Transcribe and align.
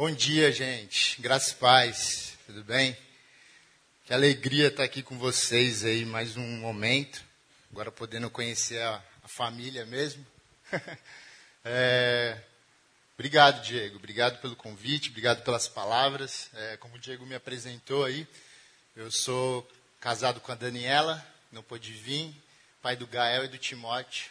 Bom 0.00 0.12
dia, 0.12 0.52
gente. 0.52 1.20
Graças 1.20 1.50
e 1.50 1.56
paz. 1.56 2.38
Tudo 2.46 2.62
bem? 2.62 2.96
Que 4.06 4.14
alegria 4.14 4.68
estar 4.68 4.84
aqui 4.84 5.02
com 5.02 5.18
vocês 5.18 5.84
aí 5.84 6.04
mais 6.04 6.36
um 6.36 6.46
momento. 6.58 7.20
Agora 7.72 7.90
podendo 7.90 8.30
conhecer 8.30 8.80
a, 8.80 9.02
a 9.24 9.26
família 9.26 9.84
mesmo. 9.86 10.24
é, 11.64 12.40
obrigado, 13.16 13.60
Diego. 13.60 13.96
Obrigado 13.96 14.40
pelo 14.40 14.54
convite. 14.54 15.10
Obrigado 15.10 15.42
pelas 15.42 15.66
palavras. 15.66 16.48
É, 16.54 16.76
como 16.76 16.94
o 16.94 17.00
Diego 17.00 17.26
me 17.26 17.34
apresentou 17.34 18.04
aí, 18.04 18.24
eu 18.94 19.10
sou 19.10 19.68
casado 19.98 20.38
com 20.40 20.52
a 20.52 20.54
Daniela, 20.54 21.26
não 21.50 21.64
pôde 21.64 21.92
vir, 21.92 22.32
pai 22.80 22.94
do 22.94 23.08
Gael 23.08 23.46
e 23.46 23.48
do 23.48 23.58
Timóteo. 23.58 24.30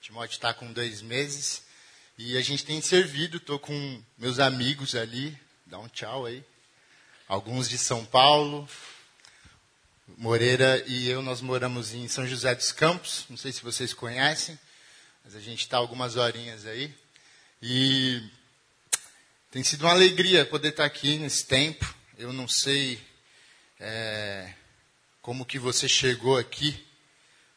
Timóteo 0.00 0.34
está 0.34 0.52
com 0.52 0.72
dois 0.72 1.00
meses. 1.00 1.63
E 2.16 2.38
a 2.38 2.40
gente 2.42 2.64
tem 2.64 2.80
servido, 2.80 3.38
estou 3.38 3.58
com 3.58 4.00
meus 4.16 4.38
amigos 4.38 4.94
ali, 4.94 5.36
dá 5.66 5.80
um 5.80 5.88
tchau 5.88 6.26
aí. 6.26 6.44
Alguns 7.26 7.68
de 7.68 7.76
São 7.76 8.04
Paulo. 8.04 8.68
Moreira 10.16 10.84
e 10.86 11.08
eu, 11.08 11.22
nós 11.22 11.40
moramos 11.40 11.92
em 11.92 12.06
São 12.06 12.24
José 12.24 12.54
dos 12.54 12.70
Campos, 12.70 13.24
não 13.28 13.36
sei 13.36 13.50
se 13.50 13.62
vocês 13.62 13.92
conhecem, 13.92 14.56
mas 15.24 15.34
a 15.34 15.40
gente 15.40 15.60
está 15.60 15.76
algumas 15.76 16.14
horinhas 16.14 16.66
aí. 16.66 16.94
E 17.60 18.22
tem 19.50 19.64
sido 19.64 19.82
uma 19.82 19.90
alegria 19.90 20.46
poder 20.46 20.68
estar 20.68 20.84
aqui 20.84 21.18
nesse 21.18 21.46
tempo. 21.46 21.92
Eu 22.16 22.32
não 22.32 22.46
sei 22.46 23.00
é, 23.80 24.54
como 25.20 25.44
que 25.44 25.58
você 25.58 25.88
chegou 25.88 26.38
aqui, 26.38 26.86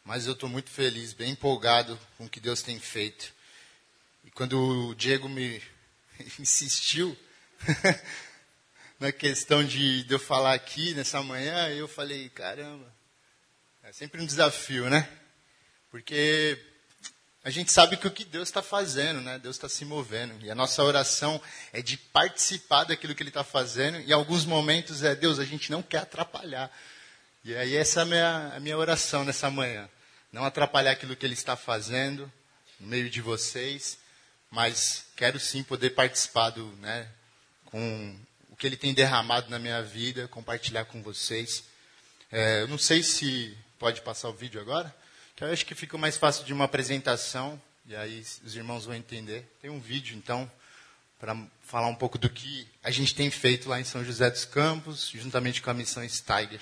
mas 0.04 0.26
eu 0.26 0.34
estou 0.34 0.50
muito 0.50 0.72
feliz, 0.72 1.14
bem 1.14 1.34
empolgado 1.34 2.00
com 2.18 2.26
o 2.26 2.30
que 2.30 2.40
Deus 2.40 2.64
tem 2.64 2.80
feito. 2.80 3.37
Quando 4.38 4.90
o 4.90 4.94
Diego 4.94 5.28
me 5.28 5.60
insistiu 6.38 7.18
na 9.00 9.12
questão 9.12 9.64
de, 9.64 10.04
de 10.04 10.14
eu 10.14 10.20
falar 10.20 10.54
aqui 10.54 10.94
nessa 10.94 11.24
manhã, 11.24 11.70
eu 11.70 11.88
falei, 11.88 12.30
caramba, 12.30 12.86
é 13.82 13.92
sempre 13.92 14.22
um 14.22 14.26
desafio, 14.28 14.92
né? 14.92 15.10
Porque 15.90 16.56
a 17.44 17.50
gente 17.50 17.72
sabe 17.72 17.98
que 17.98 18.06
o 18.06 18.12
que 18.12 18.24
Deus 18.24 18.48
está 18.48 18.62
fazendo, 18.62 19.22
né? 19.22 19.40
Deus 19.40 19.56
está 19.56 19.68
se 19.68 19.84
movendo. 19.84 20.46
E 20.46 20.52
a 20.52 20.56
nossa 20.56 20.84
oração 20.84 21.42
é 21.74 21.82
de 21.82 21.98
participar 21.98 22.84
daquilo 22.84 23.16
que 23.16 23.24
Ele 23.24 23.32
está 23.32 23.44
fazendo. 23.44 24.00
E 24.02 24.14
alguns 24.14 24.46
momentos 24.46 25.02
é, 25.02 25.16
Deus, 25.16 25.40
a 25.40 25.46
gente 25.46 25.72
não 25.72 25.82
quer 25.82 26.02
atrapalhar. 26.02 26.72
E 27.44 27.56
aí 27.56 27.76
essa 27.76 28.02
é 28.02 28.04
a 28.04 28.06
minha, 28.06 28.54
a 28.58 28.60
minha 28.60 28.78
oração 28.78 29.26
nessa 29.26 29.50
manhã. 29.50 29.90
Não 30.32 30.46
atrapalhar 30.46 30.92
aquilo 30.92 31.16
que 31.16 31.26
Ele 31.26 31.34
está 31.34 31.56
fazendo 31.56 32.32
no 32.80 32.86
meio 32.86 33.10
de 33.10 33.20
vocês 33.20 33.98
mas 34.52 35.06
quero 35.16 35.40
sim 35.40 35.64
poder 35.64 35.92
participar 35.92 36.52
do, 36.52 36.66
né, 36.78 37.08
com 37.66 38.16
o 38.50 38.56
que 38.56 38.66
ele 38.66 38.78
tem 38.78 38.94
derramado 38.94 39.50
na 39.50 39.60
minha 39.60 39.82
vida, 39.84 40.28
compartilhar 40.28 40.86
com 40.86 41.02
vocês. 41.02 41.64
É, 42.32 42.62
eu 42.62 42.68
não 42.68 42.78
sei 42.78 43.04
se 43.04 43.58
pode 43.78 44.02
passar 44.02 44.30
o 44.30 44.34
vídeo 44.34 44.60
agora, 44.60 44.94
que 45.36 45.44
eu 45.44 45.52
acho 45.52 45.66
que 45.66 45.76
fica 45.76 45.98
mais 45.98 46.18
fácil 46.18 46.44
de 46.46 46.54
uma 46.54 46.66
apresentação, 46.66 47.62
e 47.86 47.96
aí 47.96 48.26
os 48.44 48.56
irmãos 48.56 48.86
vão 48.86 48.96
entender. 48.96 49.48
Tem 49.62 49.70
um 49.70 49.80
vídeo, 49.80 50.18
então, 50.18 50.52
para 51.20 51.38
falar 51.62 51.88
um 51.88 51.96
pouco 51.96 52.18
do 52.18 52.30
que 52.30 52.68
a 52.84 52.92
gente 52.92 53.14
tem 53.14 53.30
feito 53.30 53.70
lá 53.70 53.80
em 53.80 53.84
São 53.84 54.04
José 54.04 54.30
dos 54.30 54.46
Campos, 54.46 55.10
juntamente 55.14 55.62
com 55.62 55.70
a 55.70 55.74
missão 55.74 56.08
Steiger. 56.08 56.62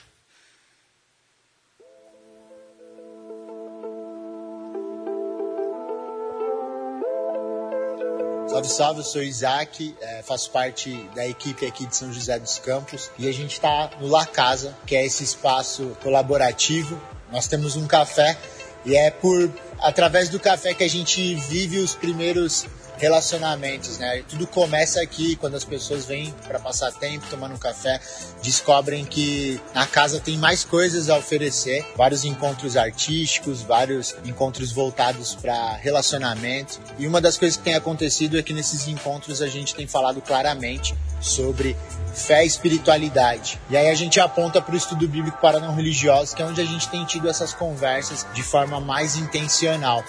Salve, 8.56 8.70
salve, 8.70 9.00
eu 9.02 9.04
sou 9.04 9.22
Isaac, 9.22 9.94
é, 10.00 10.22
faço 10.24 10.50
parte 10.50 10.94
da 11.14 11.28
equipe 11.28 11.66
aqui 11.66 11.86
de 11.86 11.94
São 11.94 12.14
José 12.14 12.40
dos 12.40 12.58
Campos 12.58 13.12
e 13.20 13.28
a 13.28 13.34
gente 13.34 13.52
está 13.52 13.90
no 14.00 14.08
La 14.08 14.26
Casa, 14.26 14.74
que 14.86 14.96
é 14.96 15.06
esse 15.06 15.26
espaço 15.26 15.98
colaborativo. 16.02 16.98
Nós 17.30 17.48
temos 17.48 17.76
um 17.76 17.86
café 17.86 18.38
e 18.86 18.96
é 18.96 19.12
por 19.12 19.52
através 19.80 20.30
do 20.30 20.40
café 20.40 20.74
que 20.74 20.86
a 20.86 20.90
gente 20.90 21.36
vive 21.36 21.80
os 21.80 21.96
primeiros 21.96 22.66
relacionamentos, 22.98 23.98
né? 23.98 24.24
Tudo 24.28 24.48
começa 24.48 25.02
aqui 25.02 25.36
quando 25.36 25.56
as 25.56 25.64
pessoas 25.64 26.06
vêm 26.06 26.34
para 26.48 26.60
passar 26.60 26.92
tempo 26.92 27.26
tomando 27.30 27.56
um 27.56 27.58
café, 27.58 28.00
descobrem 28.42 29.06
que 29.06 29.60
na 29.74 29.86
casa 29.86 30.20
tem 30.20 30.38
mais 30.38 30.64
coisas 30.64 31.10
a 31.10 31.18
oferecer, 31.18 31.86
vários 31.96 32.24
encontros 32.24 32.78
artísticos, 32.78 33.62
vários 33.62 34.16
encontros 34.26 34.72
voltados 34.72 35.36
para 35.36 35.76
relacionamento. 35.76 36.80
E 36.98 37.08
uma 37.08 37.22
das 37.22 37.38
coisas 37.38 37.58
que 37.58 37.64
tem 37.64 37.76
acontecido 37.76 38.38
é 38.38 38.44
que 38.44 38.54
nesses 38.54 38.88
encontros 38.88 39.42
a 39.42 39.48
gente 39.48 39.76
tem 39.76 39.88
falado 39.88 40.22
claramente 40.22 40.96
sobre 41.20 41.76
fé 42.14 42.44
e 42.44 42.48
espiritualidade. 42.48 43.60
E 43.70 43.76
aí 43.76 43.90
a 43.90 43.96
gente 43.96 44.20
aponta 44.20 44.62
para 44.62 44.74
o 44.74 44.78
estudo 44.78 45.08
bíblico 45.08 45.38
para 45.40 45.60
não 45.60 45.76
religiosos, 45.76 46.34
que 46.34 46.42
é 46.42 46.46
onde 46.46 46.62
a 46.62 46.66
gente 46.66 46.88
tem 46.90 47.04
tido 47.06 47.30
essas 47.30 47.54
conversas 47.54 48.26
de 48.34 48.42
forma 48.42 48.80
mais 48.80 49.16
intencional. 49.16 50.04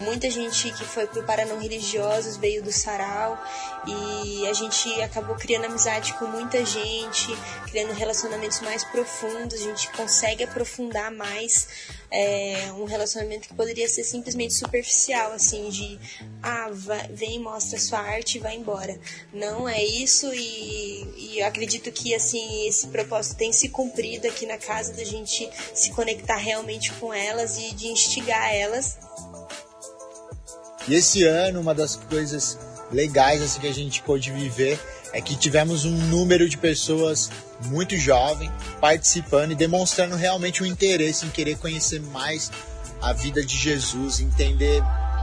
Muita 0.00 0.28
gente 0.28 0.72
que 0.72 0.84
foi 0.84 1.06
pro 1.06 1.22
Paranão 1.22 1.60
Religiosos 1.60 2.36
veio 2.36 2.62
do 2.62 2.72
Sarau 2.72 3.40
e 3.86 4.46
a 4.48 4.52
gente 4.52 4.88
acabou 5.02 5.36
criando 5.36 5.66
amizade 5.66 6.14
com 6.14 6.26
muita 6.26 6.64
gente, 6.64 7.28
criando 7.68 7.92
relacionamentos 7.92 8.60
mais 8.60 8.82
profundos, 8.82 9.60
a 9.60 9.64
gente 9.64 9.88
consegue 9.92 10.42
aprofundar 10.42 11.12
mais 11.12 11.68
é, 12.10 12.72
um 12.76 12.84
relacionamento 12.84 13.48
que 13.48 13.54
poderia 13.54 13.88
ser 13.88 14.02
simplesmente 14.02 14.54
superficial, 14.54 15.32
assim, 15.32 15.68
de 15.68 15.98
ah, 16.42 16.70
vai, 16.72 17.06
vem, 17.08 17.38
mostra 17.38 17.78
sua 17.78 18.00
arte 18.00 18.38
e 18.38 18.40
vai 18.40 18.56
embora. 18.56 18.98
Não 19.32 19.68
é 19.68 19.82
isso 19.82 20.32
e, 20.34 21.34
e 21.36 21.42
acredito 21.42 21.92
que 21.92 22.14
assim 22.14 22.66
esse 22.66 22.88
propósito 22.88 23.36
tem 23.36 23.52
se 23.52 23.68
cumprido 23.68 24.26
aqui 24.26 24.44
na 24.44 24.58
casa 24.58 24.92
da 24.92 25.04
gente 25.04 25.48
se 25.72 25.90
conectar 25.90 26.36
realmente 26.36 26.92
com 26.94 27.14
elas 27.14 27.58
e 27.58 27.72
de 27.74 27.86
instigar 27.86 28.52
elas 28.52 28.98
e 30.86 30.94
esse 30.94 31.24
ano, 31.24 31.60
uma 31.60 31.74
das 31.74 31.96
coisas 31.96 32.58
legais 32.92 33.42
assim, 33.42 33.60
que 33.60 33.66
a 33.66 33.74
gente 33.74 34.02
pôde 34.02 34.30
viver 34.30 34.78
é 35.12 35.20
que 35.20 35.36
tivemos 35.36 35.84
um 35.84 35.96
número 36.08 36.48
de 36.48 36.58
pessoas 36.58 37.30
muito 37.66 37.96
jovem 37.96 38.50
participando 38.80 39.52
e 39.52 39.54
demonstrando 39.54 40.16
realmente 40.16 40.62
um 40.62 40.66
interesse 40.66 41.24
em 41.24 41.30
querer 41.30 41.56
conhecer 41.56 42.00
mais 42.00 42.50
a 43.00 43.12
vida 43.12 43.44
de 43.44 43.56
Jesus, 43.56 44.20
entender 44.20 44.82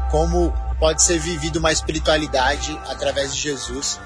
como 0.10 0.54
pode 0.80 1.04
ser 1.04 1.20
vivido 1.20 1.58
uma 1.58 1.72
espiritualidade 1.72 2.78
através 2.88 3.34
de 3.34 3.42
Jesus. 3.42 4.00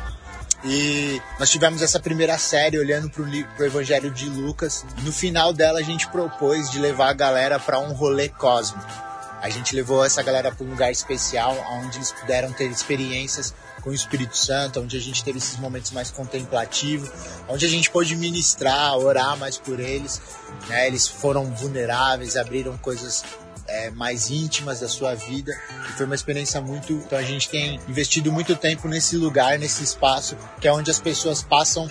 E 0.63 1.21
nós 1.39 1.51
tivemos 1.51 1.81
essa 1.81 1.99
primeira 1.99 2.37
série 2.39 2.79
olhando 2.79 3.09
para 3.09 3.21
o 3.21 3.65
Evangelho 3.65 4.09
de 4.09 4.27
Lucas. 4.27 4.83
No 5.03 5.13
final 5.13 5.53
dela 5.53 5.79
a 5.79 5.83
gente 5.83 6.07
propôs 6.07 6.71
de 6.71 6.79
levar 6.79 7.09
a 7.09 7.13
galera 7.13 7.59
para 7.59 7.79
um 7.79 7.93
rolê 7.93 8.29
cósmico. 8.29 9.04
A 9.45 9.49
gente 9.49 9.75
levou 9.75 10.03
essa 10.03 10.23
galera 10.23 10.51
para 10.51 10.65
um 10.65 10.71
lugar 10.71 10.91
especial, 10.91 11.55
onde 11.73 11.99
eles 11.99 12.11
puderam 12.11 12.51
ter 12.51 12.65
experiências 12.65 13.53
com 13.83 13.91
o 13.91 13.93
Espírito 13.93 14.35
Santo, 14.35 14.81
onde 14.81 14.97
a 14.97 14.99
gente 14.99 15.23
teve 15.23 15.37
esses 15.37 15.59
momentos 15.59 15.91
mais 15.91 16.09
contemplativos, 16.09 17.11
onde 17.47 17.63
a 17.63 17.69
gente 17.69 17.91
pôde 17.91 18.15
ministrar, 18.15 18.97
orar 18.97 19.37
mais 19.37 19.55
por 19.55 19.79
eles. 19.79 20.19
Né? 20.67 20.87
Eles 20.87 21.07
foram 21.07 21.45
vulneráveis, 21.53 22.35
abriram 22.35 22.75
coisas 22.79 23.23
é, 23.67 23.91
mais 23.91 24.31
íntimas 24.31 24.79
da 24.79 24.89
sua 24.89 25.13
vida. 25.13 25.55
E 25.89 25.93
foi 25.93 26.07
uma 26.07 26.15
experiência 26.15 26.59
muito. 26.59 26.93
Então 26.93 27.19
a 27.19 27.23
gente 27.23 27.47
tem 27.47 27.79
investido 27.87 28.31
muito 28.31 28.55
tempo 28.55 28.87
nesse 28.87 29.15
lugar, 29.15 29.59
nesse 29.59 29.83
espaço, 29.83 30.35
que 30.59 30.67
é 30.67 30.73
onde 30.73 30.89
as 30.89 30.97
pessoas 30.97 31.43
passam 31.43 31.87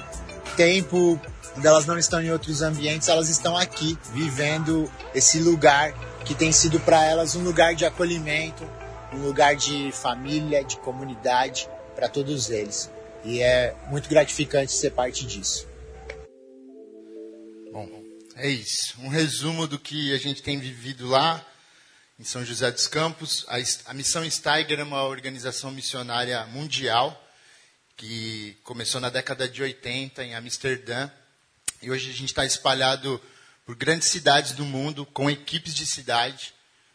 tempo, 0.56 1.20
quando 1.53 1.66
elas 1.66 1.87
não 1.87 1.97
estão 1.97 2.20
em 2.20 2.32
outros 2.32 2.62
ambientes, 2.62 3.06
elas 3.06 3.28
estão 3.28 3.56
aqui, 3.56 3.97
vivendo 4.12 4.91
esse 5.14 5.38
lugar 5.38 5.94
que 6.24 6.34
tem 6.34 6.50
sido 6.50 6.80
para 6.80 7.04
elas 7.04 7.36
um 7.36 7.42
lugar 7.42 7.74
de 7.74 7.84
acolhimento, 7.84 8.64
um 9.12 9.18
lugar 9.18 9.54
de 9.54 9.92
família, 9.92 10.64
de 10.64 10.76
comunidade 10.78 11.68
para 11.94 12.08
todos 12.08 12.50
eles. 12.50 12.90
E 13.24 13.40
é 13.40 13.74
muito 13.88 14.08
gratificante 14.08 14.72
ser 14.72 14.90
parte 14.90 15.26
disso. 15.26 15.66
Bom, 17.70 17.88
é 18.37 18.49
isso. 18.49 18.94
Um 19.00 19.08
resumo 19.08 19.66
do 19.66 19.78
que 19.78 20.14
a 20.14 20.19
gente 20.19 20.43
tem 20.43 20.58
vivido 20.58 21.06
lá 21.08 21.44
em 22.19 22.25
São 22.25 22.44
José 22.44 22.70
dos 22.70 22.87
Campos. 22.87 23.44
A, 23.49 23.56
a 23.90 23.94
Missão 23.94 24.28
Steiger 24.31 24.81
é 24.81 24.82
uma 24.82 25.04
organização 25.04 25.70
missionária 25.70 26.44
mundial 26.46 27.20
que 27.96 28.56
começou 28.64 29.00
na 29.00 29.10
década 29.10 29.49
de 29.49 29.62
80 29.62 30.25
em 30.25 30.34
Amsterdã. 30.34 31.10
E 31.82 31.90
hoje 31.90 32.10
a 32.10 32.14
gente 32.14 32.31
está 32.31 32.44
espalhado 32.44 33.20
por 33.64 33.75
grandes 33.75 34.08
cidades 34.08 34.52
do 34.52 34.64
mundo, 34.64 35.06
com 35.06 35.31
equipes 35.31 35.75
de 35.75 35.87
cidade. 35.87 36.55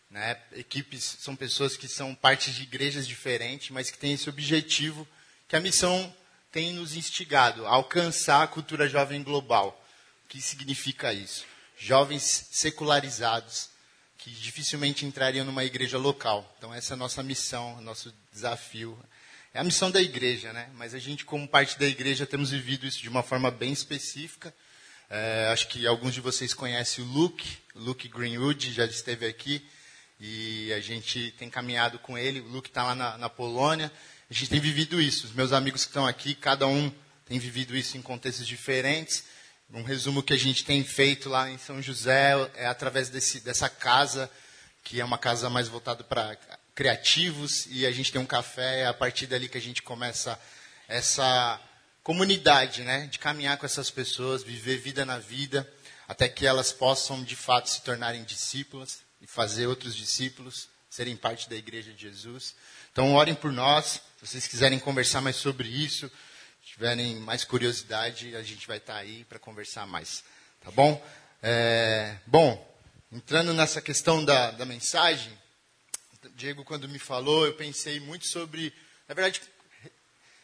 Né? 0.10 0.38
Equipes 0.54 1.18
são 1.20 1.36
pessoas 1.36 1.78
que 1.78 1.88
são 1.88 2.16
parte 2.16 2.52
de 2.52 2.64
igrejas 2.64 3.08
diferentes, 3.08 3.70
mas 3.70 3.90
que 3.92 3.98
têm 3.98 4.14
esse 4.14 4.30
objetivo 4.30 5.08
que 5.48 5.56
a 5.56 5.60
missão 5.60 6.14
tem 6.52 6.74
nos 6.74 6.96
instigado 6.96 7.66
a 7.66 7.72
alcançar 7.72 8.44
a 8.44 8.48
cultura 8.48 8.88
jovem 8.88 9.24
global. 9.24 9.84
O 10.26 10.30
que 10.30 10.42
significa 10.42 11.14
isso? 11.14 11.46
Jovens 11.78 12.48
secularizados 12.52 13.70
que 14.18 14.30
dificilmente 14.32 15.06
entrariam 15.06 15.46
numa 15.46 15.64
igreja 15.64 15.98
local. 15.98 16.54
Então 16.58 16.74
essa 16.74 16.94
é 16.94 16.96
a 16.96 16.98
nossa 16.98 17.24
missão, 17.24 17.80
nosso 17.82 18.14
desafio 18.32 19.00
é 19.54 19.60
a 19.60 19.64
missão 19.64 19.90
da 19.90 20.02
igreja, 20.02 20.54
né? 20.54 20.70
Mas 20.76 20.94
a 20.94 21.00
gente, 21.00 21.26
como 21.26 21.48
parte 21.48 21.80
da 21.80 21.88
igreja, 21.88 22.26
temos 22.26 22.52
vivido 22.52 22.86
isso 22.86 23.02
de 23.02 23.10
uma 23.10 23.24
forma 23.24 23.50
bem 23.50 23.74
específica. 23.74 24.54
É, 25.10 25.48
acho 25.52 25.68
que 25.68 25.88
alguns 25.88 26.14
de 26.14 26.22
vocês 26.22 26.54
conhecem 26.54 27.04
o 27.04 27.08
Luke, 27.08 27.58
Luke 27.74 28.08
Greenwood, 28.08 28.72
já 28.72 28.86
esteve 28.86 29.26
aqui. 29.26 29.66
E 30.20 30.72
a 30.74 30.80
gente 30.80 31.32
tem 31.38 31.50
caminhado 31.50 31.98
com 32.00 32.18
ele. 32.18 32.42
O 32.42 32.48
Luke 32.48 32.68
está 32.68 32.84
lá 32.84 32.94
na, 32.94 33.18
na 33.18 33.30
Polônia. 33.30 33.92
A 34.30 34.34
gente 34.34 34.50
tem 34.50 34.60
vivido 34.60 35.02
isso. 35.02 35.26
Os 35.26 35.34
meus 35.34 35.54
amigos 35.54 35.84
que 35.84 35.90
estão 35.90 36.06
aqui, 36.06 36.36
cada 36.36 36.68
um 36.68 36.92
tem 37.26 37.40
vivido 37.40 37.76
isso 37.76 37.98
em 37.98 38.02
contextos 38.02 38.46
diferentes. 38.46 39.24
Um 39.72 39.84
resumo 39.84 40.22
que 40.22 40.34
a 40.34 40.38
gente 40.38 40.66
tem 40.66 40.84
feito 40.84 41.30
lá 41.30 41.50
em 41.50 41.58
São 41.58 41.82
José 41.82 42.34
é 42.56 42.66
através 42.66 43.10
desse, 43.10 43.40
dessa 43.40 43.70
casa, 43.70 44.30
que 44.84 45.00
é 45.00 45.06
uma 45.06 45.18
casa 45.18 45.50
mais 45.50 45.68
voltada 45.68 46.04
para 46.04 46.38
criativos, 46.74 47.68
e 47.70 47.86
a 47.86 47.92
gente 47.92 48.12
tem 48.12 48.22
um 48.22 48.26
café, 48.26 48.82
é 48.82 48.88
a 48.88 48.94
partir 48.94 49.28
dali 49.28 49.50
que 49.50 49.58
a 49.58 49.62
gente 49.62 49.84
começa 49.84 50.40
essa 50.88 51.60
comunidade, 52.10 52.82
né, 52.82 53.06
de 53.06 53.20
caminhar 53.20 53.56
com 53.60 53.68
essas 53.68 53.92
pessoas, 53.92 54.42
viver 54.42 54.80
vida 54.80 55.06
na 55.06 55.20
vida, 55.20 55.72
até 56.08 56.28
que 56.28 56.44
elas 56.44 56.72
possam 56.72 57.24
de 57.24 57.36
fato 57.36 57.70
se 57.70 57.84
tornarem 57.84 58.24
discípulas 58.24 59.02
e 59.22 59.28
fazer 59.28 59.68
outros 59.68 59.96
discípulos 59.96 60.68
serem 60.90 61.16
parte 61.16 61.48
da 61.48 61.56
igreja 61.56 61.94
de 61.94 62.02
Jesus. 62.02 62.56
Então, 62.92 63.14
orem 63.14 63.36
por 63.36 63.52
nós, 63.52 64.02
se 64.18 64.26
vocês 64.26 64.48
quiserem 64.48 64.80
conversar 64.80 65.22
mais 65.22 65.36
sobre 65.36 65.68
isso, 65.68 66.12
tiverem 66.66 67.18
mais 67.18 67.44
curiosidade, 67.44 68.36
a 68.36 68.42
gente 68.42 68.68
vai 68.68 68.78
estar 68.78 68.96
aí 68.96 69.24
para 69.26 69.38
conversar 69.38 69.86
mais. 69.86 70.24
Tá 70.62 70.72
bom? 70.72 71.00
É, 71.44 72.16
bom, 72.26 72.76
entrando 73.12 73.54
nessa 73.54 73.84
questão 73.84 74.26
da, 74.26 74.50
da 74.50 74.66
mensagem, 74.66 75.32
Diego, 76.34 76.66
quando 76.66 76.90
me 76.90 76.98
falou, 76.98 77.46
eu 77.46 77.54
pensei 77.54 78.00
muito 78.00 78.26
sobre. 78.26 78.74
Na 79.08 79.14
verdade, 79.14 79.44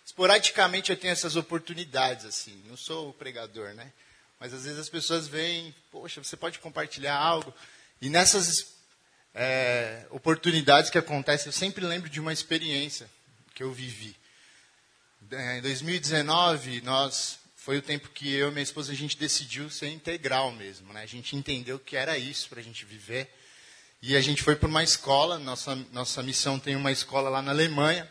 esporadicamente 0.05 0.91
eu 0.91 0.97
tenho 0.97 1.11
essas 1.11 1.35
oportunidades, 1.35 2.25
assim. 2.25 2.61
Não 2.67 2.77
sou 2.77 3.11
pregador, 3.13 3.73
né? 3.73 3.91
Mas 4.39 4.53
às 4.53 4.63
vezes 4.63 4.79
as 4.79 4.89
pessoas 4.89 5.27
vêm, 5.27 5.73
poxa, 5.91 6.23
você 6.23 6.37
pode 6.37 6.59
compartilhar 6.59 7.15
algo. 7.15 7.53
E 7.99 8.09
nessas 8.09 8.75
é, 9.33 10.05
oportunidades 10.11 10.91
que 10.91 10.97
acontecem, 10.97 11.47
eu 11.47 11.53
sempre 11.53 11.85
lembro 11.85 12.09
de 12.09 12.19
uma 12.19 12.31
experiência 12.31 13.09
que 13.55 13.63
eu 13.63 13.71
vivi. 13.73 14.15
É, 15.31 15.57
em 15.57 15.61
2019, 15.61 16.81
nós 16.81 17.39
foi 17.55 17.77
o 17.77 17.81
tempo 17.81 18.09
que 18.09 18.31
eu 18.31 18.49
e 18.49 18.51
minha 18.51 18.61
esposa 18.61 18.91
a 18.91 18.95
gente 18.95 19.17
decidiu 19.17 19.71
ser 19.71 19.87
integral 19.87 20.51
mesmo, 20.51 20.93
né? 20.93 21.01
A 21.01 21.07
gente 21.07 21.35
entendeu 21.35 21.79
que 21.79 21.97
era 21.97 22.15
isso 22.15 22.47
para 22.47 22.59
a 22.59 22.63
gente 22.63 22.85
viver. 22.85 23.27
E 24.03 24.15
a 24.15 24.21
gente 24.21 24.43
foi 24.43 24.55
para 24.55 24.69
uma 24.69 24.83
escola, 24.83 25.39
nossa, 25.39 25.75
nossa 25.91 26.21
missão 26.21 26.59
tem 26.59 26.75
uma 26.75 26.91
escola 26.91 27.27
lá 27.27 27.41
na 27.41 27.49
Alemanha, 27.49 28.07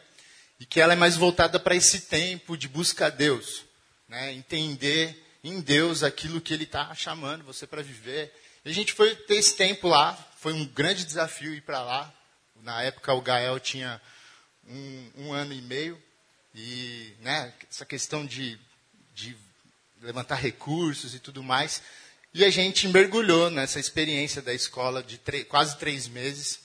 e 0.59 0.67
que 0.67 0.81
ela 0.81 0.93
é 0.93 0.97
mais 0.97 1.17
voltada 1.17 1.59
para 1.59 1.75
esse 1.75 2.03
tempo 2.03 2.57
de 2.57 2.69
busca 2.69 3.07
a 3.07 3.11
Deus. 3.11 3.65
Né? 4.09 4.33
Entender 4.33 5.23
em 5.43 5.61
Deus 5.61 6.03
aquilo 6.03 6.41
que 6.41 6.55
Ele 6.55 6.65
está 6.65 6.95
chamando 6.95 7.45
você 7.45 7.67
para 7.67 7.83
viver. 7.83 8.33
E 8.65 8.71
a 8.71 8.73
gente 8.73 8.93
foi 8.93 9.15
ter 9.15 9.37
esse 9.37 9.57
tempo 9.57 9.89
lá, 9.89 10.15
foi 10.39 10.53
um 10.53 10.65
grande 10.65 11.05
desafio 11.05 11.55
ir 11.55 11.61
para 11.61 11.83
lá. 11.83 12.13
Na 12.63 12.83
época 12.83 13.13
o 13.13 13.21
Gael 13.21 13.61
tinha 13.61 14.01
um, 14.67 15.11
um 15.17 15.33
ano 15.33 15.53
e 15.53 15.61
meio, 15.61 16.01
e 16.55 17.13
né, 17.21 17.53
essa 17.71 17.85
questão 17.85 18.25
de, 18.25 18.59
de 19.15 19.37
levantar 20.01 20.37
recursos 20.37 21.15
e 21.15 21.19
tudo 21.19 21.43
mais. 21.43 21.83
E 22.33 22.45
a 22.45 22.51
gente 22.51 22.89
mergulhou 22.89 23.51
nessa 23.51 23.79
experiência 23.79 24.41
da 24.41 24.55
escola 24.55 25.03
de 25.03 25.19
quase 25.45 25.77
três 25.79 26.09
meses. 26.09 26.61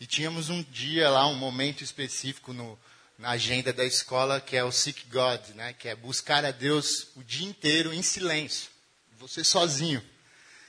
E 0.00 0.06
tínhamos 0.06 0.48
um 0.48 0.62
dia 0.62 1.08
lá, 1.08 1.26
um 1.26 1.34
momento 1.34 1.82
específico 1.82 2.52
no, 2.52 2.78
na 3.18 3.30
agenda 3.30 3.72
da 3.72 3.84
escola, 3.84 4.40
que 4.40 4.56
é 4.56 4.62
o 4.62 4.70
Seek 4.70 5.06
God, 5.10 5.40
né? 5.56 5.72
que 5.72 5.88
é 5.88 5.96
buscar 5.96 6.44
a 6.44 6.52
Deus 6.52 7.08
o 7.16 7.24
dia 7.24 7.48
inteiro 7.48 7.92
em 7.92 8.00
silêncio. 8.00 8.70
Você 9.18 9.42
sozinho. 9.42 10.00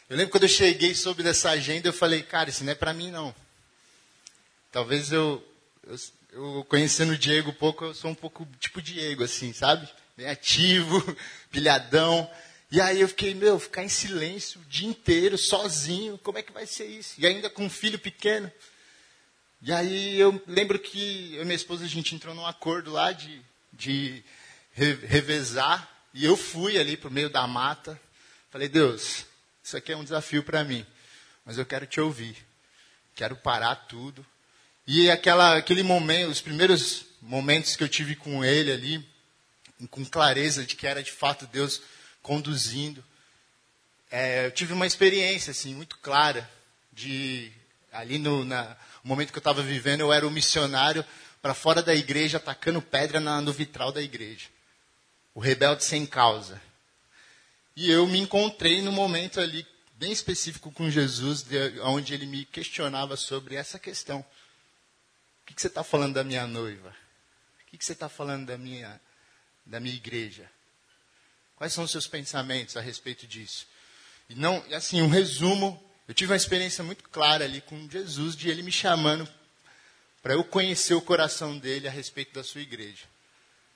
Eu 0.09 0.17
lembro 0.17 0.31
quando 0.31 0.43
eu 0.43 0.49
cheguei 0.49 0.95
sobre 0.95 1.21
dessa 1.21 1.51
agenda, 1.51 1.87
eu 1.87 1.93
falei, 1.93 2.23
cara, 2.23 2.49
isso 2.49 2.63
não 2.63 2.71
é 2.71 2.75
para 2.75 2.91
mim 2.91 3.11
não. 3.11 3.33
Talvez 4.71 5.11
eu, 5.11 5.47
eu, 5.85 5.95
eu 6.31 6.65
conhecendo 6.67 7.13
o 7.13 7.17
Diego 7.17 7.53
pouco, 7.53 7.85
eu 7.85 7.93
sou 7.93 8.09
um 8.09 8.15
pouco 8.15 8.47
tipo 8.59 8.81
Diego, 8.81 9.23
assim, 9.23 9.53
sabe? 9.53 9.87
Bem 10.17 10.27
ativo, 10.27 11.15
pilhadão. 11.51 12.29
E 12.71 12.81
aí 12.81 13.01
eu 13.01 13.07
fiquei, 13.07 13.35
meu, 13.35 13.59
ficar 13.59 13.83
em 13.83 13.89
silêncio 13.89 14.59
o 14.59 14.65
dia 14.65 14.87
inteiro, 14.87 15.37
sozinho, 15.37 16.17
como 16.17 16.39
é 16.39 16.41
que 16.41 16.51
vai 16.51 16.65
ser 16.65 16.85
isso? 16.85 17.13
E 17.19 17.27
ainda 17.27 17.47
com 17.47 17.65
um 17.65 17.69
filho 17.69 17.99
pequeno. 17.99 18.51
E 19.61 19.73
aí 19.73 20.19
eu 20.19 20.41
lembro 20.47 20.79
que 20.79 21.35
eu 21.35 21.41
e 21.41 21.45
minha 21.45 21.55
esposa, 21.55 21.85
a 21.85 21.87
gente 21.87 22.15
entrou 22.15 22.33
num 22.33 22.45
acordo 22.45 22.91
lá 22.91 23.11
de, 23.11 23.41
de 23.73 24.23
revezar. 24.73 25.89
E 26.13 26.25
eu 26.25 26.37
fui 26.37 26.77
ali 26.77 26.95
para 26.95 27.09
o 27.09 27.13
meio 27.13 27.29
da 27.29 27.45
mata. 27.45 27.99
Falei, 28.49 28.67
Deus, 28.67 29.25
isso 29.63 29.77
aqui 29.77 29.91
é 29.91 29.97
um 29.97 30.03
desafio 30.03 30.43
para 30.43 30.63
mim. 30.63 30.85
Mas 31.45 31.57
eu 31.57 31.65
quero 31.65 31.85
te 31.85 31.99
ouvir. 31.99 32.35
Quero 33.15 33.35
parar 33.35 33.75
tudo 33.75 34.25
e 34.91 35.11
aquela, 35.11 35.55
aquele 35.55 35.83
momento, 35.83 36.31
os 36.31 36.41
primeiros 36.41 37.05
momentos 37.21 37.75
que 37.75 37.83
eu 37.83 37.87
tive 37.87 38.15
com 38.15 38.43
ele 38.43 38.71
ali, 38.71 39.07
com 39.91 40.03
clareza 40.03 40.65
de 40.65 40.75
que 40.75 40.87
era 40.87 41.03
de 41.03 41.11
fato 41.11 41.45
Deus 41.45 41.79
conduzindo, 42.23 43.03
é, 44.09 44.47
eu 44.47 44.51
tive 44.51 44.73
uma 44.73 44.87
experiência 44.87 45.51
assim 45.51 45.75
muito 45.75 45.95
clara 45.99 46.49
de 46.91 47.51
ali 47.91 48.17
no, 48.17 48.43
na, 48.43 48.75
no 49.03 49.09
momento 49.09 49.31
que 49.31 49.37
eu 49.37 49.41
estava 49.41 49.61
vivendo, 49.61 50.01
eu 50.01 50.13
era 50.13 50.27
um 50.27 50.31
missionário 50.31 51.05
para 51.41 51.53
fora 51.53 51.81
da 51.81 51.95
igreja 51.95 52.37
atacando 52.37 52.81
pedra 52.81 53.19
na, 53.19 53.41
no 53.41 53.53
vitral 53.53 53.91
da 53.91 54.01
igreja, 54.01 54.47
o 55.33 55.39
rebelde 55.39 55.83
sem 55.83 56.05
causa. 56.05 56.61
E 57.75 57.89
eu 57.89 58.05
me 58.07 58.19
encontrei 58.19 58.81
no 58.81 58.91
momento 58.91 59.39
ali 59.39 59.65
bem 59.93 60.11
específico 60.11 60.71
com 60.71 60.89
Jesus, 60.89 61.43
de, 61.43 61.79
onde 61.81 62.13
ele 62.13 62.25
me 62.25 62.45
questionava 62.45 63.15
sobre 63.15 63.55
essa 63.55 63.79
questão 63.79 64.25
que, 65.49 65.55
que 65.55 65.61
você 65.61 65.67
está 65.67 65.83
falando 65.83 66.13
da 66.13 66.23
minha 66.23 66.45
noiva? 66.45 66.89
O 66.89 67.71
que, 67.71 67.77
que 67.77 67.85
você 67.85 67.93
está 67.93 68.07
falando 68.07 68.45
da 68.45 68.57
minha, 68.57 69.01
da 69.65 69.79
minha 69.79 69.95
igreja? 69.95 70.49
Quais 71.55 71.73
são 71.73 71.83
os 71.83 71.91
seus 71.91 72.07
pensamentos 72.07 72.77
a 72.77 72.81
respeito 72.81 73.25
disso? 73.25 73.67
E 74.29 74.35
não, 74.35 74.63
assim, 74.73 75.01
um 75.01 75.09
resumo. 75.09 75.83
Eu 76.09 76.15
tive 76.15 76.31
uma 76.31 76.37
experiência 76.37 76.83
muito 76.83 77.07
clara 77.09 77.45
ali 77.45 77.61
com 77.61 77.87
Jesus, 77.87 78.35
de 78.35 78.49
ele 78.49 78.63
me 78.63 78.71
chamando 78.71 79.29
para 80.23 80.33
eu 80.33 80.43
conhecer 80.43 80.95
o 80.95 81.01
coração 81.01 81.55
dele 81.55 81.87
a 81.87 81.91
respeito 81.91 82.33
da 82.33 82.43
sua 82.43 82.61
igreja. 82.61 83.05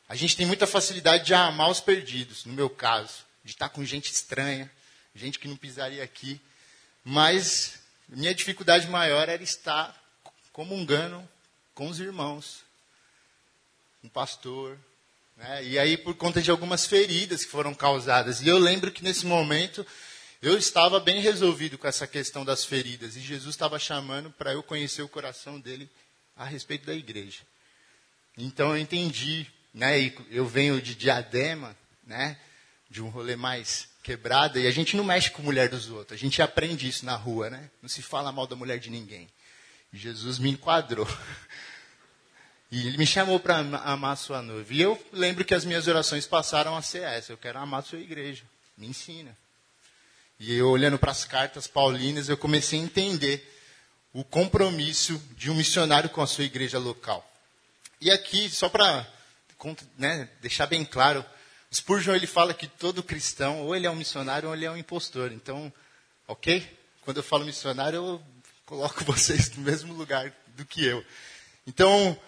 A 0.09 0.15
gente 0.15 0.35
tem 0.35 0.43
muita 0.43 0.65
facilidade 0.65 1.27
de 1.27 1.35
amar 1.35 1.69
os 1.69 1.79
perdidos, 1.79 2.43
no 2.45 2.51
meu 2.51 2.71
caso, 2.71 3.19
de 3.43 3.51
estar 3.51 3.69
com 3.69 3.85
gente 3.85 4.11
estranha, 4.11 4.71
gente 5.13 5.37
que 5.37 5.47
não 5.47 5.55
pisaria 5.55 6.03
aqui. 6.03 6.41
Mas 7.05 7.77
minha 8.09 8.33
dificuldade 8.33 8.87
maior 8.87 9.29
era 9.29 9.43
estar 9.43 9.95
comungando 10.51 11.23
com 11.75 11.87
os 11.87 11.99
irmãos, 11.99 12.63
um 14.03 14.09
pastor. 14.09 14.75
Né? 15.37 15.65
E 15.65 15.77
aí, 15.77 15.97
por 15.97 16.15
conta 16.15 16.41
de 16.41 16.49
algumas 16.49 16.87
feridas 16.87 17.45
que 17.45 17.51
foram 17.51 17.75
causadas. 17.75 18.41
E 18.41 18.47
eu 18.47 18.57
lembro 18.57 18.91
que 18.91 19.03
nesse 19.03 19.23
momento 19.23 19.85
eu 20.43 20.57
estava 20.57 20.99
bem 20.99 21.21
resolvido 21.21 21.77
com 21.77 21.87
essa 21.87 22.05
questão 22.05 22.43
das 22.43 22.65
feridas. 22.65 23.15
E 23.15 23.21
Jesus 23.21 23.55
estava 23.55 23.79
chamando 23.79 24.29
para 24.29 24.51
eu 24.51 24.61
conhecer 24.61 25.01
o 25.01 25.07
coração 25.07 25.57
dele 25.57 25.89
a 26.35 26.43
respeito 26.43 26.85
da 26.85 26.93
igreja. 26.93 27.39
Então 28.37 28.71
eu 28.71 28.77
entendi, 28.77 29.47
né? 29.73 29.97
E 29.97 30.13
eu 30.29 30.45
venho 30.45 30.81
de 30.81 30.95
diadema, 30.95 31.73
né? 32.05 32.37
De 32.89 33.01
um 33.01 33.07
rolê 33.07 33.37
mais 33.37 33.87
quebrado, 34.03 34.59
e 34.59 34.67
a 34.67 34.71
gente 34.71 34.97
não 34.97 35.03
mexe 35.05 35.31
com 35.31 35.41
a 35.41 35.45
mulher 35.45 35.69
dos 35.69 35.89
outros. 35.89 36.19
A 36.19 36.21
gente 36.21 36.41
aprende 36.41 36.89
isso 36.89 37.05
na 37.05 37.15
rua, 37.15 37.49
né? 37.49 37.71
Não 37.81 37.87
se 37.87 38.01
fala 38.01 38.29
mal 38.29 38.45
da 38.45 38.55
mulher 38.55 38.79
de 38.79 38.89
ninguém. 38.89 39.29
Jesus 39.93 40.39
me 40.39 40.51
enquadrou. 40.51 41.07
E 42.75 42.87
ele 42.87 42.97
me 42.97 43.05
chamou 43.05 43.39
para 43.39 43.59
amar 43.59 44.17
sua 44.17 44.41
noiva. 44.41 44.73
E 44.73 44.81
eu 44.81 44.99
lembro 45.11 45.45
que 45.45 45.53
as 45.53 45.63
minhas 45.63 45.87
orações 45.87 46.25
passaram 46.25 46.75
a 46.75 46.81
ser 46.81 47.03
essa: 47.03 47.31
eu 47.31 47.37
quero 47.37 47.59
amar 47.59 47.81
a 47.81 47.83
sua 47.83 47.99
igreja. 47.99 48.43
Me 48.75 48.87
ensina. 48.87 49.37
E 50.45 50.57
eu, 50.57 50.69
olhando 50.69 50.99
para 50.99 51.09
as 51.09 51.23
cartas 51.23 51.67
paulinas, 51.67 52.27
eu 52.27 52.35
comecei 52.35 52.77
a 52.77 52.83
entender 52.83 53.49
o 54.11 54.25
compromisso 54.25 55.17
de 55.37 55.49
um 55.49 55.55
missionário 55.55 56.09
com 56.09 56.21
a 56.21 56.27
sua 56.27 56.43
igreja 56.43 56.77
local. 56.77 57.25
E 58.01 58.11
aqui, 58.11 58.49
só 58.49 58.67
para 58.67 59.07
né, 59.97 60.27
deixar 60.41 60.67
bem 60.67 60.83
claro, 60.83 61.23
Spurgeon 61.73 62.13
ele 62.13 62.27
fala 62.27 62.53
que 62.53 62.67
todo 62.67 63.01
cristão, 63.01 63.61
ou 63.61 63.73
ele 63.73 63.87
é 63.87 63.89
um 63.89 63.95
missionário 63.95 64.49
ou 64.49 64.53
ele 64.53 64.65
é 64.65 64.69
um 64.69 64.75
impostor. 64.75 65.31
Então, 65.31 65.71
ok? 66.27 66.77
Quando 67.03 67.17
eu 67.17 67.23
falo 67.23 67.45
missionário, 67.45 67.95
eu 67.95 68.23
coloco 68.65 69.01
vocês 69.09 69.49
no 69.55 69.63
mesmo 69.63 69.93
lugar 69.93 70.35
do 70.57 70.65
que 70.65 70.85
eu. 70.85 71.05
Então, 71.65 72.19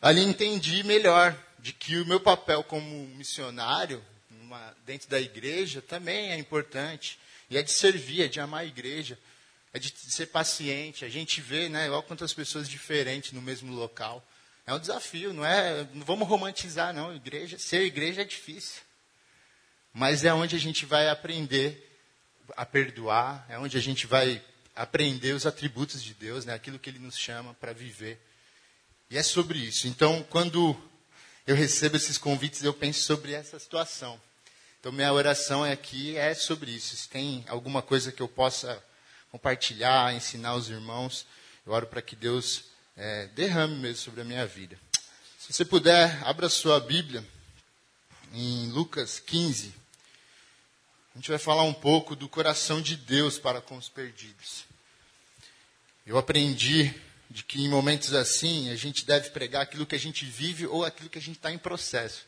ali 0.00 0.22
entendi 0.22 0.82
melhor 0.84 1.38
de 1.58 1.74
que 1.74 1.98
o 1.98 2.06
meu 2.06 2.18
papel 2.18 2.64
como 2.64 3.06
missionário 3.08 4.02
dentro 4.86 5.10
da 5.10 5.20
igreja 5.20 5.82
também 5.82 6.30
é 6.32 6.38
importante. 6.38 7.18
E 7.48 7.56
é 7.56 7.62
de 7.62 7.72
servir, 7.72 8.22
é 8.22 8.28
de 8.28 8.40
amar 8.40 8.62
a 8.62 8.66
igreja, 8.66 9.18
é 9.72 9.78
de 9.78 9.92
ser 9.96 10.26
paciente. 10.26 11.04
A 11.04 11.08
gente 11.08 11.40
vê, 11.40 11.68
né, 11.68 11.88
quantas 12.06 12.32
pessoas 12.32 12.68
diferentes 12.68 13.32
no 13.32 13.42
mesmo 13.42 13.72
local. 13.72 14.26
É 14.66 14.74
um 14.74 14.80
desafio, 14.80 15.32
não 15.32 15.46
é? 15.46 15.86
Não 15.94 16.04
vamos 16.04 16.26
romantizar, 16.26 16.92
não. 16.92 17.14
Igreja, 17.14 17.58
ser 17.58 17.82
igreja 17.82 18.22
é 18.22 18.24
difícil. 18.24 18.82
Mas 19.92 20.24
é 20.24 20.34
onde 20.34 20.56
a 20.56 20.58
gente 20.58 20.84
vai 20.84 21.08
aprender 21.08 21.82
a 22.56 22.66
perdoar, 22.66 23.46
é 23.48 23.58
onde 23.58 23.76
a 23.76 23.80
gente 23.80 24.06
vai 24.06 24.42
aprender 24.74 25.32
os 25.32 25.46
atributos 25.46 26.02
de 26.02 26.12
Deus, 26.14 26.44
né? 26.44 26.52
aquilo 26.52 26.78
que 26.78 26.90
Ele 26.90 26.98
nos 26.98 27.16
chama 27.16 27.54
para 27.54 27.72
viver. 27.72 28.20
E 29.08 29.16
é 29.16 29.22
sobre 29.22 29.58
isso. 29.58 29.86
Então, 29.88 30.22
quando 30.28 30.76
eu 31.46 31.54
recebo 31.54 31.96
esses 31.96 32.18
convites, 32.18 32.62
eu 32.62 32.74
penso 32.74 33.04
sobre 33.04 33.32
essa 33.32 33.58
situação. 33.58 34.20
Então, 34.86 34.94
minha 34.94 35.12
oração 35.12 35.64
aqui 35.64 36.16
é 36.16 36.32
sobre 36.32 36.70
isso. 36.70 36.94
Se 36.94 37.08
tem 37.08 37.44
alguma 37.48 37.82
coisa 37.82 38.12
que 38.12 38.22
eu 38.22 38.28
possa 38.28 38.80
compartilhar, 39.32 40.14
ensinar 40.14 40.50
aos 40.50 40.68
irmãos, 40.68 41.26
eu 41.66 41.72
oro 41.72 41.88
para 41.88 42.00
que 42.00 42.14
Deus 42.14 42.66
é, 42.96 43.26
derrame 43.34 43.74
mesmo 43.80 43.96
sobre 43.96 44.20
a 44.20 44.24
minha 44.24 44.46
vida. 44.46 44.78
Se 45.40 45.52
você 45.52 45.64
puder, 45.64 46.22
abra 46.24 46.48
sua 46.48 46.78
Bíblia 46.78 47.26
em 48.32 48.70
Lucas 48.70 49.18
15. 49.18 49.74
A 51.16 51.18
gente 51.18 51.30
vai 51.30 51.38
falar 51.38 51.64
um 51.64 51.74
pouco 51.74 52.14
do 52.14 52.28
coração 52.28 52.80
de 52.80 52.94
Deus 52.94 53.40
para 53.40 53.60
com 53.60 53.76
os 53.76 53.88
perdidos. 53.88 54.66
Eu 56.06 56.16
aprendi 56.16 56.94
de 57.28 57.42
que 57.42 57.60
em 57.60 57.68
momentos 57.68 58.14
assim 58.14 58.70
a 58.70 58.76
gente 58.76 59.04
deve 59.04 59.30
pregar 59.30 59.62
aquilo 59.62 59.84
que 59.84 59.96
a 59.96 59.98
gente 59.98 60.24
vive 60.24 60.64
ou 60.64 60.84
aquilo 60.84 61.10
que 61.10 61.18
a 61.18 61.22
gente 61.22 61.38
está 61.38 61.50
em 61.50 61.58
processo. 61.58 62.24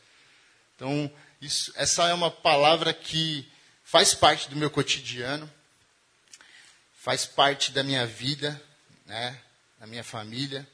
Então, 0.75 1.09
isso, 1.41 1.71
essa 1.75 2.07
é 2.07 2.13
uma 2.13 2.29
palavra 2.29 2.93
que 2.93 3.49
faz 3.83 4.13
parte 4.13 4.49
do 4.49 4.55
meu 4.55 4.69
cotidiano, 4.69 5.51
faz 6.93 7.25
parte 7.25 7.71
da 7.71 7.83
minha 7.83 8.05
vida, 8.05 8.61
né, 9.05 9.41
da 9.79 9.87
minha 9.87 10.03
família, 10.03 10.67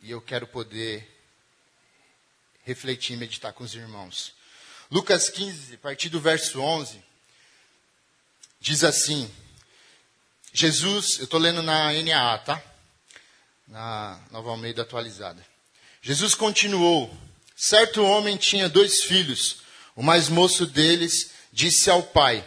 e 0.00 0.10
eu 0.10 0.20
quero 0.20 0.46
poder 0.46 1.06
refletir 2.64 3.14
e 3.14 3.16
meditar 3.16 3.52
com 3.52 3.64
os 3.64 3.74
irmãos. 3.74 4.34
Lucas 4.90 5.28
15, 5.28 5.74
a 5.74 5.78
partir 5.78 6.08
do 6.08 6.20
verso 6.20 6.60
11, 6.60 7.02
diz 8.60 8.82
assim: 8.84 9.32
Jesus, 10.52 11.18
eu 11.18 11.24
estou 11.24 11.38
lendo 11.38 11.62
na 11.62 11.92
NAA, 11.92 12.38
tá? 12.38 12.62
na 13.66 14.20
Nova 14.30 14.50
Almeida 14.50 14.82
atualizada. 14.82 15.44
Jesus 16.00 16.34
continuou: 16.34 17.14
Certo 17.56 18.04
homem 18.04 18.36
tinha 18.36 18.68
dois 18.68 19.02
filhos. 19.02 19.62
O 19.96 20.02
mais 20.02 20.28
moço 20.28 20.66
deles 20.66 21.30
disse 21.50 21.88
ao 21.88 22.02
pai: 22.02 22.46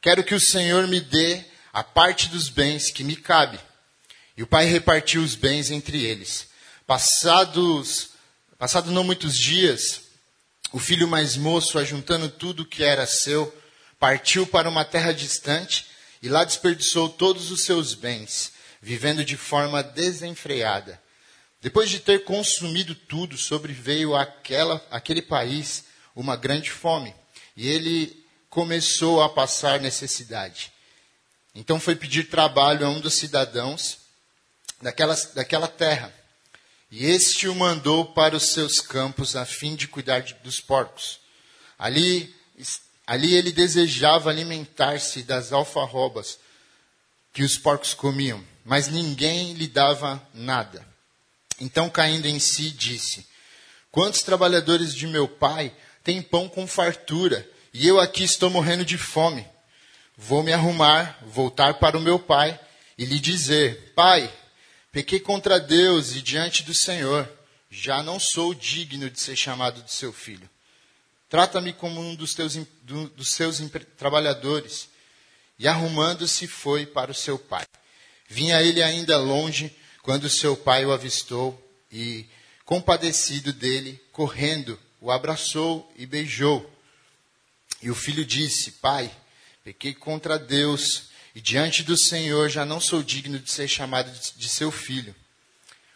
Quero 0.00 0.24
que 0.24 0.34
o 0.34 0.40
Senhor 0.40 0.86
me 0.88 0.98
dê 0.98 1.44
a 1.72 1.84
parte 1.84 2.28
dos 2.28 2.48
bens 2.48 2.90
que 2.90 3.04
me 3.04 3.14
cabe. 3.14 3.60
E 4.34 4.42
o 4.42 4.46
pai 4.46 4.64
repartiu 4.64 5.22
os 5.22 5.34
bens 5.34 5.70
entre 5.70 6.02
eles. 6.02 6.48
Passados, 6.86 8.10
passado 8.58 8.90
não 8.90 9.04
muitos 9.04 9.36
dias, 9.36 10.00
o 10.72 10.78
filho 10.78 11.06
mais 11.06 11.36
moço, 11.36 11.78
ajuntando 11.78 12.28
tudo 12.28 12.64
que 12.64 12.82
era 12.82 13.06
seu, 13.06 13.54
partiu 13.98 14.46
para 14.46 14.68
uma 14.68 14.84
terra 14.84 15.12
distante 15.12 15.86
e 16.22 16.28
lá 16.28 16.44
desperdiçou 16.44 17.08
todos 17.08 17.50
os 17.50 17.64
seus 17.64 17.92
bens 17.94 18.52
vivendo 18.80 19.24
de 19.24 19.36
forma 19.36 19.82
desenfreada. 19.82 21.00
Depois 21.66 21.90
de 21.90 21.98
ter 21.98 22.22
consumido 22.22 22.94
tudo, 22.94 23.36
sobreveio 23.36 24.14
àquela, 24.14 24.80
àquele 24.88 25.20
país 25.20 25.86
uma 26.14 26.36
grande 26.36 26.70
fome, 26.70 27.12
e 27.56 27.66
ele 27.66 28.24
começou 28.48 29.20
a 29.20 29.28
passar 29.28 29.80
necessidade. 29.80 30.70
Então 31.56 31.80
foi 31.80 31.96
pedir 31.96 32.28
trabalho 32.30 32.86
a 32.86 32.88
um 32.88 33.00
dos 33.00 33.14
cidadãos 33.14 33.98
daquela, 34.80 35.16
daquela 35.34 35.66
terra, 35.66 36.14
e 36.88 37.04
este 37.04 37.48
o 37.48 37.54
mandou 37.56 38.12
para 38.12 38.36
os 38.36 38.50
seus 38.50 38.80
campos 38.80 39.34
a 39.34 39.44
fim 39.44 39.74
de 39.74 39.88
cuidar 39.88 40.20
de, 40.20 40.34
dos 40.34 40.60
porcos. 40.60 41.18
Ali, 41.76 42.32
ali 43.04 43.34
ele 43.34 43.50
desejava 43.50 44.30
alimentar-se 44.30 45.24
das 45.24 45.52
alfarrobas 45.52 46.38
que 47.32 47.42
os 47.42 47.58
porcos 47.58 47.92
comiam 47.92 48.40
mas 48.64 48.88
ninguém 48.88 49.52
lhe 49.52 49.68
dava 49.68 50.20
nada. 50.32 50.95
Então, 51.60 51.88
caindo 51.88 52.26
em 52.26 52.38
si, 52.38 52.70
disse: 52.70 53.26
Quantos 53.90 54.22
trabalhadores 54.22 54.94
de 54.94 55.06
meu 55.06 55.26
pai 55.26 55.74
têm 56.04 56.20
pão 56.20 56.48
com 56.48 56.66
fartura, 56.66 57.48
e 57.72 57.86
eu 57.86 58.00
aqui 58.00 58.24
estou 58.24 58.50
morrendo 58.50 58.84
de 58.84 58.98
fome? 58.98 59.46
Vou 60.16 60.42
me 60.42 60.52
arrumar, 60.52 61.18
voltar 61.26 61.74
para 61.74 61.98
o 61.98 62.00
meu 62.00 62.18
pai 62.18 62.58
e 62.96 63.04
lhe 63.04 63.18
dizer: 63.18 63.92
Pai, 63.94 64.32
pequei 64.90 65.20
contra 65.20 65.60
Deus 65.60 66.14
e 66.14 66.22
diante 66.22 66.62
do 66.62 66.72
Senhor, 66.72 67.30
já 67.70 68.02
não 68.02 68.18
sou 68.18 68.54
digno 68.54 69.10
de 69.10 69.20
ser 69.20 69.36
chamado 69.36 69.82
de 69.82 69.92
seu 69.92 70.12
filho. 70.12 70.48
Trata-me 71.28 71.72
como 71.72 72.00
um 72.00 72.14
dos, 72.14 72.34
teus, 72.34 72.56
dos 72.84 73.28
seus 73.28 73.60
trabalhadores. 73.96 74.88
E 75.58 75.66
arrumando-se, 75.66 76.46
foi 76.46 76.86
para 76.86 77.10
o 77.10 77.14
seu 77.14 77.38
pai. 77.38 77.66
Vinha 78.28 78.62
ele 78.62 78.82
ainda 78.82 79.18
longe 79.18 79.74
quando 80.06 80.30
seu 80.30 80.56
pai 80.56 80.86
o 80.86 80.92
avistou 80.92 81.60
e, 81.90 82.26
compadecido 82.64 83.52
dele, 83.52 84.00
correndo, 84.12 84.78
o 85.00 85.10
abraçou 85.10 85.92
e 85.96 86.06
beijou. 86.06 86.64
E 87.82 87.90
o 87.90 87.94
filho 87.94 88.24
disse: 88.24 88.70
Pai, 88.70 89.10
pequei 89.64 89.92
contra 89.92 90.38
Deus 90.38 91.08
e 91.34 91.40
diante 91.40 91.82
do 91.82 91.96
Senhor 91.96 92.48
já 92.48 92.64
não 92.64 92.80
sou 92.80 93.02
digno 93.02 93.36
de 93.36 93.50
ser 93.50 93.66
chamado 93.66 94.08
de 94.36 94.48
seu 94.48 94.70
filho. 94.70 95.12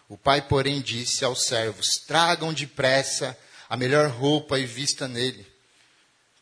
O 0.09 0.19
pai, 0.19 0.43
porém, 0.43 0.81
disse 0.81 1.25
aos 1.25 1.45
servos: 1.45 1.99
Tragam 2.05 2.53
depressa 2.53 3.39
a 3.69 3.77
melhor 3.77 4.11
roupa 4.11 4.59
e 4.59 4.67
vista 4.67 5.07
nele. 5.07 5.47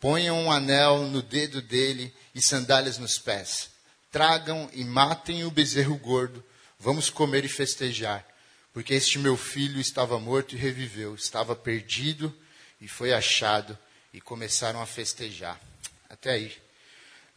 Ponham 0.00 0.40
um 0.40 0.50
anel 0.50 1.02
no 1.08 1.20
dedo 1.20 1.60
dele 1.60 2.14
e 2.34 2.40
sandálias 2.40 2.96
nos 2.96 3.18
pés 3.18 3.68
Tragam 4.10 4.70
e 4.72 4.84
matem 4.84 5.44
o 5.44 5.50
bezerro 5.50 5.98
gordo, 5.98 6.42
vamos 6.78 7.10
comer 7.10 7.44
e 7.44 7.48
festejar, 7.48 8.26
porque 8.72 8.94
este 8.94 9.18
meu 9.18 9.36
filho 9.36 9.80
estava 9.80 10.18
morto 10.18 10.54
e 10.54 10.58
reviveu, 10.58 11.14
estava 11.14 11.56
perdido 11.56 12.34
e 12.80 12.86
foi 12.86 13.12
achado, 13.12 13.76
e 14.12 14.20
começaram 14.20 14.80
a 14.80 14.86
festejar. 14.86 15.60
Até 16.08 16.32
aí. 16.32 16.56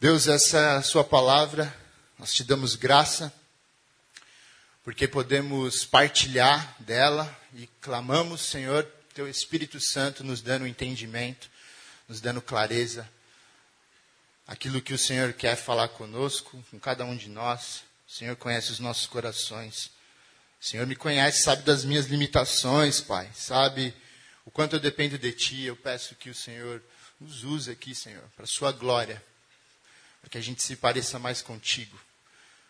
Deus, 0.00 0.26
essa 0.26 0.58
é 0.58 0.76
a 0.76 0.82
sua 0.82 1.04
palavra, 1.04 1.74
nós 2.18 2.32
te 2.32 2.44
damos 2.44 2.76
graça, 2.76 3.32
porque 4.82 5.06
podemos 5.06 5.84
partilhar 5.84 6.74
dela 6.80 7.38
e 7.54 7.66
clamamos, 7.80 8.40
Senhor, 8.40 8.84
teu 9.14 9.28
Espírito 9.28 9.78
Santo 9.80 10.24
nos 10.24 10.40
dando 10.40 10.66
entendimento, 10.66 11.50
nos 12.08 12.20
dando 12.20 12.40
clareza 12.40 13.08
aquilo 14.46 14.82
que 14.82 14.92
o 14.92 14.98
Senhor 14.98 15.32
quer 15.32 15.56
falar 15.56 15.88
conosco, 15.88 16.62
com 16.70 16.78
cada 16.78 17.04
um 17.04 17.16
de 17.16 17.28
nós. 17.28 17.82
O 18.12 18.14
Senhor 18.14 18.36
conhece 18.36 18.70
os 18.70 18.78
nossos 18.78 19.06
corações. 19.06 19.90
O 20.60 20.64
Senhor 20.66 20.86
me 20.86 20.94
conhece, 20.94 21.40
sabe 21.40 21.62
das 21.62 21.82
minhas 21.82 22.08
limitações, 22.08 23.00
Pai. 23.00 23.30
Sabe 23.34 23.94
o 24.44 24.50
quanto 24.50 24.76
eu 24.76 24.80
dependo 24.80 25.16
de 25.16 25.32
Ti. 25.32 25.62
Eu 25.62 25.74
peço 25.74 26.14
que 26.16 26.28
o 26.28 26.34
Senhor 26.34 26.82
nos 27.18 27.42
use 27.42 27.70
aqui, 27.70 27.94
Senhor, 27.94 28.22
para 28.36 28.44
a 28.44 28.46
Sua 28.46 28.70
glória. 28.70 29.24
Para 30.20 30.28
que 30.28 30.36
a 30.36 30.42
gente 30.42 30.62
se 30.62 30.76
pareça 30.76 31.18
mais 31.18 31.40
contigo. 31.40 31.98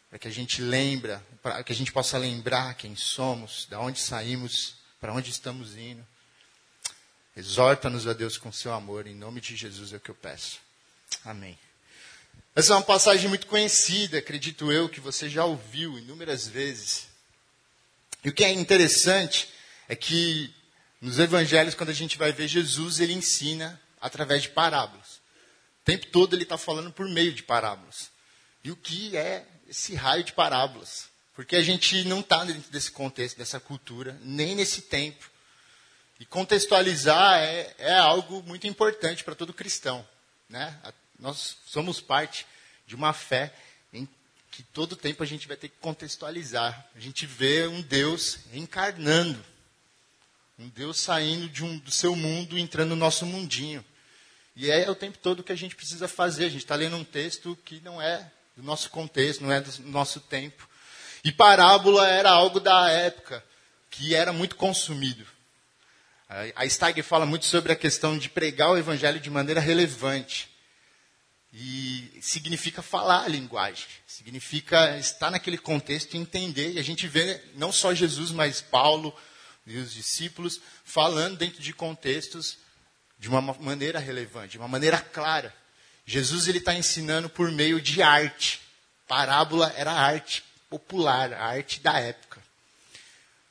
Para 0.08 0.20
que 0.20 0.28
a 0.28 0.30
gente 0.30 0.62
lembra, 0.62 1.20
para 1.42 1.64
que 1.64 1.72
a 1.72 1.76
gente 1.76 1.90
possa 1.90 2.16
lembrar 2.16 2.74
quem 2.74 2.94
somos, 2.94 3.66
de 3.68 3.74
onde 3.74 3.98
saímos, 3.98 4.76
para 5.00 5.12
onde 5.12 5.32
estamos 5.32 5.76
indo. 5.76 6.06
Exorta-nos 7.36 8.06
a 8.06 8.12
Deus 8.12 8.38
com 8.38 8.52
seu 8.52 8.72
amor. 8.72 9.08
Em 9.08 9.14
nome 9.16 9.40
de 9.40 9.56
Jesus 9.56 9.92
é 9.92 9.96
o 9.96 10.00
que 10.00 10.10
eu 10.10 10.14
peço. 10.14 10.60
Amém. 11.24 11.58
Essa 12.54 12.74
é 12.74 12.76
uma 12.76 12.82
passagem 12.82 13.30
muito 13.30 13.46
conhecida, 13.46 14.18
acredito 14.18 14.70
eu, 14.70 14.86
que 14.86 15.00
você 15.00 15.26
já 15.26 15.42
ouviu 15.42 15.98
inúmeras 15.98 16.46
vezes. 16.46 17.08
E 18.22 18.28
o 18.28 18.32
que 18.32 18.44
é 18.44 18.52
interessante 18.52 19.48
é 19.88 19.96
que 19.96 20.54
nos 21.00 21.18
evangelhos, 21.18 21.74
quando 21.74 21.88
a 21.88 21.94
gente 21.94 22.18
vai 22.18 22.30
ver 22.30 22.46
Jesus, 22.46 23.00
ele 23.00 23.14
ensina 23.14 23.80
através 23.98 24.42
de 24.42 24.50
parábolas. 24.50 25.14
O 25.80 25.84
tempo 25.84 26.06
todo 26.08 26.36
ele 26.36 26.42
está 26.42 26.58
falando 26.58 26.92
por 26.92 27.08
meio 27.08 27.32
de 27.32 27.42
parábolas. 27.42 28.10
E 28.62 28.70
o 28.70 28.76
que 28.76 29.16
é 29.16 29.46
esse 29.66 29.94
raio 29.94 30.22
de 30.22 30.34
parábolas? 30.34 31.06
Porque 31.34 31.56
a 31.56 31.62
gente 31.62 32.04
não 32.04 32.20
está 32.20 32.44
dentro 32.44 32.70
desse 32.70 32.90
contexto, 32.90 33.38
dessa 33.38 33.58
cultura, 33.58 34.18
nem 34.22 34.54
nesse 34.54 34.82
tempo. 34.82 35.30
E 36.20 36.26
contextualizar 36.26 37.40
é, 37.40 37.74
é 37.78 37.94
algo 37.94 38.42
muito 38.42 38.66
importante 38.66 39.24
para 39.24 39.34
todo 39.34 39.54
cristão. 39.54 40.06
Né? 40.50 40.78
Nós 41.22 41.56
somos 41.64 42.00
parte 42.00 42.44
de 42.84 42.96
uma 42.96 43.12
fé 43.12 43.54
em 43.92 44.08
que 44.50 44.64
todo 44.64 44.96
tempo 44.96 45.22
a 45.22 45.26
gente 45.26 45.46
vai 45.46 45.56
ter 45.56 45.68
que 45.68 45.76
contextualizar. 45.80 46.84
A 46.96 46.98
gente 46.98 47.26
vê 47.26 47.68
um 47.68 47.80
Deus 47.80 48.40
encarnando, 48.52 49.42
um 50.58 50.68
Deus 50.68 50.98
saindo 50.98 51.48
de 51.48 51.62
um, 51.62 51.78
do 51.78 51.92
seu 51.92 52.16
mundo, 52.16 52.58
entrando 52.58 52.90
no 52.90 52.96
nosso 52.96 53.24
mundinho. 53.24 53.84
E 54.56 54.68
é 54.68 54.90
o 54.90 54.96
tempo 54.96 55.16
todo 55.16 55.44
que 55.44 55.52
a 55.52 55.56
gente 55.56 55.76
precisa 55.76 56.08
fazer. 56.08 56.46
A 56.46 56.48
gente 56.50 56.64
está 56.64 56.74
lendo 56.74 56.96
um 56.96 57.04
texto 57.04 57.56
que 57.64 57.80
não 57.84 58.02
é 58.02 58.28
do 58.56 58.62
nosso 58.64 58.90
contexto, 58.90 59.44
não 59.44 59.52
é 59.52 59.60
do 59.60 59.82
nosso 59.84 60.18
tempo. 60.18 60.68
E 61.22 61.30
parábola 61.30 62.08
era 62.08 62.30
algo 62.30 62.58
da 62.58 62.90
época. 62.90 63.44
que 63.88 64.14
era 64.14 64.32
muito 64.32 64.56
consumido. 64.56 65.24
A 66.56 66.66
Steiger 66.66 67.04
fala 67.04 67.26
muito 67.26 67.44
sobre 67.44 67.72
a 67.72 67.76
questão 67.76 68.16
de 68.16 68.30
pregar 68.30 68.70
o 68.70 68.78
evangelho 68.78 69.20
de 69.20 69.28
maneira 69.28 69.60
relevante. 69.60 70.51
E 71.52 72.18
significa 72.22 72.80
falar 72.80 73.24
a 73.24 73.28
linguagem, 73.28 73.84
significa 74.06 74.96
estar 74.98 75.30
naquele 75.30 75.58
contexto 75.58 76.14
e 76.14 76.18
entender. 76.18 76.72
E 76.72 76.78
a 76.78 76.82
gente 76.82 77.06
vê 77.06 77.42
não 77.54 77.70
só 77.70 77.94
Jesus, 77.94 78.30
mas 78.30 78.62
Paulo 78.62 79.14
e 79.66 79.76
os 79.76 79.92
discípulos 79.92 80.60
falando 80.84 81.36
dentro 81.36 81.60
de 81.60 81.72
contextos 81.72 82.58
de 83.18 83.28
uma 83.28 83.40
maneira 83.40 83.98
relevante, 83.98 84.52
de 84.52 84.58
uma 84.58 84.68
maneira 84.68 84.98
clara. 84.98 85.54
Jesus 86.06 86.48
ele 86.48 86.58
está 86.58 86.74
ensinando 86.74 87.28
por 87.28 87.50
meio 87.50 87.80
de 87.80 88.02
arte. 88.02 88.60
Parábola 89.06 89.72
era 89.76 89.92
arte 89.92 90.42
popular, 90.70 91.32
a 91.32 91.46
arte 91.46 91.80
da 91.80 91.98
época. 92.00 92.42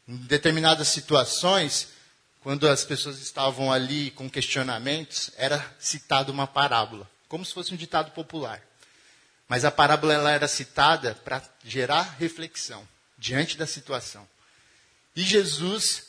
Em 0.07 0.17
determinadas 0.17 0.87
situações, 0.87 1.89
quando 2.41 2.67
as 2.67 2.83
pessoas 2.83 3.19
estavam 3.19 3.71
ali 3.71 4.09
com 4.11 4.29
questionamentos, 4.29 5.29
era 5.37 5.63
citada 5.79 6.31
uma 6.31 6.47
parábola, 6.47 7.09
como 7.31 7.45
se 7.45 7.53
fosse 7.53 7.73
um 7.73 7.77
ditado 7.77 8.11
popular. 8.11 8.61
Mas 9.47 9.63
a 9.63 9.71
parábola 9.71 10.13
ela 10.13 10.31
era 10.31 10.49
citada 10.49 11.15
para 11.15 11.41
gerar 11.63 12.01
reflexão 12.19 12.85
diante 13.17 13.55
da 13.55 13.65
situação. 13.65 14.27
E 15.15 15.23
Jesus 15.23 16.07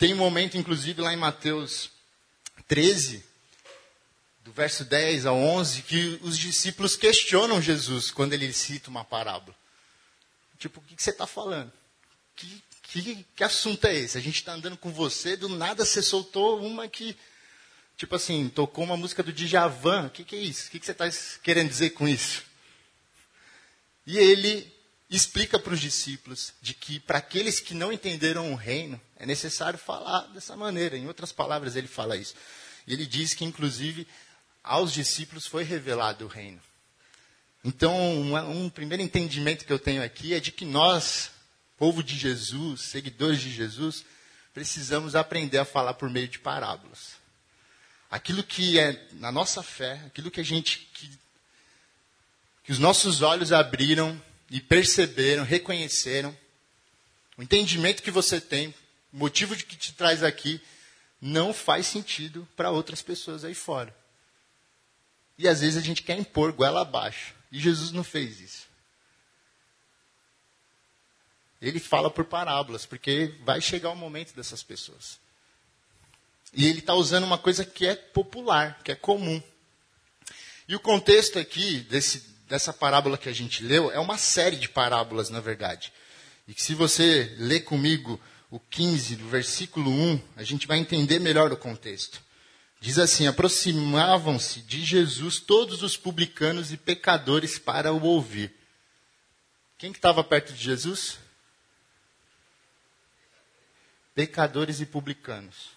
tem 0.00 0.12
um 0.12 0.16
momento, 0.16 0.58
inclusive, 0.58 1.00
lá 1.00 1.12
em 1.12 1.16
Mateus 1.16 1.88
13, 2.66 3.24
do 4.44 4.50
verso 4.50 4.84
10 4.84 5.24
ao 5.24 5.36
11, 5.36 5.82
que 5.82 6.18
os 6.20 6.36
discípulos 6.36 6.96
questionam 6.96 7.62
Jesus 7.62 8.10
quando 8.10 8.32
ele 8.32 8.52
cita 8.52 8.90
uma 8.90 9.04
parábola. 9.04 9.54
Tipo, 10.58 10.80
o 10.80 10.82
que, 10.82 11.00
você 11.00 11.10
está 11.10 11.28
falando? 11.28 11.72
Que, 12.34 12.62
que, 12.82 13.26
que 13.36 13.44
assunto 13.44 13.84
é 13.84 13.94
esse? 13.94 14.18
A 14.18 14.20
gente 14.20 14.38
está 14.38 14.52
andando 14.52 14.76
com 14.76 14.90
você, 14.90 15.36
do 15.36 15.48
nada 15.48 15.84
você 15.84 16.02
soltou 16.02 16.60
uma 16.60 16.88
que, 16.88 17.16
tipo 17.96 18.14
assim, 18.16 18.48
tocou 18.48 18.84
uma 18.84 18.96
música 18.96 19.22
do 19.22 19.32
Djavan. 19.32 20.06
O 20.06 20.10
que, 20.10 20.24
que 20.24 20.36
é 20.36 20.40
isso? 20.40 20.68
O 20.68 20.70
que, 20.70 20.80
que 20.80 20.86
você 20.86 20.92
está 20.92 21.08
querendo 21.42 21.68
dizer 21.68 21.90
com 21.90 22.08
isso? 22.08 22.42
E 24.06 24.18
ele 24.18 24.72
explica 25.08 25.58
para 25.58 25.74
os 25.74 25.80
discípulos 25.80 26.54
de 26.60 26.74
que 26.74 26.98
para 26.98 27.18
aqueles 27.18 27.60
que 27.60 27.74
não 27.74 27.92
entenderam 27.92 28.52
o 28.52 28.56
reino, 28.56 29.00
é 29.16 29.26
necessário 29.26 29.78
falar 29.78 30.22
dessa 30.28 30.56
maneira. 30.56 30.96
Em 30.96 31.06
outras 31.06 31.32
palavras, 31.32 31.76
ele 31.76 31.86
fala 31.86 32.16
isso. 32.16 32.34
Ele 32.88 33.06
diz 33.06 33.34
que, 33.34 33.44
inclusive, 33.44 34.06
aos 34.64 34.92
discípulos 34.92 35.46
foi 35.46 35.62
revelado 35.64 36.24
o 36.24 36.28
reino. 36.28 36.60
Então, 37.64 37.94
um, 37.96 38.36
um 38.36 38.70
primeiro 38.70 39.02
entendimento 39.02 39.64
que 39.64 39.72
eu 39.72 39.78
tenho 39.78 40.02
aqui 40.02 40.34
é 40.34 40.40
de 40.40 40.50
que 40.50 40.64
nós, 40.64 41.30
povo 41.76 42.02
de 42.02 42.16
Jesus, 42.16 42.80
seguidores 42.80 43.40
de 43.40 43.52
Jesus, 43.52 44.04
precisamos 44.52 45.14
aprender 45.14 45.58
a 45.58 45.64
falar 45.64 45.94
por 45.94 46.10
meio 46.10 46.26
de 46.26 46.38
parábolas. 46.38 47.21
Aquilo 48.12 48.44
que 48.44 48.78
é 48.78 49.08
na 49.14 49.32
nossa 49.32 49.62
fé, 49.62 49.94
aquilo 50.06 50.30
que 50.30 50.40
a 50.40 50.44
gente 50.44 50.78
que, 50.94 51.10
que 52.62 52.70
os 52.70 52.78
nossos 52.78 53.22
olhos 53.22 53.50
abriram 53.50 54.22
e 54.50 54.60
perceberam, 54.60 55.42
reconheceram, 55.42 56.36
o 57.36 57.42
entendimento 57.42 58.02
que 58.02 58.10
você 58.10 58.40
tem, 58.40 58.68
o 59.12 59.16
motivo 59.16 59.56
de 59.56 59.64
que 59.64 59.74
te 59.74 59.92
traz 59.94 60.22
aqui, 60.22 60.60
não 61.20 61.52
faz 61.52 61.86
sentido 61.86 62.46
para 62.54 62.70
outras 62.70 63.02
pessoas 63.02 63.44
aí 63.44 63.54
fora. 63.54 63.96
E 65.36 65.48
às 65.48 65.60
vezes 65.60 65.76
a 65.76 65.84
gente 65.84 66.02
quer 66.02 66.16
impor 66.16 66.52
goela 66.52 66.82
abaixo. 66.82 67.34
E 67.50 67.58
Jesus 67.58 67.90
não 67.90 68.04
fez 68.04 68.40
isso 68.40 68.72
ele 71.62 71.78
fala 71.78 72.10
por 72.10 72.24
parábolas, 72.24 72.84
porque 72.84 73.36
vai 73.44 73.60
chegar 73.60 73.90
o 73.90 73.96
momento 73.96 74.34
dessas 74.34 74.64
pessoas. 74.64 75.20
E 76.52 76.66
ele 76.66 76.80
está 76.80 76.94
usando 76.94 77.24
uma 77.24 77.38
coisa 77.38 77.64
que 77.64 77.86
é 77.86 77.94
popular, 77.94 78.80
que 78.84 78.92
é 78.92 78.94
comum. 78.94 79.42
E 80.68 80.76
o 80.76 80.80
contexto 80.80 81.38
aqui 81.38 81.80
desse, 81.80 82.24
dessa 82.48 82.72
parábola 82.72 83.16
que 83.16 83.28
a 83.28 83.32
gente 83.32 83.62
leu 83.62 83.90
é 83.90 83.98
uma 83.98 84.18
série 84.18 84.56
de 84.56 84.68
parábolas, 84.68 85.30
na 85.30 85.40
verdade. 85.40 85.92
E 86.46 86.54
que 86.54 86.62
se 86.62 86.74
você 86.74 87.34
ler 87.38 87.60
comigo 87.60 88.20
o 88.50 88.60
15, 88.60 89.16
do 89.16 89.28
versículo 89.28 89.90
1, 89.90 90.20
a 90.36 90.42
gente 90.42 90.66
vai 90.66 90.78
entender 90.78 91.18
melhor 91.18 91.50
o 91.52 91.56
contexto. 91.56 92.22
Diz 92.80 92.98
assim: 92.98 93.26
Aproximavam-se 93.26 94.60
de 94.60 94.84
Jesus 94.84 95.40
todos 95.40 95.82
os 95.82 95.96
publicanos 95.96 96.72
e 96.72 96.76
pecadores 96.76 97.58
para 97.58 97.92
o 97.92 98.02
ouvir. 98.02 98.52
Quem 99.78 99.90
que 99.90 99.98
estava 99.98 100.22
perto 100.22 100.52
de 100.52 100.62
Jesus? 100.62 101.18
pecadores 104.14 104.80
e 104.80 104.86
publicanos. 104.86 105.70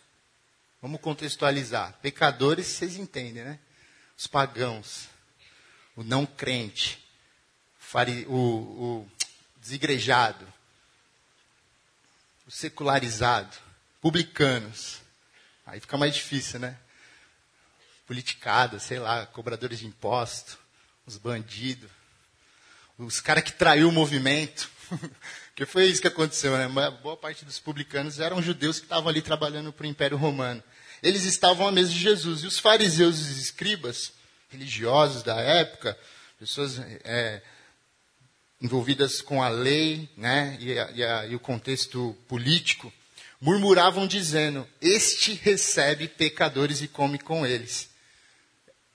Vamos 0.85 1.01
contextualizar. 1.01 1.93
Pecadores, 1.99 2.67
vocês 2.67 2.95
entendem, 2.95 3.43
né? 3.43 3.57
Os 4.15 4.27
pagãos, 4.27 5.09
o 5.95 6.03
não 6.03 6.27
crente, 6.27 7.03
o, 8.27 8.35
o 8.35 9.11
desigrejado, 9.57 10.47
o 12.45 12.51
secularizado, 12.51 13.57
publicanos. 13.99 15.01
Aí 15.65 15.79
fica 15.79 15.97
mais 15.97 16.13
difícil, 16.13 16.59
né? 16.59 16.77
Politicada, 18.05 18.77
sei 18.77 18.99
lá, 18.99 19.25
cobradores 19.25 19.79
de 19.79 19.87
imposto, 19.87 20.59
os 21.03 21.17
bandidos, 21.17 21.89
os 22.95 23.19
caras 23.19 23.43
que 23.43 23.53
traiu 23.53 23.89
o 23.89 23.91
movimento. 23.91 24.69
Porque 25.49 25.65
foi 25.65 25.87
isso 25.87 25.99
que 25.99 26.07
aconteceu, 26.07 26.55
né? 26.55 26.67
Boa 27.01 27.17
parte 27.17 27.43
dos 27.43 27.57
publicanos 27.57 28.19
eram 28.19 28.39
judeus 28.39 28.77
que 28.77 28.85
estavam 28.85 29.09
ali 29.09 29.23
trabalhando 29.23 29.73
para 29.73 29.85
o 29.87 29.89
Império 29.89 30.15
Romano. 30.15 30.63
Eles 31.05 31.23
estavam 31.23 31.67
à 31.67 31.71
mesa 31.71 31.91
de 31.91 31.99
Jesus. 31.99 32.41
E 32.41 32.47
os 32.47 32.57
fariseus 32.57 33.19
e 33.19 33.21
os 33.21 33.37
escribas, 33.37 34.11
religiosos 34.49 35.21
da 35.21 35.39
época, 35.39 35.95
pessoas 36.39 36.79
é, 36.79 37.43
envolvidas 38.59 39.21
com 39.21 39.43
a 39.43 39.47
lei 39.47 40.09
né? 40.17 40.57
e, 40.59 40.79
a, 40.79 40.91
e, 40.91 41.03
a, 41.03 41.25
e 41.27 41.35
o 41.35 41.39
contexto 41.39 42.17
político, 42.27 42.91
murmuravam 43.39 44.07
dizendo: 44.07 44.67
Este 44.81 45.33
recebe 45.33 46.07
pecadores 46.07 46.81
e 46.81 46.87
come 46.87 47.19
com 47.19 47.45
eles. 47.45 47.87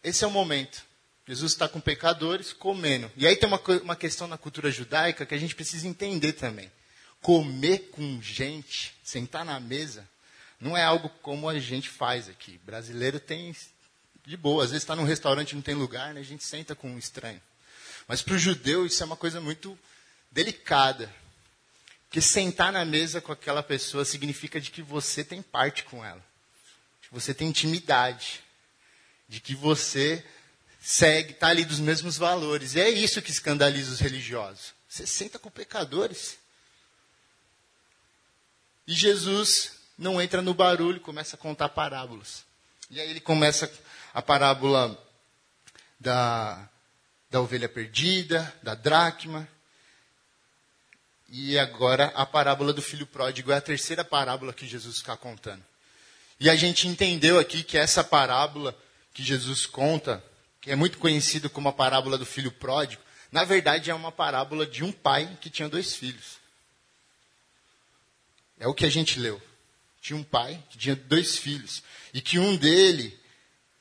Esse 0.03 0.25
é 0.25 0.27
o 0.27 0.33
momento. 0.33 0.83
Jesus 1.29 1.53
está 1.53 1.69
com 1.69 1.79
pecadores 1.79 2.53
comendo. 2.53 3.09
E 3.17 3.25
aí 3.25 3.37
tem 3.37 3.49
uma, 3.49 3.61
uma 3.85 3.95
questão 3.95 4.27
na 4.27 4.37
cultura 4.37 4.69
judaica 4.69 5.25
que 5.25 5.35
a 5.35 5.39
gente 5.39 5.55
precisa 5.55 5.87
entender 5.87 6.33
também. 6.33 6.73
Comer 7.23 7.91
com 7.93 8.21
gente, 8.21 8.97
sentar 9.05 9.45
na 9.45 9.61
mesa, 9.61 10.09
não 10.61 10.77
é 10.77 10.85
algo 10.85 11.09
como 11.23 11.49
a 11.49 11.59
gente 11.59 11.89
faz 11.89 12.29
aqui. 12.29 12.61
Brasileiro 12.65 13.19
tem 13.19 13.57
de 14.27 14.37
boa. 14.37 14.63
Às 14.63 14.71
vezes 14.71 14.83
está 14.83 14.95
num 14.95 15.05
restaurante 15.05 15.53
e 15.53 15.55
não 15.55 15.63
tem 15.63 15.75
lugar, 15.75 16.13
né? 16.13 16.21
a 16.21 16.25
gente 16.25 16.45
senta 16.45 16.75
com 16.75 16.91
um 16.91 16.99
estranho. 16.99 17.41
Mas 18.07 18.21
para 18.21 18.35
o 18.35 18.39
judeu 18.39 18.85
isso 18.85 19.03
é 19.03 19.07
uma 19.07 19.17
coisa 19.17 19.41
muito 19.41 19.79
delicada. 20.31 21.13
Porque 22.07 22.21
sentar 22.21 22.73
na 22.73 22.85
mesa 22.85 23.21
com 23.21 23.33
aquela 23.33 23.63
pessoa 23.63 24.05
significa 24.05 24.61
de 24.61 24.71
que 24.71 24.83
você 24.83 25.25
tem 25.25 25.41
parte 25.41 25.85
com 25.85 26.05
ela. 26.05 26.23
De 27.01 27.09
que 27.09 27.15
você 27.15 27.33
tem 27.33 27.49
intimidade. 27.49 28.43
De 29.29 29.41
que 29.41 29.55
você 29.55 30.23
segue, 30.81 31.33
está 31.33 31.49
ali 31.49 31.65
dos 31.65 31.79
mesmos 31.79 32.19
valores. 32.19 32.75
E 32.75 32.81
é 32.81 32.91
isso 32.91 33.23
que 33.23 33.31
escandaliza 33.31 33.93
os 33.93 34.01
religiosos. 34.01 34.75
Você 34.89 35.07
senta 35.07 35.39
com 35.39 35.51
pecadores. 35.51 36.37
E 38.87 38.93
Jesus 38.93 39.80
não 40.01 40.21
entra 40.21 40.41
no 40.41 40.55
barulho, 40.55 40.99
começa 40.99 41.37
a 41.37 41.39
contar 41.39 41.69
parábolas. 41.69 42.43
E 42.91 42.99
aí 42.99 43.11
ele 43.11 43.21
começa 43.21 43.71
a 44.15 44.23
parábola 44.23 44.99
da, 46.01 46.67
da 47.31 47.41
ovelha 47.43 47.69
perdida, 47.69 48.53
da 48.63 48.75
dracma. 48.75 49.47
E 51.29 51.59
agora 51.59 52.07
a 52.17 52.25
parábola 52.25 52.73
do 52.73 52.81
filho 52.81 53.07
pródigo 53.07 53.53
é 53.53 53.57
a 53.57 53.61
terceira 53.61 54.03
parábola 54.03 54.55
que 54.55 54.67
Jesus 54.67 54.97
está 54.97 55.19
contando. 55.19 55.63
E 56.41 56.49
a 56.49 56.57
gente 56.57 56.89
entendeu 56.89 57.39
aqui 57.39 57.63
que 57.63 57.77
essa 57.77 58.03
parábola 58.03 58.75
que 59.13 59.23
Jesus 59.23 59.67
conta 59.67 60.25
que 60.63 60.71
é 60.71 60.77
muito 60.77 60.99
conhecido 60.99 61.51
como 61.51 61.69
a 61.69 61.73
parábola 61.73 62.17
do 62.17 62.27
filho 62.27 62.53
pródigo, 62.53 63.03
na 63.31 63.45
verdade 63.45 63.91
é 63.91 63.95
uma 63.95 64.11
parábola 64.11 64.67
de 64.67 64.83
um 64.83 64.93
pai 64.93 65.39
que 65.43 65.51
tinha 65.51 65.69
dois 65.69 65.95
filhos. 65.95 66.39
É 68.59 68.67
o 68.67 68.75
que 68.75 68.87
a 68.87 68.91
gente 68.91 69.19
leu. 69.19 69.41
Tinha 70.01 70.17
um 70.17 70.23
pai 70.23 70.63
que 70.71 70.79
tinha 70.79 70.97
dois 70.97 71.37
filhos. 71.37 71.83
E 72.13 72.21
que 72.21 72.39
um 72.39 72.57
dele, 72.57 73.19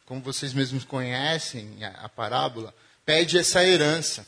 como 0.05 0.21
vocês 0.21 0.53
mesmos 0.53 0.83
conhecem 0.83 1.83
a, 1.83 2.05
a 2.05 2.09
parábola, 2.09 2.75
pede 3.05 3.37
essa 3.37 3.63
herança. 3.63 4.27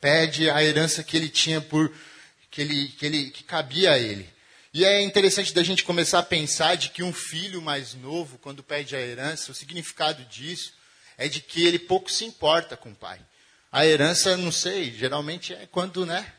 Pede 0.00 0.50
a 0.50 0.62
herança 0.62 1.02
que 1.02 1.16
ele 1.16 1.28
tinha 1.28 1.60
por 1.60 1.92
que 2.50 2.60
ele, 2.60 2.88
que 2.88 3.06
ele 3.06 3.30
que 3.30 3.44
cabia 3.44 3.92
a 3.92 3.98
ele. 3.98 4.28
E 4.74 4.84
é 4.84 5.02
interessante 5.02 5.52
da 5.52 5.62
gente 5.62 5.84
começar 5.84 6.18
a 6.18 6.22
pensar 6.22 6.76
de 6.76 6.88
que 6.88 7.02
um 7.02 7.12
filho 7.12 7.60
mais 7.60 7.94
novo, 7.94 8.38
quando 8.38 8.62
pede 8.62 8.96
a 8.96 9.00
herança, 9.00 9.52
o 9.52 9.54
significado 9.54 10.24
disso 10.24 10.72
é 11.18 11.28
de 11.28 11.40
que 11.40 11.64
ele 11.66 11.78
pouco 11.78 12.10
se 12.10 12.24
importa 12.24 12.76
com 12.76 12.90
o 12.90 12.94
pai. 12.94 13.20
A 13.70 13.86
herança, 13.86 14.36
não 14.36 14.50
sei, 14.50 14.90
geralmente 14.92 15.54
é 15.54 15.66
quando 15.66 16.04
né, 16.04 16.30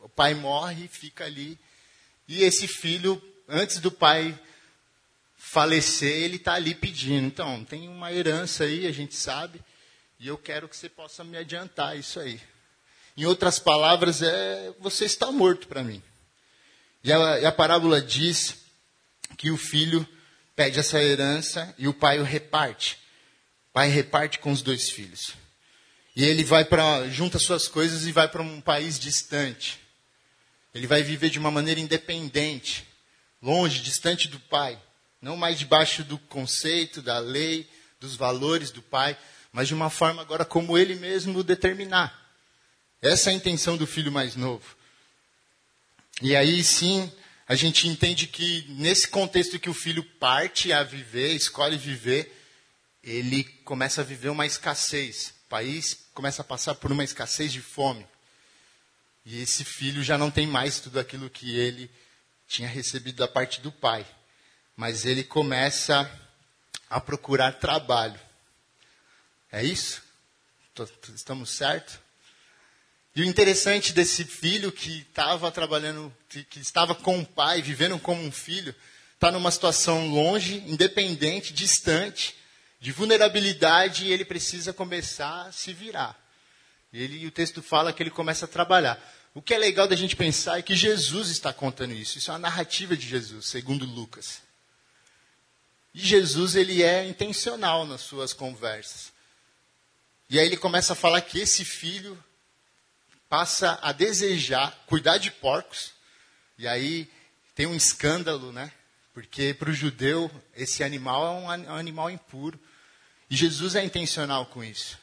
o 0.00 0.08
pai 0.08 0.34
morre 0.34 0.84
e 0.84 0.88
fica 0.88 1.24
ali 1.24 1.58
E 2.26 2.42
esse 2.42 2.66
filho, 2.66 3.22
antes 3.48 3.78
do 3.78 3.90
pai 3.90 4.38
falecer, 5.36 6.10
ele 6.10 6.36
está 6.36 6.54
ali 6.54 6.74
pedindo. 6.74 7.26
Então, 7.26 7.64
tem 7.64 7.88
uma 7.88 8.12
herança 8.12 8.64
aí, 8.64 8.86
a 8.86 8.92
gente 8.92 9.14
sabe, 9.14 9.60
e 10.18 10.26
eu 10.26 10.38
quero 10.38 10.68
que 10.68 10.76
você 10.76 10.88
possa 10.88 11.22
me 11.22 11.36
adiantar 11.36 11.98
isso 11.98 12.18
aí. 12.18 12.40
Em 13.16 13.24
outras 13.24 13.58
palavras, 13.58 14.22
é 14.22 14.72
você 14.80 15.04
está 15.04 15.30
morto 15.30 15.68
para 15.68 15.82
mim. 15.82 16.02
E 17.04 17.12
a, 17.12 17.40
e 17.40 17.46
a 17.46 17.52
parábola 17.52 18.00
diz 18.00 18.56
que 19.36 19.50
o 19.50 19.56
filho 19.56 20.06
pede 20.56 20.78
essa 20.78 21.00
herança 21.02 21.74
e 21.78 21.86
o 21.86 21.94
pai 21.94 22.18
o 22.18 22.24
reparte. 22.24 22.98
O 23.70 23.74
pai 23.74 23.88
reparte 23.88 24.38
com 24.38 24.50
os 24.50 24.62
dois 24.62 24.90
filhos. 24.90 25.34
E 26.16 26.24
ele 26.24 26.44
vai 26.44 26.64
para 26.64 27.08
junta 27.08 27.38
suas 27.38 27.68
coisas 27.68 28.06
e 28.06 28.12
vai 28.12 28.28
para 28.28 28.42
um 28.42 28.60
país 28.60 28.98
distante. 28.98 29.80
Ele 30.74 30.86
vai 30.86 31.02
viver 31.02 31.28
de 31.28 31.38
uma 31.38 31.50
maneira 31.50 31.80
independente, 31.80 32.86
longe, 33.44 33.82
distante 33.82 34.26
do 34.26 34.40
pai, 34.40 34.80
não 35.20 35.36
mais 35.36 35.58
debaixo 35.58 36.02
do 36.02 36.16
conceito, 36.16 37.02
da 37.02 37.18
lei, 37.18 37.68
dos 38.00 38.16
valores 38.16 38.70
do 38.70 38.80
pai, 38.80 39.16
mas 39.52 39.68
de 39.68 39.74
uma 39.74 39.90
forma 39.90 40.22
agora 40.22 40.46
como 40.46 40.78
ele 40.78 40.94
mesmo 40.94 41.44
determinar. 41.44 42.18
Essa 43.02 43.28
é 43.28 43.34
a 43.34 43.36
intenção 43.36 43.76
do 43.76 43.86
filho 43.86 44.10
mais 44.10 44.34
novo. 44.34 44.74
E 46.22 46.34
aí 46.34 46.64
sim, 46.64 47.12
a 47.46 47.54
gente 47.54 47.86
entende 47.86 48.26
que 48.26 48.64
nesse 48.70 49.08
contexto 49.08 49.58
que 49.58 49.68
o 49.68 49.74
filho 49.74 50.02
parte 50.02 50.72
a 50.72 50.82
viver, 50.82 51.34
escolhe 51.34 51.76
viver, 51.76 52.34
ele 53.02 53.44
começa 53.44 54.00
a 54.00 54.04
viver 54.04 54.30
uma 54.30 54.46
escassez. 54.46 55.34
O 55.44 55.48
país 55.50 56.08
começa 56.14 56.40
a 56.40 56.44
passar 56.44 56.76
por 56.76 56.90
uma 56.90 57.04
escassez 57.04 57.52
de 57.52 57.60
fome. 57.60 58.06
E 59.26 59.42
esse 59.42 59.64
filho 59.64 60.02
já 60.02 60.16
não 60.16 60.30
tem 60.30 60.46
mais 60.46 60.80
tudo 60.80 60.98
aquilo 60.98 61.28
que 61.28 61.54
ele 61.58 61.90
tinha 62.54 62.68
recebido 62.68 63.16
da 63.16 63.26
parte 63.26 63.60
do 63.60 63.72
pai. 63.72 64.06
Mas 64.76 65.04
ele 65.04 65.24
começa 65.24 66.08
a 66.88 67.00
procurar 67.00 67.58
trabalho. 67.58 68.18
É 69.50 69.62
isso? 69.62 70.02
Estamos 71.14 71.50
certos? 71.50 71.98
E 73.14 73.22
o 73.22 73.24
interessante 73.24 73.92
desse 73.92 74.24
filho 74.24 74.72
que 74.72 75.00
estava 75.00 75.50
trabalhando, 75.50 76.12
que, 76.28 76.58
estava 76.58 76.94
com 76.94 77.20
o 77.20 77.26
pai, 77.26 77.62
vivendo 77.62 77.98
como 77.98 78.22
um 78.22 78.32
filho, 78.32 78.74
está 79.14 79.30
numa 79.30 79.50
situação 79.50 80.08
longe, 80.08 80.56
independente, 80.66 81.52
distante, 81.52 82.34
de 82.80 82.90
vulnerabilidade, 82.90 84.06
e 84.06 84.12
ele 84.12 84.24
precisa 84.24 84.72
começar 84.72 85.46
a 85.46 85.52
se 85.52 85.72
virar. 85.72 86.18
Ele, 86.92 87.24
o 87.26 87.30
texto 87.30 87.62
fala 87.62 87.92
que 87.92 88.02
ele 88.02 88.10
começa 88.10 88.46
a 88.46 88.48
trabalhar. 88.48 89.00
O 89.34 89.42
que 89.42 89.52
é 89.52 89.58
legal 89.58 89.88
da 89.88 89.96
gente 89.96 90.14
pensar 90.14 90.58
é 90.58 90.62
que 90.62 90.76
Jesus 90.76 91.28
está 91.28 91.52
contando 91.52 91.92
isso. 91.92 92.18
Isso 92.18 92.30
é 92.30 92.34
uma 92.34 92.38
narrativa 92.38 92.96
de 92.96 93.06
Jesus, 93.06 93.46
segundo 93.46 93.84
Lucas. 93.84 94.40
E 95.92 95.98
Jesus 95.98 96.54
ele 96.54 96.84
é 96.84 97.04
intencional 97.04 97.84
nas 97.84 98.00
suas 98.00 98.32
conversas. 98.32 99.12
E 100.30 100.38
aí 100.38 100.46
ele 100.46 100.56
começa 100.56 100.92
a 100.92 100.96
falar 100.96 101.20
que 101.20 101.40
esse 101.40 101.64
filho 101.64 102.22
passa 103.28 103.76
a 103.82 103.90
desejar 103.90 104.70
cuidar 104.86 105.18
de 105.18 105.32
porcos. 105.32 105.92
E 106.56 106.68
aí 106.68 107.10
tem 107.56 107.66
um 107.66 107.74
escândalo, 107.74 108.52
né? 108.52 108.70
Porque 109.12 109.52
para 109.52 109.70
o 109.70 109.74
judeu 109.74 110.30
esse 110.54 110.84
animal 110.84 111.26
é 111.26 111.30
um 111.30 111.74
animal 111.74 112.08
impuro. 112.08 112.58
E 113.28 113.34
Jesus 113.36 113.74
é 113.74 113.84
intencional 113.84 114.46
com 114.46 114.62
isso. 114.62 114.96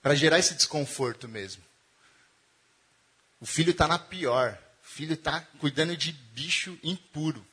Para 0.00 0.14
gerar 0.14 0.38
esse 0.38 0.54
desconforto 0.54 1.28
mesmo. 1.28 1.67
O 3.40 3.46
filho 3.46 3.70
está 3.70 3.86
na 3.86 3.98
pior. 3.98 4.58
O 4.82 4.86
filho 4.86 5.14
está 5.14 5.40
cuidando 5.58 5.96
de 5.96 6.12
bicho 6.12 6.78
impuro 6.82 7.46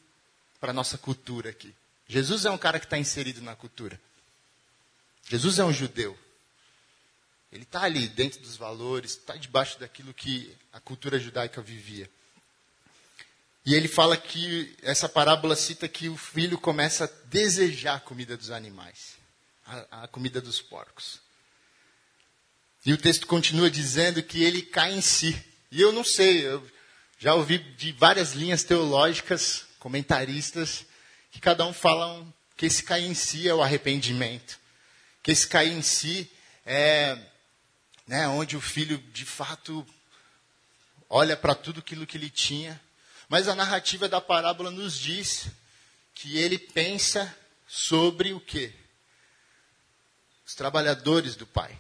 para 0.60 0.72
a 0.72 0.74
nossa 0.74 0.98
cultura 0.98 1.50
aqui. 1.50 1.74
Jesus 2.08 2.46
é 2.46 2.52
um 2.52 2.58
cara 2.58 2.80
que 2.80 2.86
está 2.86 2.98
inserido 2.98 3.42
na 3.42 3.56
cultura. 3.56 4.00
Jesus 5.28 5.60
é 5.60 5.64
um 5.64 5.74
judeu. 5.74 6.18
Ele 7.52 7.64
está 7.64 7.84
ali 7.84 8.08
dentro 8.08 8.42
dos 8.42 8.58
valores, 8.58 9.12
está 9.12 9.36
debaixo 9.36 9.80
daquilo 9.80 10.14
que 10.14 10.56
a 10.74 10.80
cultura 10.80 11.20
judaica 11.20 11.62
vivia. 11.62 12.10
E 13.66 13.74
ele 13.74 13.88
fala 13.88 14.16
que 14.16 14.76
essa 14.84 15.10
parábola 15.10 15.56
cita 15.56 15.88
que 15.88 16.08
o 16.08 16.18
filho 16.18 16.58
começa 16.58 17.06
a 17.06 17.28
desejar 17.28 17.96
a 17.96 18.00
comida 18.00 18.38
dos 18.38 18.52
animais, 18.52 19.18
a, 19.66 20.04
a 20.04 20.08
comida 20.08 20.40
dos 20.40 20.62
porcos. 20.62 21.20
E 22.86 22.94
o 22.94 22.98
texto 22.98 23.26
continua 23.26 23.72
dizendo 23.72 24.22
que 24.22 24.44
ele 24.44 24.62
cai 24.62 24.94
em 24.94 25.02
si. 25.02 25.36
E 25.76 25.82
eu 25.82 25.92
não 25.92 26.06
sei, 26.06 26.48
eu 26.48 26.66
já 27.20 27.36
ouvi 27.36 27.58
de 27.58 27.92
várias 27.92 28.32
linhas 28.32 28.64
teológicas, 28.64 29.66
comentaristas, 29.78 30.86
que 31.30 31.42
cada 31.42 31.66
um 31.66 31.74
falam 31.74 32.34
que 32.56 32.66
esse 32.66 32.82
cair 32.82 33.04
em 33.04 33.14
si 33.14 33.46
é 33.46 33.54
o 33.54 33.62
arrependimento. 33.62 34.58
Que 35.22 35.32
esse 35.32 35.46
cair 35.46 35.74
em 35.74 35.82
si 35.82 36.32
é 36.66 37.18
né, 38.08 38.26
onde 38.30 38.56
o 38.56 38.62
filho 38.62 38.98
de 39.12 39.26
fato 39.26 39.86
olha 41.10 41.36
para 41.36 41.54
tudo 41.54 41.82
aquilo 41.82 42.08
que 42.08 42.16
ele 42.16 42.30
tinha. 42.30 42.80
Mas 43.28 43.50
a 43.50 43.54
narrativa 43.54 44.08
da 44.08 44.22
parábola 44.22 44.72
nos 44.72 44.98
diz 44.98 45.48
que 46.14 46.38
ele 46.38 46.58
pensa 46.58 47.38
sobre 47.68 48.32
o 48.32 48.40
quê? 48.40 48.74
Os 50.48 50.56
trabalhadores 50.56 51.36
do 51.36 51.46
pai. 51.46 51.78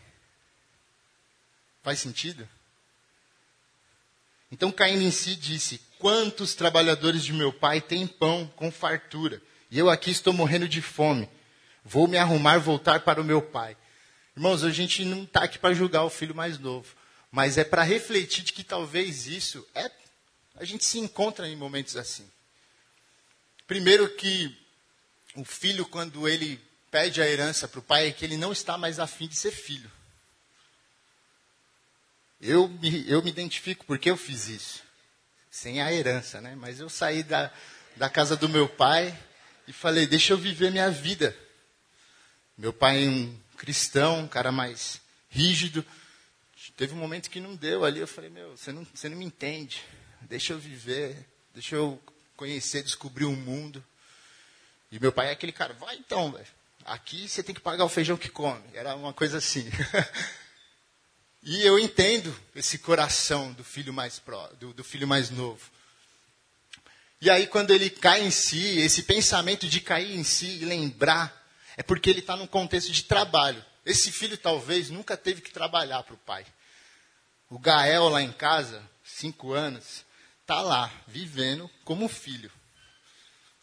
Faz 1.81 1.99
sentido? 1.99 2.45
Então 4.51 4.71
caindo 4.71 5.03
em 5.03 5.11
si 5.11 5.35
disse: 5.35 5.81
Quantos 5.99 6.55
trabalhadores 6.55 7.23
de 7.23 7.33
meu 7.33 7.51
pai 7.51 7.81
têm 7.81 8.07
pão 8.07 8.51
com 8.55 8.71
fartura? 8.71 9.41
E 9.71 9.79
eu 9.79 9.89
aqui 9.89 10.11
estou 10.11 10.33
morrendo 10.33 10.67
de 10.67 10.81
fome. 10.81 11.29
Vou 11.83 12.07
me 12.07 12.17
arrumar, 12.17 12.57
voltar 12.57 13.01
para 13.01 13.21
o 13.21 13.23
meu 13.23 13.41
pai. 13.41 13.75
Irmãos, 14.35 14.63
a 14.63 14.71
gente 14.71 15.05
não 15.05 15.23
está 15.23 15.43
aqui 15.43 15.57
para 15.57 15.73
julgar 15.73 16.03
o 16.03 16.09
filho 16.09 16.35
mais 16.35 16.59
novo, 16.59 16.93
mas 17.31 17.57
é 17.57 17.63
para 17.63 17.83
refletir 17.83 18.43
de 18.43 18.53
que 18.53 18.63
talvez 18.63 19.27
isso 19.27 19.65
é. 19.73 19.89
A 20.55 20.65
gente 20.65 20.85
se 20.85 20.99
encontra 20.99 21.47
em 21.47 21.55
momentos 21.55 21.95
assim. 21.95 22.25
Primeiro 23.67 24.09
que 24.15 24.55
o 25.35 25.43
filho, 25.43 25.85
quando 25.85 26.27
ele 26.27 26.59
pede 26.91 27.21
a 27.21 27.27
herança 27.27 27.67
para 27.67 27.79
o 27.79 27.83
pai, 27.83 28.07
é 28.07 28.11
que 28.11 28.23
ele 28.23 28.37
não 28.37 28.51
está 28.51 28.77
mais 28.77 28.99
afim 28.99 29.27
de 29.27 29.35
ser 29.35 29.51
filho. 29.51 29.91
Eu 32.47 32.67
me, 32.67 33.09
eu 33.09 33.23
me 33.23 33.31
identifico 33.31 33.83
porque 33.85 34.09
eu 34.09 34.15
fiz 34.15 34.47
isso. 34.47 34.83
Sem 35.49 35.81
a 35.81 35.91
herança, 35.91 36.39
né? 36.39 36.55
Mas 36.55 36.79
eu 36.79 36.87
saí 36.87 37.23
da, 37.23 37.51
da 37.95 38.07
casa 38.07 38.37
do 38.37 38.47
meu 38.47 38.69
pai 38.69 39.17
e 39.67 39.73
falei, 39.73 40.05
deixa 40.05 40.33
eu 40.33 40.37
viver 40.37 40.69
minha 40.69 40.91
vida. 40.91 41.35
Meu 42.55 42.71
pai 42.71 43.03
é 43.03 43.09
um 43.09 43.35
cristão, 43.57 44.19
um 44.19 44.27
cara 44.27 44.51
mais 44.51 45.01
rígido. 45.27 45.83
Teve 46.77 46.93
um 46.93 46.97
momento 46.97 47.31
que 47.31 47.39
não 47.39 47.55
deu 47.55 47.83
ali, 47.83 47.99
eu 47.99 48.07
falei, 48.07 48.29
meu, 48.29 48.55
você 48.55 48.71
não, 48.71 48.85
você 48.93 49.09
não 49.09 49.17
me 49.17 49.25
entende. 49.25 49.81
Deixa 50.21 50.53
eu 50.53 50.59
viver, 50.59 51.25
deixa 51.51 51.75
eu 51.75 51.99
conhecer, 52.37 52.83
descobrir 52.83 53.25
o 53.25 53.31
um 53.31 53.35
mundo. 53.35 53.83
E 54.91 54.99
meu 54.99 55.11
pai 55.11 55.29
é 55.29 55.31
aquele 55.31 55.51
cara, 55.51 55.73
vai 55.73 55.95
então, 55.95 56.31
velho. 56.31 56.45
Aqui 56.85 57.27
você 57.27 57.41
tem 57.41 57.55
que 57.55 57.61
pagar 57.61 57.85
o 57.85 57.89
feijão 57.89 58.15
que 58.15 58.29
come. 58.29 58.63
Era 58.73 58.95
uma 58.95 59.13
coisa 59.13 59.39
assim. 59.39 59.67
e 61.45 61.63
eu 61.63 61.77
entendo 61.77 62.35
esse 62.55 62.79
coração 62.79 63.53
do 63.53 63.63
filho 63.63 63.93
mais 63.93 64.17
pró, 64.17 64.47
do, 64.59 64.73
do 64.73 64.83
filho 64.83 65.07
mais 65.07 65.29
novo. 65.29 65.61
E 67.21 67.29
aí, 67.29 67.45
quando 67.45 67.69
ele 67.71 67.89
cai 67.89 68.23
em 68.23 68.31
si, 68.31 68.79
esse 68.79 69.03
pensamento 69.03 69.67
de 69.67 69.79
cair 69.79 70.15
em 70.15 70.23
si 70.23 70.59
e 70.61 70.65
lembrar 70.65 71.45
é 71.77 71.83
porque 71.83 72.09
ele 72.09 72.19
está 72.19 72.35
num 72.35 72.47
contexto 72.47 72.91
de 72.91 73.03
trabalho. 73.03 73.63
Esse 73.85 74.11
filho 74.11 74.37
talvez 74.37 74.89
nunca 74.89 75.15
teve 75.15 75.41
que 75.41 75.51
trabalhar 75.51 76.01
para 76.01 76.15
o 76.15 76.17
pai. 76.17 76.45
O 77.47 77.59
Gael 77.59 78.09
lá 78.09 78.23
em 78.23 78.31
casa, 78.31 78.81
cinco 79.03 79.53
anos, 79.53 80.03
está 80.41 80.61
lá, 80.61 80.91
vivendo 81.07 81.69
como 81.83 82.07
filho. 82.07 82.51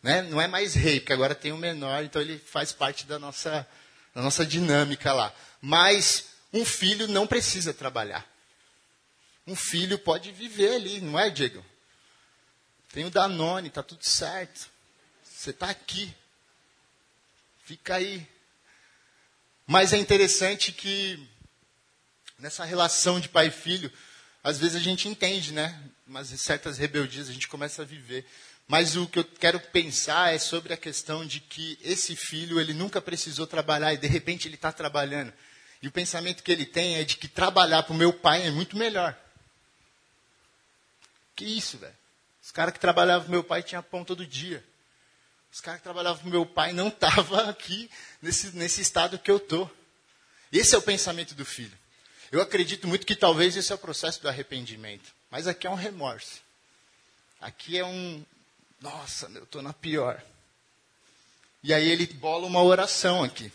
Né? 0.00 0.22
Não 0.22 0.40
é 0.40 0.46
mais 0.46 0.74
rei, 0.74 1.00
porque 1.00 1.12
agora 1.12 1.34
tem 1.34 1.50
o 1.50 1.56
um 1.56 1.58
menor, 1.58 2.04
então 2.04 2.22
ele 2.22 2.38
faz 2.38 2.72
parte 2.72 3.06
da 3.06 3.18
nossa, 3.18 3.66
da 4.14 4.22
nossa 4.22 4.46
dinâmica 4.46 5.12
lá. 5.12 5.34
Mas 5.60 6.31
um 6.52 6.64
filho 6.64 7.08
não 7.08 7.26
precisa 7.26 7.72
trabalhar. 7.72 8.26
Um 9.46 9.56
filho 9.56 9.98
pode 9.98 10.30
viver 10.30 10.74
ali, 10.74 11.00
não 11.00 11.18
é, 11.18 11.30
Diego? 11.30 11.64
Tem 12.92 13.04
o 13.04 13.10
Danone, 13.10 13.68
está 13.68 13.82
tudo 13.82 14.04
certo. 14.04 14.68
Você 15.24 15.50
está 15.50 15.70
aqui. 15.70 16.14
Fica 17.64 17.96
aí. 17.96 18.26
Mas 19.66 19.92
é 19.92 19.96
interessante 19.96 20.72
que 20.72 21.18
nessa 22.38 22.64
relação 22.64 23.18
de 23.18 23.28
pai 23.28 23.46
e 23.46 23.50
filho, 23.50 23.90
às 24.44 24.58
vezes 24.58 24.76
a 24.76 24.80
gente 24.80 25.08
entende, 25.08 25.52
né? 25.52 25.82
Mas 26.06 26.28
certas 26.40 26.76
rebeldias 26.76 27.28
a 27.28 27.32
gente 27.32 27.48
começa 27.48 27.82
a 27.82 27.84
viver. 27.84 28.26
Mas 28.68 28.96
o 28.96 29.06
que 29.06 29.18
eu 29.18 29.24
quero 29.24 29.58
pensar 29.58 30.34
é 30.34 30.38
sobre 30.38 30.72
a 30.72 30.76
questão 30.76 31.26
de 31.26 31.40
que 31.40 31.78
esse 31.82 32.14
filho 32.14 32.60
ele 32.60 32.72
nunca 32.72 33.00
precisou 33.00 33.46
trabalhar 33.46 33.92
e 33.92 33.98
de 33.98 34.06
repente 34.06 34.46
ele 34.46 34.54
está 34.54 34.70
trabalhando. 34.70 35.32
E 35.82 35.88
o 35.88 35.92
pensamento 35.92 36.44
que 36.44 36.52
ele 36.52 36.64
tem 36.64 36.94
é 36.94 37.04
de 37.04 37.16
que 37.16 37.26
trabalhar 37.26 37.82
para 37.82 37.92
o 37.92 37.96
meu 37.96 38.12
pai 38.12 38.46
é 38.46 38.50
muito 38.50 38.76
melhor. 38.76 39.18
Que 41.34 41.44
isso, 41.44 41.76
velho? 41.76 41.94
Os 42.40 42.52
caras 42.52 42.72
que 42.72 42.80
trabalhavam 42.80 43.26
com 43.26 43.32
meu 43.32 43.42
pai 43.42 43.62
tinham 43.62 43.82
pão 43.82 44.04
todo 44.04 44.24
dia. 44.24 44.64
Os 45.52 45.60
caras 45.60 45.80
que 45.80 45.84
trabalhavam 45.84 46.22
com 46.22 46.28
meu 46.28 46.46
pai 46.46 46.72
não 46.72 46.86
estavam 46.88 47.48
aqui 47.48 47.90
nesse, 48.20 48.56
nesse 48.56 48.80
estado 48.80 49.18
que 49.18 49.30
eu 49.30 49.38
estou. 49.38 49.70
Esse 50.52 50.74
é 50.74 50.78
o 50.78 50.82
pensamento 50.82 51.34
do 51.34 51.44
filho. 51.44 51.76
Eu 52.30 52.40
acredito 52.40 52.86
muito 52.86 53.04
que 53.04 53.16
talvez 53.16 53.56
esse 53.56 53.72
é 53.72 53.74
o 53.74 53.78
processo 53.78 54.22
do 54.22 54.28
arrependimento. 54.28 55.12
Mas 55.30 55.46
aqui 55.46 55.66
é 55.66 55.70
um 55.70 55.74
remorso. 55.74 56.40
Aqui 57.40 57.76
é 57.76 57.84
um. 57.84 58.24
Nossa, 58.80 59.26
eu 59.34 59.44
estou 59.44 59.62
na 59.62 59.72
pior. 59.72 60.22
E 61.62 61.74
aí 61.74 61.88
ele 61.88 62.06
bola 62.06 62.46
uma 62.46 62.62
oração 62.62 63.24
aqui. 63.24 63.52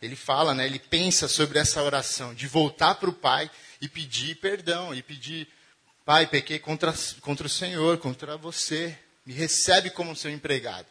Ele 0.00 0.14
fala, 0.14 0.54
né, 0.54 0.64
ele 0.66 0.78
pensa 0.78 1.26
sobre 1.26 1.58
essa 1.58 1.82
oração, 1.82 2.34
de 2.34 2.46
voltar 2.46 2.94
para 2.96 3.10
o 3.10 3.12
pai 3.12 3.50
e 3.80 3.88
pedir 3.88 4.36
perdão, 4.36 4.94
e 4.94 5.02
pedir, 5.02 5.48
pai, 6.04 6.26
pequei 6.26 6.58
contra, 6.58 6.94
contra 7.20 7.46
o 7.46 7.50
Senhor, 7.50 7.98
contra 7.98 8.36
você, 8.36 8.96
me 9.26 9.32
recebe 9.32 9.90
como 9.90 10.14
seu 10.14 10.30
empregado. 10.30 10.86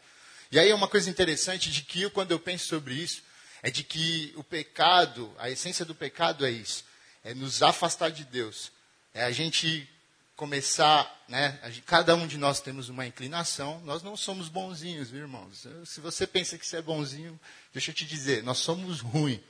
E 0.52 0.58
aí 0.58 0.70
é 0.70 0.74
uma 0.74 0.88
coisa 0.88 1.10
interessante 1.10 1.70
de 1.70 1.82
que 1.82 2.02
eu, 2.02 2.10
quando 2.10 2.32
eu 2.32 2.38
penso 2.38 2.66
sobre 2.66 2.94
isso, 2.94 3.22
é 3.62 3.70
de 3.70 3.82
que 3.82 4.32
o 4.36 4.44
pecado, 4.44 5.34
a 5.38 5.50
essência 5.50 5.84
do 5.84 5.94
pecado 5.94 6.46
é 6.46 6.50
isso, 6.50 6.84
é 7.24 7.34
nos 7.34 7.62
afastar 7.62 8.10
de 8.10 8.24
Deus, 8.24 8.70
é 9.12 9.24
a 9.24 9.30
gente 9.30 9.88
começar, 10.38 11.24
né? 11.26 11.58
Cada 11.84 12.14
um 12.14 12.24
de 12.24 12.38
nós 12.38 12.60
temos 12.60 12.88
uma 12.88 13.04
inclinação. 13.04 13.80
Nós 13.80 14.04
não 14.04 14.16
somos 14.16 14.48
bonzinhos, 14.48 15.10
viu, 15.10 15.22
irmãos. 15.22 15.66
Se 15.84 16.00
você 16.00 16.28
pensa 16.28 16.56
que 16.56 16.64
você 16.64 16.76
é 16.76 16.82
bonzinho, 16.82 17.38
deixa 17.72 17.90
eu 17.90 17.94
te 17.94 18.06
dizer, 18.06 18.44
nós 18.44 18.58
somos 18.58 19.00
ruins. 19.00 19.40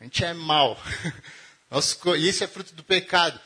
A 0.00 0.04
gente 0.04 0.24
é 0.24 0.32
mal. 0.32 0.82
e 2.18 2.28
isso 2.28 2.42
é 2.42 2.46
fruto 2.46 2.74
do 2.74 2.82
pecado. 2.82 3.38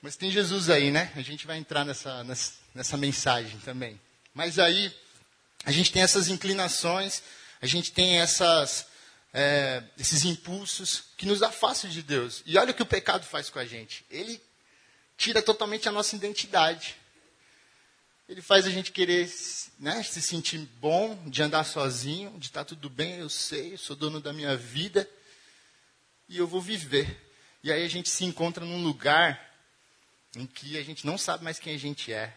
Mas 0.00 0.16
tem 0.16 0.30
Jesus 0.30 0.70
aí, 0.70 0.90
né? 0.90 1.12
A 1.14 1.20
gente 1.20 1.46
vai 1.46 1.58
entrar 1.58 1.84
nessa, 1.84 2.24
nessa, 2.24 2.54
nessa 2.74 2.96
mensagem 2.96 3.58
também. 3.58 4.00
Mas 4.32 4.58
aí, 4.58 4.90
a 5.62 5.70
gente 5.70 5.92
tem 5.92 6.00
essas 6.00 6.28
inclinações, 6.28 7.22
a 7.60 7.66
gente 7.66 7.92
tem 7.92 8.18
essas, 8.18 8.86
é, 9.34 9.82
esses 9.98 10.24
impulsos 10.24 11.04
que 11.18 11.26
nos 11.26 11.42
afastam 11.42 11.90
de 11.90 12.02
Deus. 12.02 12.42
E 12.46 12.56
olha 12.56 12.70
o 12.70 12.74
que 12.74 12.82
o 12.82 12.86
pecado 12.86 13.26
faz 13.26 13.50
com 13.50 13.58
a 13.58 13.66
gente. 13.66 14.06
Ele 14.08 14.40
tira 15.18 15.42
totalmente 15.42 15.88
a 15.88 15.92
nossa 15.92 16.14
identidade. 16.14 16.96
Ele 18.28 18.40
faz 18.40 18.66
a 18.66 18.70
gente 18.70 18.92
querer 18.92 19.28
né, 19.78 20.02
se 20.04 20.22
sentir 20.22 20.58
bom, 20.80 21.18
de 21.28 21.42
andar 21.42 21.64
sozinho, 21.64 22.30
de 22.38 22.46
estar 22.46 22.60
tá 22.60 22.66
tudo 22.66 22.88
bem, 22.88 23.18
eu 23.18 23.28
sei, 23.28 23.74
eu 23.74 23.78
sou 23.78 23.96
dono 23.96 24.20
da 24.20 24.32
minha 24.32 24.56
vida 24.56 25.10
e 26.28 26.38
eu 26.38 26.46
vou 26.46 26.60
viver. 26.60 27.20
E 27.64 27.72
aí 27.72 27.84
a 27.84 27.88
gente 27.88 28.08
se 28.08 28.24
encontra 28.24 28.64
num 28.64 28.84
lugar 28.84 29.44
em 30.36 30.46
que 30.46 30.78
a 30.78 30.84
gente 30.84 31.04
não 31.04 31.18
sabe 31.18 31.42
mais 31.42 31.58
quem 31.58 31.74
a 31.74 31.78
gente 31.78 32.12
é. 32.12 32.32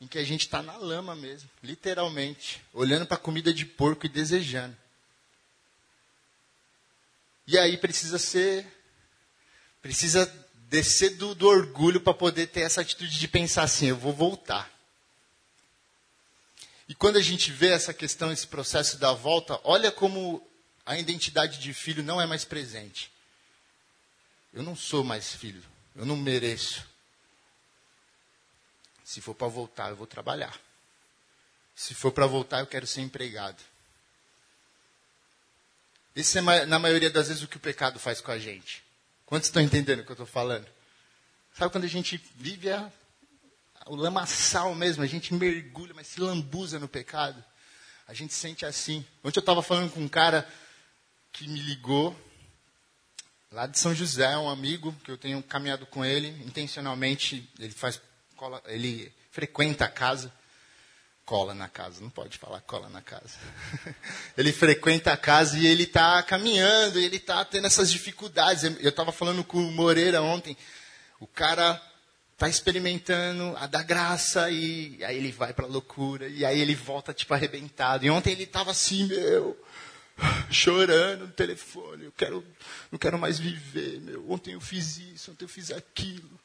Em 0.00 0.06
que 0.06 0.18
a 0.18 0.24
gente 0.24 0.42
está 0.42 0.62
na 0.62 0.76
lama 0.76 1.14
mesmo, 1.14 1.50
literalmente, 1.62 2.62
olhando 2.72 3.04
para 3.04 3.16
a 3.16 3.20
comida 3.20 3.52
de 3.52 3.66
porco 3.66 4.06
e 4.06 4.08
desejando. 4.08 4.76
E 7.46 7.58
aí 7.58 7.76
precisa 7.76 8.18
ser, 8.18 8.64
precisa 9.82 10.47
descer 10.68 11.16
do, 11.16 11.34
do 11.34 11.48
orgulho 11.48 12.00
para 12.00 12.14
poder 12.14 12.46
ter 12.48 12.60
essa 12.60 12.80
atitude 12.80 13.18
de 13.18 13.28
pensar 13.28 13.64
assim: 13.64 13.86
eu 13.86 13.96
vou 13.96 14.12
voltar. 14.12 14.70
E 16.88 16.94
quando 16.94 17.16
a 17.16 17.22
gente 17.22 17.50
vê 17.50 17.68
essa 17.70 17.92
questão, 17.92 18.32
esse 18.32 18.46
processo 18.46 18.96
da 18.98 19.12
volta, 19.12 19.60
olha 19.64 19.92
como 19.92 20.46
a 20.86 20.98
identidade 20.98 21.58
de 21.58 21.74
filho 21.74 22.02
não 22.02 22.20
é 22.20 22.26
mais 22.26 22.44
presente. 22.44 23.10
Eu 24.54 24.62
não 24.62 24.74
sou 24.74 25.04
mais 25.04 25.34
filho, 25.34 25.62
eu 25.94 26.06
não 26.06 26.16
mereço. 26.16 26.86
Se 29.04 29.20
for 29.20 29.34
para 29.34 29.48
voltar, 29.48 29.90
eu 29.90 29.96
vou 29.96 30.06
trabalhar. 30.06 30.58
Se 31.74 31.94
for 31.94 32.10
para 32.10 32.26
voltar, 32.26 32.60
eu 32.60 32.66
quero 32.66 32.86
ser 32.86 33.02
empregado. 33.02 33.62
Esse 36.16 36.38
é, 36.38 36.66
na 36.66 36.78
maioria 36.78 37.10
das 37.10 37.28
vezes, 37.28 37.42
o 37.42 37.48
que 37.48 37.56
o 37.56 37.60
pecado 37.60 37.98
faz 37.98 38.20
com 38.20 38.32
a 38.32 38.38
gente. 38.38 38.82
Quantos 39.28 39.48
estão 39.48 39.60
entendendo 39.60 40.00
o 40.00 40.04
que 40.04 40.10
eu 40.10 40.14
estou 40.14 40.26
falando? 40.26 40.66
Sabe 41.52 41.70
quando 41.70 41.84
a 41.84 41.88
gente 41.88 42.18
vive 42.34 42.70
a, 42.70 42.90
o 43.84 43.94
lamaçal 43.94 44.74
mesmo, 44.74 45.02
a 45.02 45.06
gente 45.06 45.34
mergulha, 45.34 45.92
mas 45.94 46.06
se 46.06 46.18
lambuza 46.18 46.78
no 46.78 46.88
pecado? 46.88 47.44
A 48.06 48.14
gente 48.14 48.32
sente 48.32 48.64
assim. 48.64 49.04
Ontem 49.22 49.38
eu 49.38 49.40
estava 49.40 49.62
falando 49.62 49.92
com 49.92 50.00
um 50.00 50.08
cara 50.08 50.50
que 51.30 51.46
me 51.46 51.60
ligou, 51.60 52.18
lá 53.52 53.66
de 53.66 53.78
São 53.78 53.94
José, 53.94 54.34
um 54.38 54.48
amigo 54.48 54.96
que 55.04 55.10
eu 55.10 55.18
tenho 55.18 55.42
caminhado 55.42 55.84
com 55.84 56.02
ele, 56.02 56.28
intencionalmente, 56.46 57.46
ele 57.58 57.72
faz 57.72 58.00
ele 58.64 59.12
frequenta 59.30 59.84
a 59.84 59.90
casa 59.90 60.32
cola 61.28 61.52
na 61.52 61.68
casa, 61.68 62.00
não 62.00 62.08
pode 62.08 62.38
falar 62.38 62.62
cola 62.62 62.88
na 62.88 63.02
casa. 63.02 63.36
ele 64.34 64.50
frequenta 64.50 65.12
a 65.12 65.16
casa 65.16 65.58
e 65.58 65.66
ele 65.66 65.82
está 65.82 66.22
caminhando, 66.22 66.98
ele 66.98 67.18
está 67.18 67.44
tendo 67.44 67.66
essas 67.66 67.92
dificuldades. 67.92 68.62
Eu 68.64 68.88
estava 68.88 69.12
falando 69.12 69.44
com 69.44 69.58
o 69.58 69.70
Moreira 69.70 70.22
ontem, 70.22 70.56
o 71.20 71.26
cara 71.26 71.78
está 72.32 72.48
experimentando 72.48 73.54
a 73.58 73.66
da 73.66 73.82
graça 73.82 74.50
e 74.50 75.04
aí 75.04 75.18
ele 75.18 75.30
vai 75.30 75.52
para 75.52 75.66
a 75.66 75.68
loucura 75.68 76.26
e 76.28 76.46
aí 76.46 76.58
ele 76.58 76.74
volta 76.74 77.12
tipo 77.12 77.34
arrebentado. 77.34 78.06
E 78.06 78.10
ontem 78.10 78.30
ele 78.30 78.44
estava 78.44 78.70
assim, 78.70 79.04
meu, 79.04 79.54
chorando 80.50 81.26
no 81.26 81.32
telefone, 81.32 82.06
eu 82.06 82.12
quero, 82.12 82.42
não 82.90 82.98
quero 82.98 83.18
mais 83.18 83.38
viver, 83.38 84.00
meu. 84.00 84.30
Ontem 84.30 84.54
eu 84.54 84.62
fiz 84.62 84.96
isso, 84.96 85.30
ontem 85.30 85.44
eu 85.44 85.48
fiz 85.50 85.70
aquilo. 85.72 86.40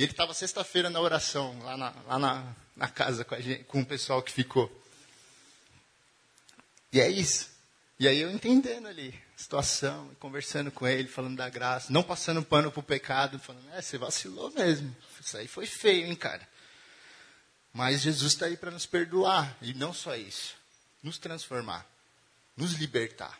E 0.00 0.02
ele 0.02 0.12
estava 0.12 0.32
sexta-feira 0.32 0.88
na 0.88 0.98
oração, 0.98 1.58
lá 1.62 1.76
na, 1.76 1.94
lá 2.06 2.18
na, 2.18 2.56
na 2.74 2.88
casa 2.88 3.22
com, 3.22 3.38
gente, 3.38 3.64
com 3.64 3.82
o 3.82 3.84
pessoal 3.84 4.22
que 4.22 4.32
ficou. 4.32 4.72
E 6.90 6.98
é 6.98 7.06
isso. 7.10 7.50
E 7.98 8.08
aí 8.08 8.18
eu 8.18 8.30
entendendo 8.30 8.88
ali 8.88 9.12
a 9.36 9.38
situação, 9.38 10.10
conversando 10.18 10.72
com 10.72 10.88
ele, 10.88 11.06
falando 11.06 11.36
da 11.36 11.50
graça, 11.50 11.92
não 11.92 12.02
passando 12.02 12.42
pano 12.42 12.72
pro 12.72 12.82
pecado, 12.82 13.38
falando, 13.38 13.68
é, 13.74 13.82
você 13.82 13.98
vacilou 13.98 14.50
mesmo. 14.52 14.96
Isso 15.20 15.36
aí 15.36 15.46
foi 15.46 15.66
feio, 15.66 16.06
hein, 16.06 16.16
cara. 16.16 16.48
Mas 17.70 18.00
Jesus 18.00 18.32
está 18.32 18.46
aí 18.46 18.56
para 18.56 18.70
nos 18.70 18.86
perdoar. 18.86 19.54
E 19.60 19.74
não 19.74 19.92
só 19.92 20.16
isso, 20.16 20.54
nos 21.02 21.18
transformar, 21.18 21.86
nos 22.56 22.72
libertar. 22.72 23.38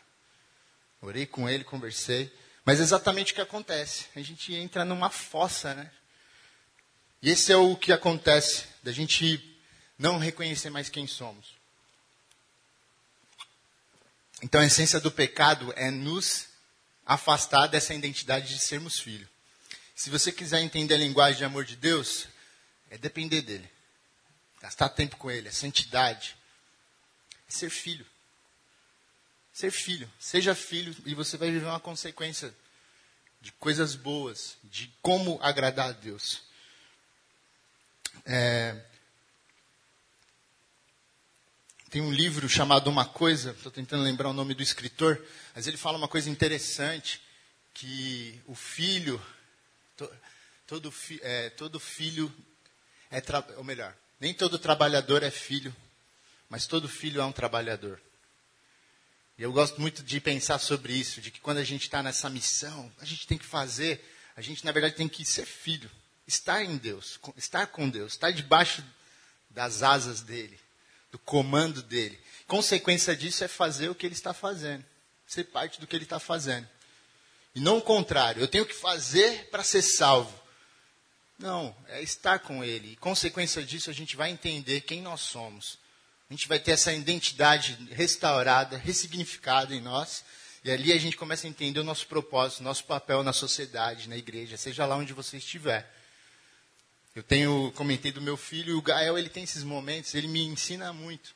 Orei 1.01 1.25
com 1.25 1.49
ele, 1.49 1.63
conversei. 1.63 2.31
Mas 2.63 2.79
é 2.79 2.83
exatamente 2.83 3.31
o 3.31 3.35
que 3.35 3.41
acontece. 3.41 4.05
A 4.15 4.21
gente 4.21 4.53
entra 4.53 4.85
numa 4.85 5.09
fossa, 5.09 5.73
né? 5.73 5.91
E 7.21 7.29
esse 7.29 7.51
é 7.51 7.57
o 7.57 7.75
que 7.75 7.91
acontece, 7.91 8.65
da 8.81 8.91
gente 8.91 9.47
não 9.97 10.17
reconhecer 10.17 10.69
mais 10.69 10.89
quem 10.89 11.05
somos. 11.05 11.55
Então 14.41 14.59
a 14.59 14.65
essência 14.65 14.99
do 14.99 15.11
pecado 15.11 15.71
é 15.75 15.91
nos 15.91 16.47
afastar 17.05 17.67
dessa 17.67 17.93
identidade 17.93 18.47
de 18.47 18.59
sermos 18.59 18.99
filhos. 18.99 19.29
Se 19.95 20.09
você 20.09 20.31
quiser 20.31 20.61
entender 20.61 20.95
a 20.95 20.97
linguagem 20.97 21.37
de 21.37 21.45
amor 21.45 21.63
de 21.63 21.75
Deus, 21.75 22.27
é 22.89 22.97
depender 22.97 23.41
dele. 23.41 23.69
Gastar 24.59 24.89
tempo 24.89 25.15
com 25.17 25.29
ele, 25.29 25.47
é 25.47 25.51
santidade. 25.51 26.35
É 27.47 27.51
ser 27.51 27.69
filho. 27.69 28.05
Ser 29.53 29.69
filho. 29.69 30.11
Seja 30.19 30.55
filho 30.55 30.95
e 31.05 31.13
você 31.13 31.37
vai 31.37 31.51
viver 31.51 31.67
uma 31.67 31.79
consequência 31.79 32.51
de 33.39 33.51
coisas 33.53 33.93
boas, 33.95 34.57
de 34.63 34.91
como 35.03 35.39
agradar 35.41 35.89
a 35.89 35.91
Deus. 35.91 36.41
É, 38.25 38.75
tem 41.89 42.01
um 42.01 42.11
livro 42.11 42.47
chamado 42.47 42.89
Uma 42.89 43.05
Coisa, 43.05 43.51
estou 43.51 43.69
tentando 43.69 44.03
lembrar 44.03 44.29
o 44.29 44.33
nome 44.33 44.53
do 44.53 44.63
escritor, 44.63 45.21
mas 45.53 45.67
ele 45.67 45.75
fala 45.75 45.97
uma 45.97 46.07
coisa 46.07 46.29
interessante, 46.29 47.21
que 47.73 48.41
o 48.47 48.55
filho, 48.55 49.21
to, 49.97 50.09
todo, 50.65 50.89
fi, 50.89 51.19
é, 51.21 51.49
todo 51.49 51.79
filho 51.81 52.33
é, 53.09 53.21
ou 53.57 53.63
melhor, 53.63 53.93
nem 54.21 54.33
todo 54.33 54.57
trabalhador 54.57 55.21
é 55.21 55.29
filho, 55.29 55.75
mas 56.47 56.65
todo 56.65 56.87
filho 56.87 57.19
é 57.19 57.25
um 57.25 57.31
trabalhador. 57.33 58.01
E 59.37 59.43
eu 59.43 59.51
gosto 59.51 59.81
muito 59.81 60.01
de 60.01 60.21
pensar 60.21 60.59
sobre 60.59 60.93
isso, 60.93 61.19
de 61.19 61.29
que 61.29 61.41
quando 61.41 61.57
a 61.57 61.63
gente 61.63 61.83
está 61.83 62.01
nessa 62.01 62.29
missão, 62.29 62.89
a 62.99 63.05
gente 63.05 63.27
tem 63.27 63.37
que 63.37 63.45
fazer, 63.45 64.01
a 64.35 64.41
gente 64.41 64.63
na 64.63 64.71
verdade 64.71 64.95
tem 64.95 65.09
que 65.09 65.25
ser 65.25 65.45
filho 65.45 65.91
estar 66.31 66.63
em 66.63 66.77
Deus, 66.77 67.19
estar 67.37 67.67
com 67.67 67.89
Deus, 67.89 68.13
estar 68.13 68.31
debaixo 68.31 68.83
das 69.49 69.83
asas 69.83 70.21
dele, 70.21 70.59
do 71.11 71.19
comando 71.19 71.83
dele. 71.83 72.19
Consequência 72.47 73.15
disso 73.15 73.43
é 73.43 73.47
fazer 73.47 73.89
o 73.89 73.95
que 73.95 74.05
ele 74.05 74.13
está 74.13 74.33
fazendo, 74.33 74.83
ser 75.27 75.45
parte 75.45 75.79
do 75.79 75.87
que 75.87 75.95
ele 75.95 76.05
está 76.05 76.19
fazendo. 76.19 76.67
E 77.53 77.59
não 77.59 77.77
o 77.77 77.81
contrário, 77.81 78.41
eu 78.41 78.47
tenho 78.47 78.65
que 78.65 78.73
fazer 78.73 79.49
para 79.49 79.63
ser 79.63 79.81
salvo. 79.81 80.39
Não, 81.37 81.75
é 81.87 82.01
estar 82.01 82.39
com 82.39 82.63
ele. 82.63 82.93
E 82.93 82.95
consequência 82.95 83.63
disso, 83.63 83.89
a 83.89 83.93
gente 83.93 84.15
vai 84.15 84.29
entender 84.29 84.81
quem 84.81 85.01
nós 85.01 85.21
somos. 85.21 85.77
A 86.29 86.33
gente 86.33 86.47
vai 86.47 86.59
ter 86.59 86.71
essa 86.71 86.93
identidade 86.93 87.73
restaurada, 87.91 88.77
ressignificada 88.77 89.75
em 89.75 89.81
nós. 89.81 90.23
E 90.63 90.71
ali 90.71 90.93
a 90.93 90.97
gente 90.97 91.17
começa 91.17 91.47
a 91.47 91.49
entender 91.49 91.79
o 91.79 91.83
nosso 91.83 92.05
propósito, 92.05 92.63
nosso 92.63 92.83
papel 92.85 93.23
na 93.23 93.33
sociedade, 93.33 94.07
na 94.07 94.15
igreja, 94.15 94.55
seja 94.55 94.85
lá 94.85 94.95
onde 94.95 95.11
você 95.11 95.37
estiver. 95.37 95.91
Eu 97.13 97.23
tenho 97.23 97.73
comentei 97.75 98.11
do 98.11 98.21
meu 98.21 98.37
filho, 98.37 98.77
o 98.77 98.81
Gael 98.81 99.17
ele 99.17 99.27
tem 99.27 99.43
esses 99.43 99.63
momentos, 99.63 100.15
ele 100.15 100.27
me 100.27 100.45
ensina 100.45 100.93
muito. 100.93 101.35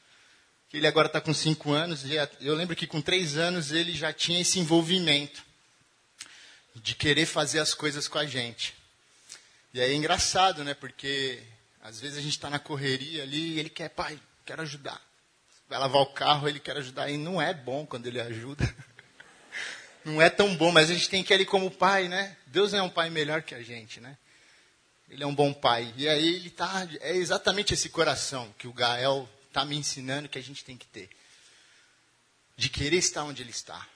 Ele 0.73 0.87
agora 0.87 1.07
está 1.07 1.21
com 1.21 1.33
cinco 1.33 1.71
anos, 1.71 2.03
e 2.05 2.15
eu 2.41 2.53
lembro 2.53 2.75
que 2.75 2.87
com 2.87 3.01
três 3.01 3.37
anos 3.37 3.71
ele 3.71 3.93
já 3.93 4.11
tinha 4.11 4.41
esse 4.41 4.59
envolvimento 4.59 5.43
de 6.75 6.95
querer 6.95 7.25
fazer 7.25 7.59
as 7.59 7.73
coisas 7.73 8.07
com 8.07 8.17
a 8.17 8.25
gente. 8.25 8.73
E 9.73 9.81
aí 9.81 9.91
é 9.91 9.95
engraçado, 9.95 10.63
né? 10.63 10.73
Porque 10.73 11.41
às 11.81 11.99
vezes 11.99 12.17
a 12.17 12.21
gente 12.21 12.33
está 12.33 12.49
na 12.49 12.59
correria 12.59 13.23
ali 13.23 13.53
e 13.53 13.59
ele 13.59 13.69
quer, 13.69 13.89
pai, 13.89 14.19
quero 14.45 14.61
ajudar. 14.61 15.01
Vai 15.69 15.79
lavar 15.79 16.01
o 16.01 16.07
carro, 16.07 16.47
ele 16.47 16.59
quer 16.59 16.77
ajudar. 16.77 17.09
E 17.09 17.17
não 17.17 17.41
é 17.41 17.53
bom 17.53 17.85
quando 17.85 18.07
ele 18.07 18.19
ajuda. 18.19 18.63
Não 20.03 20.21
é 20.21 20.29
tão 20.29 20.55
bom, 20.55 20.71
mas 20.71 20.91
a 20.91 20.93
gente 20.93 21.09
tem 21.09 21.23
que 21.23 21.33
ele 21.33 21.45
como 21.45 21.71
pai, 21.71 22.07
né? 22.07 22.37
Deus 22.45 22.75
é 22.75 22.81
um 22.83 22.89
pai 22.91 23.09
melhor 23.09 23.41
que 23.41 23.55
a 23.55 23.63
gente, 23.63 23.99
né? 23.99 24.15
Ele 25.15 25.23
é 25.23 25.27
um 25.27 25.33
bom 25.33 25.53
pai. 25.53 25.93
E 25.95 26.09
aí 26.09 26.35
ele 26.35 26.49
tá, 26.49 26.85
é 26.99 27.15
exatamente 27.15 27.73
esse 27.73 27.87
coração 27.87 28.53
que 28.57 28.67
o 28.67 28.73
Gael 28.73 29.29
está 29.47 29.63
me 29.63 29.77
ensinando 29.77 30.27
que 30.27 30.37
a 30.37 30.43
gente 30.43 30.65
tem 30.65 30.75
que 30.75 30.85
ter. 30.87 31.09
De 32.57 32.67
querer 32.67 32.97
estar 32.97 33.23
onde 33.23 33.41
ele 33.41 33.51
está. 33.51 33.87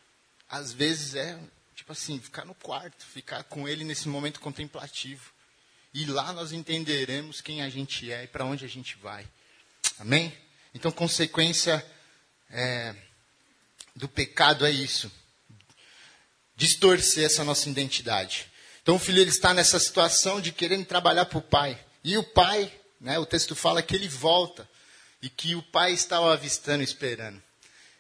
Às 0.49 0.71
vezes 0.71 1.15
é, 1.15 1.37
tipo 1.75 1.91
assim, 1.91 2.21
ficar 2.21 2.45
no 2.45 2.55
quarto, 2.55 3.05
ficar 3.05 3.43
com 3.43 3.67
ele 3.67 3.83
nesse 3.83 4.07
momento 4.07 4.39
contemplativo. 4.39 5.33
E 5.93 6.05
lá 6.05 6.31
nós 6.31 6.53
entenderemos 6.53 7.41
quem 7.41 7.61
a 7.63 7.69
gente 7.69 8.09
é 8.09 8.23
e 8.23 8.27
para 8.27 8.45
onde 8.45 8.63
a 8.63 8.69
gente 8.69 8.95
vai. 8.95 9.27
Amém? 9.99 10.33
Então, 10.73 10.89
consequência 10.89 11.85
é, 12.49 12.95
do 13.93 14.07
pecado 14.07 14.65
é 14.65 14.71
isso. 14.71 15.11
Distorcer 16.55 17.25
essa 17.25 17.43
nossa 17.43 17.67
identidade. 17.67 18.48
Então, 18.89 18.97
o 18.97 18.99
filho 18.99 19.21
ele 19.21 19.29
está 19.29 19.53
nessa 19.53 19.79
situação 19.79 20.41
de 20.41 20.51
querendo 20.51 20.83
trabalhar 20.83 21.25
para 21.25 21.37
o 21.37 21.43
pai. 21.43 21.79
E 22.03 22.17
o 22.17 22.23
pai, 22.23 22.73
né, 22.99 23.19
o 23.19 23.25
texto 23.27 23.55
fala 23.55 23.83
que 23.83 23.95
ele 23.95 24.07
volta. 24.07 24.67
E 25.21 25.29
que 25.29 25.53
o 25.53 25.61
pai 25.61 25.93
estava 25.93 26.33
avistando, 26.33 26.81
esperando. 26.81 27.39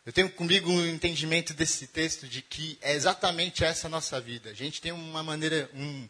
Eu 0.03 0.11
tenho 0.11 0.31
comigo 0.31 0.71
um 0.71 0.87
entendimento 0.87 1.53
desse 1.53 1.85
texto 1.85 2.27
de 2.27 2.41
que 2.41 2.75
é 2.81 2.93
exatamente 2.93 3.63
essa 3.63 3.85
a 3.85 3.89
nossa 3.91 4.19
vida. 4.19 4.49
A 4.49 4.53
gente 4.55 4.81
tem 4.81 4.91
uma 4.91 5.21
maneira, 5.21 5.69
um, 5.75 6.09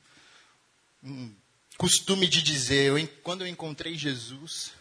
um 1.03 1.35
costume 1.77 2.25
de 2.25 2.41
dizer, 2.41 2.85
eu, 2.85 3.09
quando 3.21 3.41
eu 3.41 3.47
encontrei 3.47 3.97
Jesus, 3.97 4.71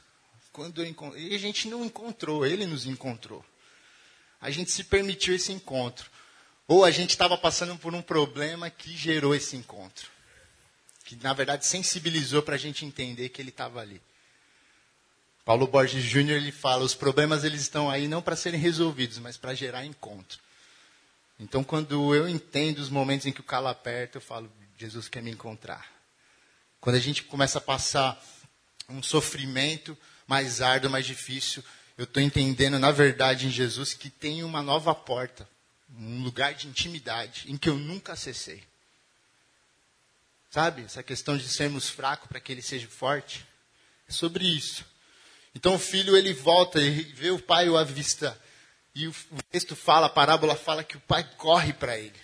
quando 0.53 0.81
eu 0.81 1.17
e 1.17 1.35
a 1.35 1.39
gente 1.39 1.67
não 1.67 1.85
encontrou, 1.85 2.47
ele 2.47 2.67
nos 2.67 2.87
encontrou. 2.87 3.45
A 4.41 4.49
gente 4.49 4.71
se 4.71 4.85
permitiu 4.85 5.35
esse 5.35 5.51
encontro. 5.51 6.09
Ou 6.69 6.85
a 6.85 6.91
gente 6.91 7.11
estava 7.11 7.39
passando 7.39 7.77
por 7.79 7.95
um 7.95 8.03
problema 8.03 8.69
que 8.69 8.95
gerou 8.95 9.35
esse 9.35 9.57
encontro. 9.57 10.11
Que, 11.05 11.17
na 11.17 11.33
verdade, 11.33 11.67
sensibilizou 11.67 12.43
para 12.43 12.57
a 12.57 12.59
gente 12.59 12.85
entender 12.85 13.31
que 13.31 13.41
ele 13.41 13.49
estava 13.49 13.81
ali. 13.81 14.03
Paulo 15.47 15.67
Borges 15.67 16.05
Júnior 16.05 16.37
ele 16.37 16.53
fala: 16.53 16.85
os 16.85 16.95
problemas 16.95 17.43
eles 17.43 17.63
estão 17.63 17.91
aí 17.91 18.07
não 18.07 18.21
para 18.21 18.37
serem 18.37 18.61
resolvidos, 18.61 19.19
mas 19.19 19.39
para 19.39 19.55
gerar 19.55 19.87
encontro. 19.87 20.39
Então, 21.41 21.65
quando 21.65 22.15
eu 22.15 22.29
entendo 22.29 22.81
os 22.81 22.91
momentos 22.91 23.27
em 23.27 23.33
que 23.33 23.41
o 23.41 23.45
calo 23.45 23.69
aperta, 23.69 24.19
eu 24.19 24.23
falo: 24.23 24.53
Jesus 24.77 25.09
quer 25.09 25.23
me 25.23 25.31
encontrar. 25.31 25.91
Quando 26.83 26.97
a 26.97 27.01
gente 27.01 27.23
começa 27.23 27.57
a 27.57 27.63
passar 27.63 28.23
um 28.91 29.03
sofrimento 29.03 29.97
mais 30.27 30.61
árduo, 30.61 30.91
mais 30.91 31.07
difícil, 31.07 31.65
eu 31.97 32.05
estou 32.05 32.23
entendendo, 32.23 32.79
na 32.79 32.91
verdade, 32.91 33.47
em 33.47 33.51
Jesus, 33.51 33.95
que 33.95 34.11
tem 34.11 34.45
uma 34.45 34.63
nova 34.63 34.95
porta, 34.95 35.49
um 35.97 36.23
lugar 36.23 36.55
de 36.55 36.69
intimidade, 36.69 37.51
em 37.51 37.57
que 37.57 37.69
eu 37.69 37.77
nunca 37.77 38.13
acessei. 38.13 38.63
Sabe? 40.51 40.83
Essa 40.83 41.03
questão 41.03 41.37
de 41.37 41.49
sermos 41.49 41.89
fracos 41.89 42.29
para 42.29 42.41
que 42.41 42.53
ele 42.53 42.63
seja 42.63 42.89
forte. 42.89 43.47
É 44.09 44.13
sobre 44.13 44.45
isso. 44.45 44.85
Então 45.55 45.75
o 45.75 45.79
filho 45.79 46.17
ele 46.17 46.33
volta 46.33 46.81
e 46.81 47.03
vê 47.03 47.31
o 47.31 47.39
pai 47.39 47.69
o 47.69 47.77
avista. 47.77 48.39
E 48.95 49.07
o 49.07 49.15
texto 49.51 49.77
fala, 49.77 50.07
a 50.07 50.11
parábola 50.11 50.57
fala 50.57 50.83
que 50.83 50.97
o 50.97 51.01
pai 51.01 51.23
corre 51.37 51.73
para 51.73 51.99
ele. 51.99 52.19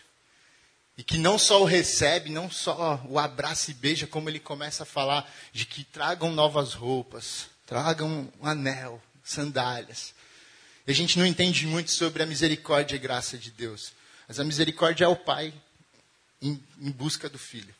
E 0.97 1.03
que 1.03 1.19
não 1.19 1.39
só 1.39 1.61
o 1.61 1.65
recebe, 1.65 2.31
não 2.31 2.51
só 2.51 3.01
o 3.07 3.19
abraça 3.19 3.71
e 3.71 3.75
beija, 3.75 4.07
como 4.07 4.29
ele 4.29 4.39
começa 4.39 4.85
a 4.85 4.87
falar 4.87 5.29
de 5.53 5.67
que 5.67 5.85
tragam 5.85 6.33
novas 6.33 6.73
roupas, 6.73 7.49
tragam 7.67 8.33
um 8.41 8.47
anel, 8.47 9.03
sandálias. 9.23 10.15
E 10.87 10.91
a 10.91 10.95
gente 10.95 11.19
não 11.19 11.27
entende 11.27 11.67
muito 11.67 11.91
sobre 11.91 12.23
a 12.23 12.27
misericórdia 12.27 12.97
e 12.97 12.99
graça 12.99 13.39
de 13.39 13.51
Deus. 13.51 13.93
Mas 14.29 14.39
a 14.39 14.45
misericórdia 14.45 15.05
é 15.05 15.09
o 15.09 15.17
pai 15.17 15.53
em, 16.41 16.63
em 16.81 16.91
busca 16.91 17.29
do 17.29 17.39
filho. 17.39 17.75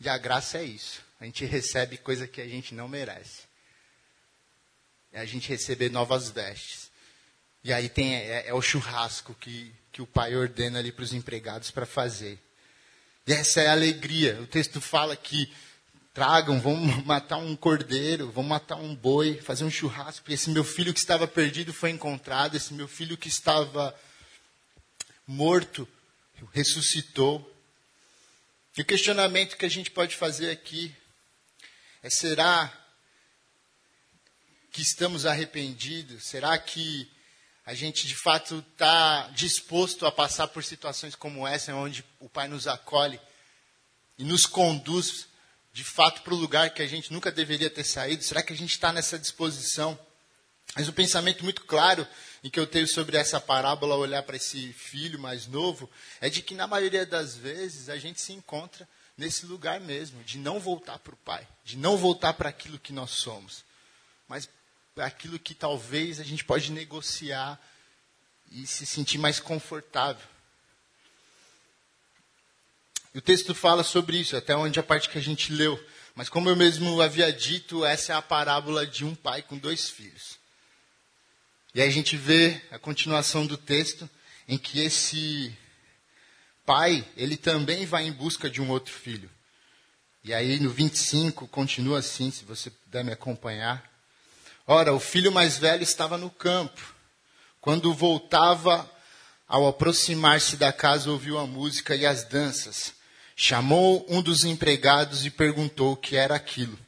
E 0.00 0.08
a 0.08 0.18
graça 0.18 0.58
é 0.58 0.64
isso. 0.64 1.02
A 1.20 1.24
gente 1.24 1.44
recebe 1.44 1.96
coisa 1.96 2.26
que 2.26 2.40
a 2.40 2.48
gente 2.48 2.74
não 2.74 2.88
merece. 2.88 3.42
É 5.12 5.20
a 5.20 5.24
gente 5.24 5.48
receber 5.48 5.90
novas 5.90 6.30
vestes. 6.30 6.90
E 7.62 7.72
aí 7.72 7.88
tem 7.88 8.14
é, 8.14 8.48
é 8.48 8.54
o 8.54 8.62
churrasco 8.62 9.34
que 9.34 9.72
que 9.92 10.02
o 10.02 10.06
pai 10.06 10.36
ordena 10.36 10.78
ali 10.78 10.92
para 10.92 11.02
os 11.02 11.12
empregados 11.12 11.70
para 11.70 11.86
fazer. 11.86 12.38
E 13.26 13.32
essa 13.32 13.60
é 13.60 13.68
a 13.68 13.72
alegria. 13.72 14.40
O 14.40 14.46
texto 14.46 14.80
fala 14.80 15.16
que 15.16 15.52
tragam, 16.12 16.60
vão 16.60 16.76
matar 17.04 17.38
um 17.38 17.56
cordeiro, 17.56 18.30
vão 18.30 18.44
matar 18.44 18.76
um 18.76 18.94
boi, 18.94 19.40
fazer 19.40 19.64
um 19.64 19.70
churrasco. 19.70 20.30
E 20.30 20.34
esse 20.34 20.50
meu 20.50 20.64
filho 20.64 20.92
que 20.92 21.00
estava 21.00 21.26
perdido 21.26 21.72
foi 21.72 21.90
encontrado, 21.90 22.56
esse 22.56 22.74
meu 22.74 22.88
filho 22.88 23.16
que 23.16 23.28
estava 23.28 23.94
morto 25.26 25.88
ressuscitou. 26.52 27.46
E 28.76 28.82
o 28.82 28.84
questionamento 28.84 29.56
que 29.56 29.66
a 29.66 29.70
gente 29.70 29.90
pode 29.90 30.16
fazer 30.16 30.50
aqui 30.50 30.94
é: 32.02 32.10
será 32.10 32.72
que 34.72 34.80
estamos 34.80 35.26
arrependidos? 35.26 36.24
Será 36.24 36.56
que 36.58 37.10
a 37.66 37.74
gente 37.74 38.06
de 38.06 38.16
fato 38.16 38.64
está 38.72 39.28
disposto 39.28 40.06
a 40.06 40.12
passar 40.12 40.48
por 40.48 40.64
situações 40.64 41.14
como 41.14 41.46
essa, 41.46 41.74
onde 41.74 42.04
o 42.18 42.28
Pai 42.28 42.48
nos 42.48 42.66
acolhe 42.66 43.20
e 44.18 44.24
nos 44.24 44.46
conduz 44.46 45.29
de 45.72 45.84
fato 45.84 46.22
para 46.22 46.34
o 46.34 46.36
lugar 46.36 46.70
que 46.70 46.82
a 46.82 46.86
gente 46.86 47.12
nunca 47.12 47.30
deveria 47.30 47.70
ter 47.70 47.84
saído? 47.84 48.22
Será 48.22 48.42
que 48.42 48.52
a 48.52 48.56
gente 48.56 48.72
está 48.72 48.92
nessa 48.92 49.18
disposição? 49.18 49.98
Mas 50.74 50.88
um 50.88 50.92
pensamento 50.92 51.42
muito 51.42 51.64
claro 51.64 52.06
em 52.44 52.50
que 52.50 52.58
eu 52.58 52.66
tenho 52.66 52.86
sobre 52.86 53.16
essa 53.16 53.40
parábola, 53.40 53.96
olhar 53.96 54.22
para 54.22 54.36
esse 54.36 54.72
filho 54.72 55.18
mais 55.18 55.46
novo, 55.46 55.90
é 56.20 56.28
de 56.28 56.42
que 56.42 56.54
na 56.54 56.66
maioria 56.66 57.04
das 57.04 57.34
vezes 57.34 57.88
a 57.88 57.98
gente 57.98 58.20
se 58.20 58.32
encontra 58.32 58.88
nesse 59.16 59.44
lugar 59.46 59.80
mesmo, 59.80 60.22
de 60.24 60.38
não 60.38 60.58
voltar 60.58 60.98
para 60.98 61.12
o 61.12 61.18
Pai, 61.18 61.46
de 61.64 61.76
não 61.76 61.96
voltar 61.96 62.32
para 62.34 62.48
aquilo 62.48 62.78
que 62.78 62.92
nós 62.92 63.10
somos, 63.10 63.64
mas 64.26 64.48
aquilo 64.96 65.38
que 65.38 65.54
talvez 65.54 66.20
a 66.20 66.24
gente 66.24 66.44
pode 66.44 66.72
negociar 66.72 67.60
e 68.50 68.66
se 68.66 68.86
sentir 68.86 69.18
mais 69.18 69.38
confortável. 69.38 70.26
E 73.14 73.18
o 73.18 73.22
texto 73.22 73.54
fala 73.54 73.82
sobre 73.82 74.18
isso, 74.18 74.36
até 74.36 74.54
onde 74.56 74.78
a 74.78 74.82
parte 74.82 75.08
que 75.08 75.18
a 75.18 75.22
gente 75.22 75.52
leu. 75.52 75.78
Mas 76.14 76.28
como 76.28 76.48
eu 76.48 76.56
mesmo 76.56 77.00
havia 77.00 77.32
dito, 77.32 77.84
essa 77.84 78.12
é 78.12 78.16
a 78.16 78.22
parábola 78.22 78.86
de 78.86 79.04
um 79.04 79.14
pai 79.14 79.42
com 79.42 79.58
dois 79.58 79.88
filhos. 79.88 80.38
E 81.74 81.80
aí 81.80 81.88
a 81.88 81.92
gente 81.92 82.16
vê 82.16 82.60
a 82.70 82.78
continuação 82.78 83.46
do 83.46 83.56
texto, 83.56 84.08
em 84.46 84.58
que 84.58 84.80
esse 84.80 85.56
pai, 86.66 87.04
ele 87.16 87.36
também 87.36 87.86
vai 87.86 88.06
em 88.06 88.12
busca 88.12 88.50
de 88.50 88.60
um 88.60 88.70
outro 88.70 88.92
filho. 88.92 89.30
E 90.22 90.34
aí 90.34 90.60
no 90.60 90.70
25 90.70 91.48
continua 91.48 91.98
assim, 91.98 92.30
se 92.30 92.44
você 92.44 92.70
puder 92.70 93.02
me 93.04 93.12
acompanhar. 93.12 93.88
Ora, 94.66 94.92
o 94.92 95.00
filho 95.00 95.32
mais 95.32 95.58
velho 95.58 95.82
estava 95.82 96.18
no 96.18 96.30
campo. 96.30 96.94
Quando 97.60 97.92
voltava, 97.94 98.88
ao 99.48 99.66
aproximar-se 99.66 100.56
da 100.56 100.72
casa, 100.72 101.10
ouviu 101.10 101.38
a 101.38 101.46
música 101.46 101.96
e 101.96 102.06
as 102.06 102.22
danças. 102.24 102.99
Chamou 103.42 104.04
um 104.06 104.20
dos 104.20 104.44
empregados 104.44 105.24
e 105.24 105.30
perguntou 105.30 105.92
o 105.92 105.96
que 105.96 106.14
era 106.14 106.34
aquilo. 106.34 106.78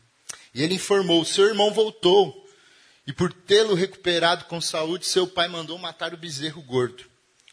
E 0.55 0.62
ele 0.62 0.74
informou: 0.74 1.24
seu 1.24 1.46
irmão 1.46 1.72
voltou. 1.72 2.46
E 3.07 3.12
por 3.12 3.32
tê-lo 3.32 3.74
recuperado 3.74 4.44
com 4.44 4.61
saúde, 4.61 5.07
seu 5.07 5.26
pai 5.26 5.48
mandou 5.48 5.78
matar 5.78 6.12
o 6.12 6.16
bezerro 6.18 6.61
gordo. 6.61 7.05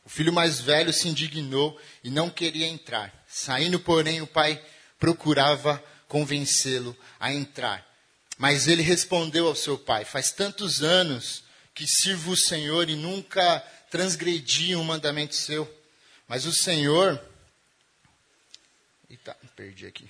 O 0.03 0.09
filho 0.09 0.33
mais 0.33 0.59
velho 0.59 0.91
se 0.91 1.07
indignou 1.07 1.79
e 2.03 2.09
não 2.09 2.29
queria 2.29 2.67
entrar. 2.67 3.23
Saindo, 3.25 3.79
porém, 3.79 4.21
o 4.21 4.27
pai 4.27 4.61
procurava 4.99 5.81
convencê-lo 6.09 6.93
a 7.17 7.31
entrar. 7.31 7.87
Mas 8.37 8.67
ele 8.67 8.81
respondeu 8.81 9.47
ao 9.47 9.55
seu 9.55 9.77
pai: 9.77 10.03
Faz 10.03 10.29
tantos 10.33 10.83
anos 10.83 11.41
que 11.73 11.87
sirvo 11.87 12.31
o 12.33 12.37
Senhor 12.37 12.89
e 12.89 12.97
nunca 12.97 13.61
transgredi 13.89 14.75
um 14.75 14.83
mandamento 14.83 15.35
seu. 15.35 15.73
Mas 16.27 16.45
o 16.45 16.51
Senhor. 16.51 17.28
Eita, 19.09 19.35
perdi 19.55 19.87
aqui. 19.87 20.07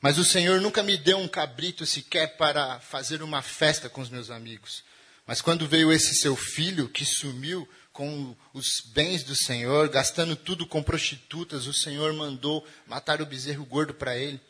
Mas 0.00 0.18
o 0.18 0.24
Senhor 0.24 0.60
nunca 0.60 0.82
me 0.82 0.96
deu 0.96 1.18
um 1.18 1.26
cabrito 1.26 1.86
sequer 1.86 2.36
para 2.36 2.78
fazer 2.80 3.22
uma 3.22 3.42
festa 3.42 3.88
com 3.88 4.00
os 4.00 4.10
meus 4.10 4.30
amigos. 4.30 4.84
Mas 5.26 5.40
quando 5.40 5.66
veio 5.66 5.92
esse 5.92 6.14
seu 6.14 6.36
filho 6.36 6.88
que 6.88 7.04
sumiu 7.04 7.68
com 7.92 8.36
os 8.54 8.80
bens 8.92 9.24
do 9.24 9.34
Senhor, 9.34 9.88
gastando 9.88 10.36
tudo 10.36 10.66
com 10.66 10.82
prostitutas, 10.82 11.66
o 11.66 11.72
Senhor 11.72 12.12
mandou 12.12 12.66
matar 12.86 13.20
o 13.20 13.26
bezerro 13.26 13.64
gordo 13.64 13.92
para 13.92 14.16
ele. 14.16 14.40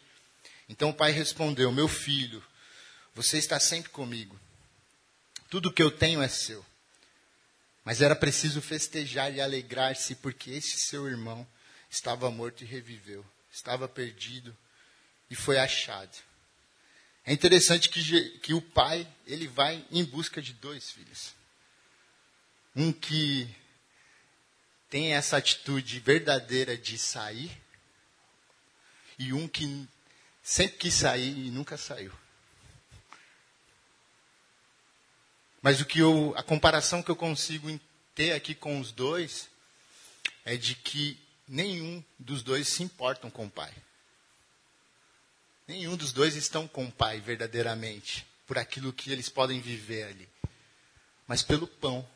Então 0.69 0.91
o 0.91 0.95
pai 0.95 1.13
respondeu: 1.13 1.73
Meu 1.73 1.89
filho, 1.89 2.45
você 3.15 3.39
está 3.39 3.59
sempre 3.59 3.91
comigo. 3.91 4.39
Tudo 5.49 5.73
que 5.73 5.83
eu 5.83 5.91
tenho 5.91 6.21
é 6.21 6.29
seu. 6.29 6.65
Mas 7.85 8.03
era 8.03 8.15
preciso 8.15 8.61
festejar 8.61 9.33
e 9.35 9.41
alegrar-se, 9.41 10.15
porque 10.17 10.51
esse 10.51 10.79
seu 10.79 11.09
irmão 11.09 11.47
estava 11.91 12.31
morto 12.31 12.63
e 12.63 12.67
reviveu, 12.67 13.25
estava 13.51 13.89
perdido 13.89 14.57
e 15.31 15.35
foi 15.35 15.59
achado. 15.59 16.17
É 17.25 17.33
interessante 17.33 17.89
que, 17.89 18.39
que 18.39 18.55
o 18.55 18.63
pai 18.63 19.07
ele 19.27 19.47
vai 19.47 19.85
em 19.91 20.05
busca 20.05 20.41
de 20.41 20.53
dois 20.55 20.91
filhos. 20.91 21.35
Um 22.75 22.93
que 22.93 23.49
tem 24.89 25.15
essa 25.15 25.37
atitude 25.37 26.01
verdadeira 26.01 26.77
de 26.77 26.97
sair 26.97 27.51
e 29.19 29.33
um 29.33 29.47
que 29.47 29.87
sempre 30.43 30.79
quis 30.79 30.95
sair 30.95 31.47
e 31.47 31.51
nunca 31.51 31.77
saiu. 31.77 32.13
Mas 35.61 35.81
o 35.81 35.85
que 35.85 35.99
eu, 35.99 36.33
a 36.37 36.43
comparação 36.43 37.03
que 37.03 37.11
eu 37.11 37.17
consigo 37.17 37.69
ter 38.15 38.33
aqui 38.33 38.55
com 38.55 38.81
os 38.81 38.93
dois 38.93 39.51
é 40.45 40.57
de 40.57 40.75
que 40.75 41.19
nenhum 41.49 42.05
dos 42.19 42.43
dois 42.43 42.69
se 42.69 42.83
importam 42.83 43.31
com 43.31 43.47
o 43.47 43.51
pai. 43.51 43.75
Nenhum 45.67 45.97
dos 45.97 46.13
dois 46.13 46.37
estão 46.37 46.69
com 46.69 46.87
o 46.87 46.93
pai 46.93 47.21
verdadeiramente, 47.21 48.27
por 48.47 48.59
aquilo 48.59 48.93
que 48.93 49.11
eles 49.11 49.29
podem 49.29 49.61
viver 49.61 50.05
ali. 50.05 50.29
Mas 51.27 51.43
pelo 51.43 51.67
pão, 51.67 52.09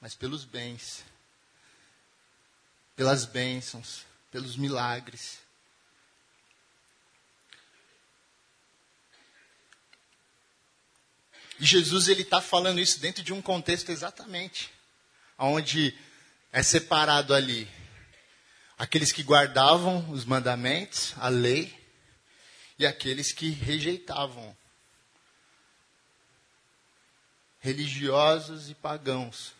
mas 0.00 0.14
pelos 0.14 0.44
bens, 0.44 1.04
pelas 2.96 3.24
bênçãos, 3.24 4.04
pelos 4.30 4.56
milagres. 4.56 5.38
E 11.58 11.64
Jesus 11.66 12.08
ele 12.08 12.22
está 12.22 12.40
falando 12.40 12.80
isso 12.80 12.98
dentro 13.00 13.22
de 13.22 13.32
um 13.32 13.42
contexto 13.42 13.90
exatamente, 13.90 14.72
onde 15.38 15.96
é 16.52 16.62
separado 16.62 17.32
ali 17.32 17.79
aqueles 18.80 19.12
que 19.12 19.22
guardavam 19.22 20.10
os 20.10 20.24
mandamentos, 20.24 21.12
a 21.18 21.28
lei, 21.28 21.78
e 22.78 22.86
aqueles 22.86 23.30
que 23.30 23.50
rejeitavam, 23.50 24.56
religiosos 27.60 28.70
e 28.70 28.74
pagãos. 28.74 29.52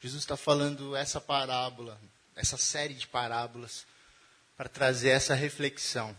Jesus 0.00 0.22
está 0.22 0.36
falando 0.36 0.94
essa 0.94 1.20
parábola, 1.20 2.00
essa 2.36 2.56
série 2.56 2.94
de 2.94 3.08
parábolas, 3.08 3.84
para 4.56 4.68
trazer 4.68 5.08
essa 5.08 5.34
reflexão 5.34 6.16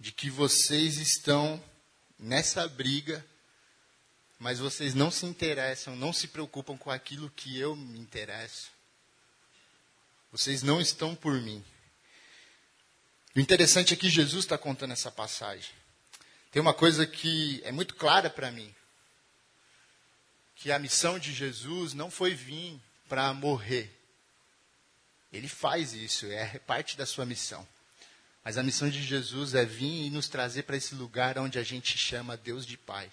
de 0.00 0.10
que 0.10 0.28
vocês 0.28 0.96
estão 0.96 1.62
nessa 2.18 2.66
briga 2.66 3.24
mas 4.40 4.58
vocês 4.58 4.94
não 4.94 5.10
se 5.10 5.26
interessam, 5.26 5.94
não 5.94 6.14
se 6.14 6.26
preocupam 6.26 6.74
com 6.74 6.90
aquilo 6.90 7.28
que 7.28 7.60
eu 7.60 7.76
me 7.76 7.98
interesso. 7.98 8.70
Vocês 10.32 10.62
não 10.62 10.80
estão 10.80 11.14
por 11.14 11.40
mim. 11.40 11.64
O 13.34 13.40
interessante 13.40 13.94
é 13.94 13.96
que 13.96 14.08
Jesus 14.08 14.44
está 14.44 14.58
contando 14.58 14.92
essa 14.92 15.10
passagem. 15.10 15.70
Tem 16.50 16.60
uma 16.60 16.74
coisa 16.74 17.06
que 17.06 17.60
é 17.64 17.72
muito 17.72 17.94
clara 17.94 18.28
para 18.28 18.50
mim: 18.50 18.74
que 20.56 20.70
a 20.70 20.78
missão 20.78 21.18
de 21.18 21.32
Jesus 21.32 21.94
não 21.94 22.10
foi 22.10 22.34
vir 22.34 22.80
para 23.08 23.32
morrer. 23.32 23.96
Ele 25.32 25.48
faz 25.48 25.92
isso, 25.92 26.26
é 26.26 26.58
parte 26.58 26.96
da 26.96 27.06
sua 27.06 27.24
missão. 27.24 27.66
Mas 28.44 28.56
a 28.56 28.62
missão 28.62 28.88
de 28.88 29.02
Jesus 29.02 29.54
é 29.54 29.64
vir 29.64 30.06
e 30.06 30.10
nos 30.10 30.28
trazer 30.28 30.62
para 30.62 30.76
esse 30.76 30.94
lugar 30.94 31.38
onde 31.38 31.58
a 31.58 31.62
gente 31.62 31.96
chama 31.96 32.36
Deus 32.36 32.66
de 32.66 32.76
Pai. 32.76 33.10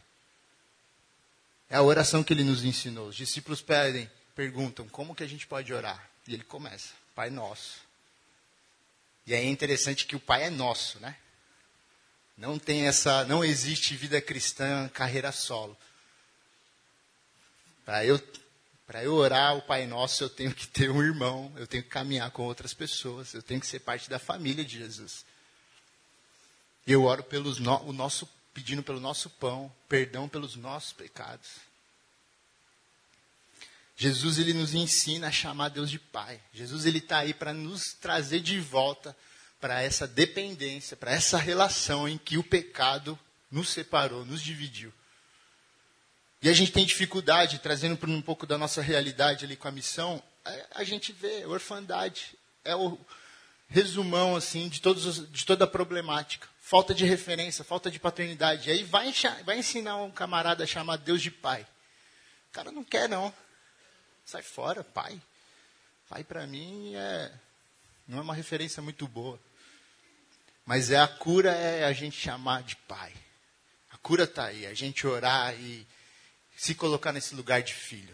É 1.70 1.76
a 1.76 1.82
oração 1.82 2.24
que 2.24 2.34
ele 2.34 2.44
nos 2.44 2.64
ensinou. 2.64 3.10
Os 3.10 3.16
discípulos 3.16 3.62
pedem, 3.62 4.10
perguntam, 4.34 4.88
como 4.88 5.14
que 5.14 5.24
a 5.24 5.28
gente 5.28 5.46
pode 5.46 5.74
orar? 5.74 6.10
E 6.28 6.34
ele 6.34 6.44
começa, 6.44 6.94
Pai 7.18 7.32
Nosso. 7.32 7.82
E 9.26 9.34
aí 9.34 9.48
é 9.48 9.50
interessante 9.50 10.06
que 10.06 10.16
o 10.16 10.20
Pai 10.20 10.44
é 10.44 10.50
nosso, 10.52 11.00
né? 11.00 11.18
Não 12.38 12.60
tem 12.60 12.88
essa, 12.88 13.26
não 13.26 13.44
existe 13.44 13.96
vida 13.96 14.22
cristã 14.22 14.88
carreira 14.90 15.32
solo. 15.32 15.76
Para 17.84 18.06
eu, 18.06 18.22
para 18.86 19.04
eu 19.04 19.16
orar 19.16 19.56
o 19.56 19.64
Pai 19.64 19.88
Nosso, 19.88 20.26
eu 20.26 20.30
tenho 20.30 20.54
que 20.54 20.68
ter 20.68 20.92
um 20.92 21.02
irmão, 21.02 21.52
eu 21.56 21.66
tenho 21.66 21.82
que 21.82 21.90
caminhar 21.90 22.30
com 22.30 22.44
outras 22.44 22.76
pessoas, 22.76 23.34
eu 23.34 23.42
tenho 23.42 23.60
que 23.60 23.66
ser 23.66 23.80
parte 23.80 24.08
da 24.08 24.20
família 24.20 24.64
de 24.64 24.78
Jesus. 24.78 25.26
Eu 26.86 27.04
oro 27.04 27.24
pelos 27.24 27.58
no, 27.58 27.82
o 27.82 27.92
nosso 27.92 28.30
pedindo 28.54 28.84
pelo 28.84 29.00
nosso 29.00 29.28
pão, 29.28 29.74
perdão 29.90 30.30
pelos 30.30 30.56
nossos 30.56 30.94
pecados. 30.94 31.50
Jesus 33.98 34.38
ele 34.38 34.54
nos 34.54 34.76
ensina 34.76 35.28
a 35.28 35.32
chamar 35.32 35.70
Deus 35.70 35.90
de 35.90 35.98
Pai. 35.98 36.40
Jesus 36.54 36.86
ele 36.86 37.00
está 37.00 37.18
aí 37.18 37.34
para 37.34 37.54
nos 37.54 37.94
trazer 37.94 38.40
de 38.40 38.60
volta 38.60 39.18
para 39.60 39.82
essa 39.82 40.08
dependência, 40.08 40.96
para 40.96 41.12
essa 41.12 41.38
relação 41.38 42.08
em 42.08 42.18
que 42.18 42.38
o 42.38 42.44
pecado 42.44 43.18
nos 43.50 43.70
separou, 43.70 44.24
nos 44.24 44.42
dividiu. 44.42 44.94
E 46.42 46.48
a 46.48 46.54
gente 46.54 46.72
tem 46.72 46.86
dificuldade, 46.86 47.58
trazendo 47.58 47.98
para 47.98 48.10
um 48.10 48.22
pouco 48.22 48.46
da 48.46 48.58
nossa 48.58 48.82
realidade 48.82 49.44
ali 49.44 49.56
com 49.56 49.68
a 49.68 49.72
missão, 49.72 50.22
a, 50.72 50.84
gente 50.84 51.12
vê 51.12 51.44
orfandade. 51.48 52.38
É 52.64 52.76
o 52.76 53.00
resumão 53.68 54.36
assim 54.36 54.70
de, 54.70 54.80
todos, 54.80 55.28
de 55.32 55.44
toda 55.44 55.66
a 55.66 55.68
problemática 55.68 56.48
falta 56.68 56.94
de 56.94 57.06
referência, 57.06 57.64
falta 57.64 57.90
de 57.90 57.98
paternidade. 57.98 58.68
E 58.68 58.74
aí 58.74 58.84
vai, 58.84 59.14
vai 59.46 59.58
ensinar 59.58 59.96
um 59.96 60.12
camarada 60.12 60.66
a 60.66 60.68
chamar 60.68 60.98
Deus 60.98 61.22
de 61.22 61.32
pai. 61.32 61.66
O 62.50 62.52
cara 62.52 62.74
não 62.74 62.84
quer, 62.84 63.08
não. 63.08 63.34
Sai 64.28 64.44
fora, 64.44 64.84
pai. 64.84 65.22
Pai, 66.10 66.22
para 66.22 66.46
mim, 66.46 66.94
é, 66.96 67.32
não 68.06 68.18
é 68.18 68.22
uma 68.22 68.36
referência 68.36 68.84
muito 68.84 69.08
boa. 69.08 69.40
Mas 70.66 70.92
é 70.92 71.00
a 71.00 71.08
cura 71.08 71.52
é 71.52 71.86
a 71.86 71.94
gente 71.94 72.20
chamar 72.20 72.62
de 72.64 72.76
pai. 72.76 73.14
A 73.90 73.98
cura 74.00 74.26
está 74.26 74.48
aí, 74.48 74.66
a 74.66 74.74
gente 74.74 75.08
orar 75.08 75.58
e 75.58 75.88
se 76.58 76.76
colocar 76.76 77.14
nesse 77.14 77.36
lugar 77.36 77.62
de 77.62 77.74
filho. 77.74 78.14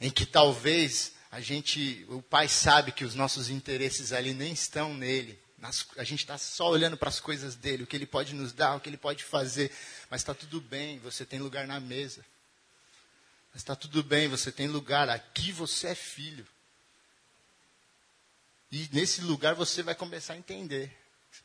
Em 0.00 0.10
que 0.10 0.26
talvez 0.26 1.12
a 1.30 1.40
gente, 1.40 2.04
o 2.08 2.20
pai 2.20 2.48
sabe 2.48 2.90
que 2.90 3.04
os 3.04 3.14
nossos 3.14 3.48
interesses 3.48 4.12
ali 4.12 4.34
nem 4.34 4.52
estão 4.52 4.92
nele, 4.92 5.38
nas, 5.56 5.86
a 5.96 6.02
gente 6.02 6.22
está 6.22 6.36
só 6.36 6.68
olhando 6.68 6.96
para 6.96 7.10
as 7.10 7.20
coisas 7.20 7.54
dele, 7.54 7.84
o 7.84 7.86
que 7.86 7.94
ele 7.94 8.06
pode 8.06 8.34
nos 8.34 8.52
dar, 8.52 8.74
o 8.74 8.80
que 8.80 8.88
ele 8.88 8.96
pode 8.96 9.22
fazer. 9.22 9.70
Mas 10.10 10.22
está 10.22 10.34
tudo 10.34 10.60
bem, 10.60 10.98
você 10.98 11.24
tem 11.24 11.38
lugar 11.38 11.64
na 11.64 11.78
mesa. 11.78 12.24
Está 13.54 13.76
tudo 13.76 14.02
bem, 14.02 14.28
você 14.28 14.50
tem 14.50 14.66
lugar. 14.66 15.08
Aqui 15.08 15.52
você 15.52 15.88
é 15.88 15.94
filho. 15.94 16.46
E 18.70 18.88
nesse 18.92 19.20
lugar 19.20 19.54
você 19.54 19.82
vai 19.82 19.94
começar 19.94 20.34
a 20.34 20.36
entender. 20.36 20.96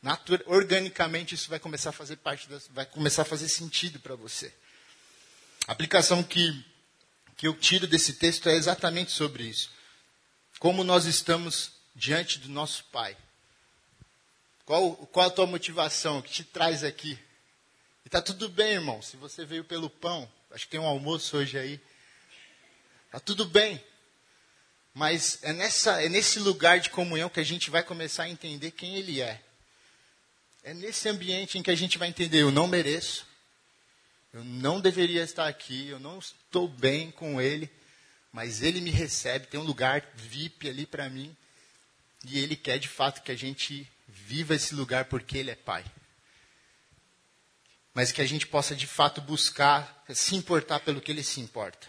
Natura, 0.01 0.43
organicamente 0.47 1.36
isso 1.36 1.49
vai 1.49 1.60
começar 1.60 1.91
a 1.91 1.93
fazer 1.93 2.16
parte, 2.18 2.47
vai 2.72 2.86
começar 2.86 3.22
a 3.22 3.26
fazer 3.26 3.49
sentido 3.49 3.99
para 3.99 4.16
você. 4.16 4.53
A 5.68 5.72
aplicação 5.72 6.24
que, 6.24 6.66
que 7.38 7.47
eu 7.47 7.53
tiro 7.53 7.86
desse 7.86 8.14
texto 8.14 8.49
é 8.49 8.55
exatamente 8.55 9.12
sobre 9.12 9.43
isso. 9.43 9.72
Como 10.57 10.84
nós 10.84 11.05
estamos 11.05 11.72
diante 11.95 12.39
do 12.39 12.49
nosso 12.49 12.86
Pai. 12.86 13.16
Qual, 14.66 14.95
qual 15.07 15.28
a 15.28 15.32
tua 15.32 15.45
motivação? 15.45 16.20
O 16.20 16.24
que 16.24 16.32
te 16.32 16.43
traz 16.43 16.84
aqui? 16.84 17.20
E 18.03 18.07
está 18.07 18.22
tudo 18.22 18.49
bem, 18.49 18.74
irmão. 18.74 19.01
Se 19.01 19.18
você 19.18 19.45
veio 19.45 19.64
pelo 19.64 19.89
pão, 19.89 20.32
acho 20.51 20.66
que 20.66 20.72
tem 20.72 20.80
um 20.80 20.88
almoço 20.88 21.38
hoje 21.38 21.57
aí. 21.57 21.80
Está 23.10 23.20
tudo 23.20 23.43
bem. 23.43 23.84
Mas 24.93 25.39
é, 25.41 25.51
nessa, 25.51 26.03
é 26.03 26.07
nesse 26.07 26.39
lugar 26.39 26.80
de 26.80 26.91
comunhão 26.91 27.30
que 27.30 27.39
a 27.39 27.43
gente 27.43 27.72
vai 27.72 27.82
começar 27.82 28.24
a 28.24 28.30
entender 28.30 28.72
quem 28.72 28.95
Ele 28.95 29.20
é. 29.20 29.41
É 30.64 30.76
nesse 30.76 31.10
ambiente 31.10 31.57
em 31.57 31.64
que 31.64 31.72
a 31.72 31.76
gente 31.76 31.97
vai 31.97 32.07
entender: 32.07 32.41
eu 32.41 32.51
não 32.51 32.68
mereço, 32.68 33.26
eu 34.32 34.43
não 34.43 34.80
deveria 34.80 35.24
estar 35.24 35.47
aqui, 35.47 35.88
eu 35.88 35.99
não 35.99 36.20
estou 36.20 36.68
bem 36.68 37.10
com 37.10 37.41
Ele, 37.41 37.68
mas 38.32 38.62
Ele 38.62 38.80
me 38.80 38.91
recebe, 38.91 39.47
tem 39.47 39.60
um 39.60 39.64
lugar 39.64 40.05
VIP 40.14 40.70
ali 40.70 40.86
para 40.86 41.10
mim, 41.10 41.36
e 42.26 42.38
Ele 42.38 42.55
quer 42.55 42.78
de 42.78 42.88
fato 42.88 43.24
que 43.24 43.32
a 43.32 43.36
gente 43.36 43.91
viva 44.07 44.53
esse 44.53 44.76
lugar 44.76 45.05
porque 45.05 45.38
Ele 45.38 45.49
é 45.49 45.55
Pai. 45.55 45.84
Mas 47.91 48.12
que 48.12 48.22
a 48.22 48.28
gente 48.28 48.45
possa 48.45 48.76
de 48.76 48.86
fato 48.86 49.20
buscar 49.20 50.03
se 50.14 50.36
importar 50.36 50.82
pelo 50.82 51.01
que 51.01 51.12
Ele 51.12 51.24
se 51.24 51.39
importa. 51.39 51.89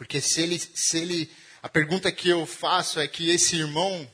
Porque 0.00 0.18
se 0.18 0.40
Ele, 0.40 0.58
se 0.58 0.96
ele, 0.96 1.30
a 1.62 1.68
pergunta 1.68 2.10
que 2.10 2.26
eu 2.26 2.46
faço 2.46 2.98
é 2.98 3.06
que 3.06 3.28
esse 3.28 3.56
irmão 3.56 4.10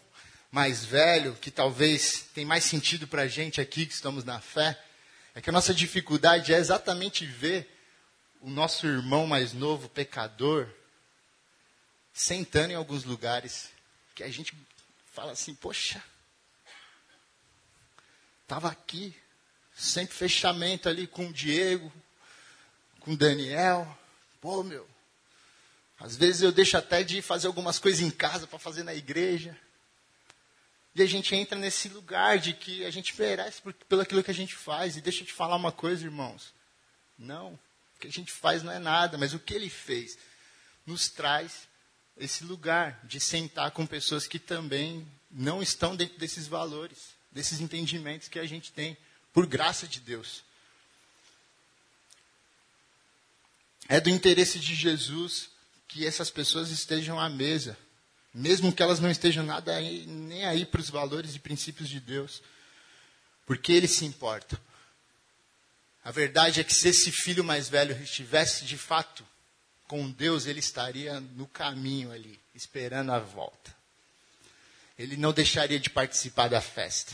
mais 0.50 0.84
velho, 0.84 1.36
que 1.36 1.48
talvez 1.48 2.26
tem 2.34 2.44
mais 2.44 2.64
sentido 2.64 3.06
para 3.06 3.22
a 3.22 3.28
gente 3.28 3.60
aqui 3.60 3.86
que 3.86 3.94
estamos 3.94 4.24
na 4.24 4.40
fé, 4.40 4.76
é 5.32 5.40
que 5.40 5.48
a 5.48 5.52
nossa 5.52 5.72
dificuldade 5.72 6.52
é 6.52 6.56
exatamente 6.56 7.24
ver 7.24 7.72
o 8.40 8.50
nosso 8.50 8.84
irmão 8.84 9.28
mais 9.28 9.52
novo, 9.52 9.88
pecador, 9.88 10.66
sentando 12.12 12.72
em 12.72 12.74
alguns 12.76 13.04
lugares 13.04 13.70
que 14.12 14.24
a 14.24 14.28
gente 14.28 14.58
fala 15.12 15.30
assim, 15.30 15.54
poxa, 15.54 16.02
Estava 18.42 18.68
aqui, 18.70 19.14
sempre 19.72 20.16
fechamento 20.16 20.88
ali 20.88 21.06
com 21.06 21.28
o 21.28 21.32
Diego, 21.32 21.92
com 22.98 23.12
o 23.12 23.16
Daniel. 23.16 23.86
Pô, 24.40 24.64
meu, 24.64 24.88
às 25.98 26.16
vezes 26.16 26.42
eu 26.42 26.52
deixo 26.52 26.76
até 26.76 27.02
de 27.02 27.22
fazer 27.22 27.46
algumas 27.46 27.78
coisas 27.78 28.00
em 28.00 28.10
casa 28.10 28.46
para 28.46 28.58
fazer 28.58 28.82
na 28.82 28.94
igreja. 28.94 29.56
E 30.94 31.02
a 31.02 31.06
gente 31.06 31.34
entra 31.34 31.58
nesse 31.58 31.88
lugar 31.88 32.38
de 32.38 32.52
que 32.52 32.84
a 32.84 32.90
gente 32.90 33.18
merece 33.18 33.60
por, 33.60 33.72
pelo 33.72 34.02
aquilo 34.02 34.22
que 34.22 34.30
a 34.30 34.34
gente 34.34 34.54
faz. 34.54 34.96
E 34.96 35.00
deixa 35.00 35.22
eu 35.22 35.26
te 35.26 35.32
falar 35.32 35.56
uma 35.56 35.72
coisa, 35.72 36.04
irmãos. 36.04 36.54
Não, 37.18 37.52
o 37.52 38.00
que 38.00 38.06
a 38.06 38.12
gente 38.12 38.30
faz 38.30 38.62
não 38.62 38.72
é 38.72 38.78
nada, 38.78 39.16
mas 39.16 39.32
o 39.32 39.38
que 39.38 39.54
ele 39.54 39.70
fez 39.70 40.18
nos 40.86 41.08
traz 41.08 41.66
esse 42.16 42.44
lugar 42.44 43.00
de 43.04 43.20
sentar 43.20 43.70
com 43.70 43.86
pessoas 43.86 44.26
que 44.26 44.38
também 44.38 45.06
não 45.30 45.62
estão 45.62 45.96
dentro 45.96 46.18
desses 46.18 46.46
valores, 46.46 47.14
desses 47.30 47.60
entendimentos 47.60 48.28
que 48.28 48.38
a 48.38 48.46
gente 48.46 48.72
tem, 48.72 48.96
por 49.32 49.46
graça 49.46 49.86
de 49.86 50.00
Deus. 50.00 50.42
É 53.88 54.00
do 54.00 54.08
interesse 54.08 54.58
de 54.58 54.74
Jesus 54.74 55.50
que 55.88 56.06
essas 56.06 56.30
pessoas 56.30 56.70
estejam 56.70 57.18
à 57.18 57.28
mesa, 57.28 57.76
mesmo 58.32 58.72
que 58.72 58.82
elas 58.82 59.00
não 59.00 59.10
estejam 59.10 59.44
nada 59.44 59.74
aí, 59.74 60.06
nem 60.06 60.44
aí 60.44 60.64
para 60.64 60.80
os 60.80 60.90
valores 60.90 61.34
e 61.34 61.38
princípios 61.38 61.88
de 61.88 62.00
Deus, 62.00 62.42
porque 63.46 63.72
Ele 63.72 63.88
se 63.88 64.04
importa. 64.04 64.60
A 66.04 66.10
verdade 66.10 66.60
é 66.60 66.64
que 66.64 66.72
se 66.72 66.88
esse 66.88 67.10
filho 67.10 67.42
mais 67.42 67.68
velho 67.68 68.00
estivesse 68.00 68.64
de 68.64 68.78
fato 68.78 69.26
com 69.88 70.08
Deus, 70.10 70.46
ele 70.46 70.60
estaria 70.60 71.18
no 71.18 71.46
caminho 71.46 72.12
ali, 72.12 72.38
esperando 72.54 73.10
a 73.10 73.18
volta. 73.18 73.74
Ele 74.98 75.16
não 75.16 75.32
deixaria 75.32 75.78
de 75.78 75.90
participar 75.90 76.48
da 76.48 76.60
festa. 76.60 77.12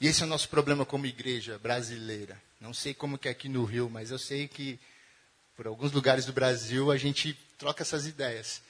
E 0.00 0.06
esse 0.06 0.22
é 0.22 0.24
o 0.24 0.28
nosso 0.28 0.48
problema 0.48 0.84
como 0.84 1.06
igreja 1.06 1.58
brasileira. 1.58 2.40
Não 2.60 2.72
sei 2.72 2.94
como 2.94 3.18
que 3.18 3.28
é 3.28 3.30
aqui 3.30 3.48
no 3.48 3.64
Rio, 3.64 3.90
mas 3.90 4.10
eu 4.10 4.18
sei 4.18 4.48
que 4.48 4.78
por 5.56 5.66
alguns 5.66 5.92
lugares 5.92 6.24
do 6.24 6.32
Brasil 6.32 6.90
a 6.90 6.96
gente 6.96 7.36
troca 7.62 7.84
essas 7.84 8.06
ideias 8.06 8.60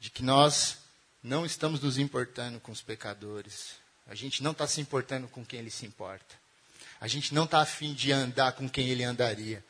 de 0.00 0.08
que 0.08 0.22
nós 0.22 0.78
não 1.22 1.44
estamos 1.44 1.78
nos 1.78 1.98
importando 1.98 2.58
com 2.58 2.72
os 2.72 2.80
pecadores. 2.80 3.74
A 4.06 4.14
gente 4.14 4.42
não 4.42 4.52
está 4.52 4.66
se 4.66 4.80
importando 4.80 5.28
com 5.28 5.44
quem 5.44 5.58
ele 5.58 5.70
se 5.70 5.84
importa. 5.84 6.34
A 6.98 7.06
gente 7.06 7.34
não 7.34 7.44
está 7.44 7.60
afim 7.60 7.92
de 7.92 8.10
andar 8.10 8.52
com 8.52 8.66
quem 8.66 8.88
ele 8.88 9.04
andaria. 9.04 9.62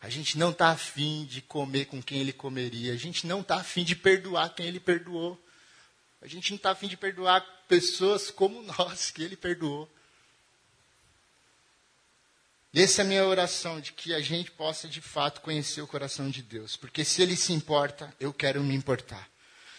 A 0.00 0.08
gente 0.08 0.36
não 0.36 0.50
está 0.50 0.70
afim 0.70 1.24
de 1.24 1.40
comer 1.40 1.84
com 1.84 2.02
quem 2.02 2.18
ele 2.18 2.32
comeria. 2.32 2.92
A 2.94 2.96
gente 2.96 3.28
não 3.28 3.42
está 3.42 3.58
afim 3.58 3.84
de 3.84 3.94
perdoar 3.94 4.52
quem 4.56 4.66
ele 4.66 4.80
perdoou. 4.80 5.40
A 6.20 6.26
gente 6.26 6.50
não 6.50 6.56
está 6.56 6.72
afim 6.72 6.88
de 6.88 6.96
perdoar 6.96 7.46
pessoas 7.68 8.28
como 8.28 8.60
nós 8.76 9.12
que 9.12 9.22
ele 9.22 9.36
perdoou. 9.36 9.88
Essa 12.80 13.02
é 13.02 13.04
a 13.04 13.08
minha 13.08 13.26
oração, 13.26 13.80
de 13.80 13.92
que 13.92 14.14
a 14.14 14.20
gente 14.20 14.52
possa 14.52 14.86
de 14.86 15.00
fato 15.00 15.40
conhecer 15.40 15.82
o 15.82 15.86
coração 15.86 16.30
de 16.30 16.42
Deus. 16.42 16.76
Porque 16.76 17.04
se 17.04 17.20
ele 17.20 17.34
se 17.34 17.52
importa, 17.52 18.14
eu 18.20 18.32
quero 18.32 18.62
me 18.62 18.72
importar. 18.72 19.28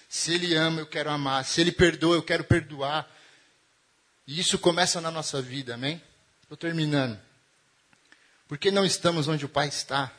Se 0.09 0.33
ele 0.33 0.53
ama, 0.53 0.81
eu 0.81 0.85
quero 0.85 1.09
amar. 1.09 1.45
Se 1.45 1.61
ele 1.61 1.71
perdoa, 1.71 2.17
eu 2.17 2.21
quero 2.21 2.43
perdoar. 2.43 3.09
E 4.27 4.37
isso 4.37 4.59
começa 4.59 4.99
na 4.99 5.09
nossa 5.09 5.41
vida, 5.41 5.75
amém? 5.75 6.01
Estou 6.43 6.57
terminando. 6.57 7.17
Por 8.49 8.57
que 8.57 8.69
não 8.69 8.85
estamos 8.85 9.29
onde 9.29 9.45
o 9.45 9.49
Pai 9.49 9.69
está? 9.69 10.11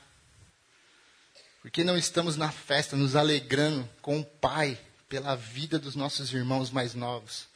Por 1.60 1.70
que 1.70 1.84
não 1.84 1.98
estamos 1.98 2.34
na 2.34 2.50
festa, 2.50 2.96
nos 2.96 3.14
alegrando 3.14 3.86
com 4.00 4.20
o 4.20 4.24
Pai 4.24 4.80
pela 5.06 5.36
vida 5.36 5.78
dos 5.78 5.94
nossos 5.94 6.32
irmãos 6.32 6.70
mais 6.70 6.94
novos? 6.94 7.46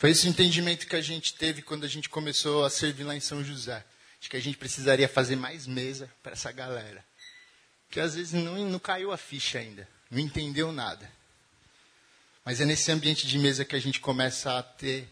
Foi 0.00 0.12
esse 0.12 0.26
entendimento 0.26 0.86
que 0.86 0.96
a 0.96 1.02
gente 1.02 1.34
teve 1.34 1.60
quando 1.60 1.84
a 1.84 1.86
gente 1.86 2.08
começou 2.08 2.64
a 2.64 2.70
servir 2.70 3.04
lá 3.04 3.14
em 3.14 3.20
São 3.20 3.44
José. 3.44 3.84
De 4.18 4.30
que 4.30 4.36
a 4.38 4.40
gente 4.40 4.56
precisaria 4.56 5.06
fazer 5.06 5.36
mais 5.36 5.66
mesa 5.66 6.10
para 6.22 6.32
essa 6.32 6.50
galera. 6.50 7.04
Que 7.90 8.00
às 8.00 8.14
vezes 8.14 8.32
não, 8.32 8.66
não 8.66 8.78
caiu 8.78 9.12
a 9.12 9.18
ficha 9.18 9.58
ainda, 9.58 9.86
não 10.10 10.18
entendeu 10.18 10.72
nada. 10.72 11.12
Mas 12.42 12.62
é 12.62 12.64
nesse 12.64 12.90
ambiente 12.90 13.26
de 13.26 13.38
mesa 13.38 13.62
que 13.62 13.76
a 13.76 13.78
gente 13.78 14.00
começa 14.00 14.58
a 14.58 14.62
ter, 14.62 15.06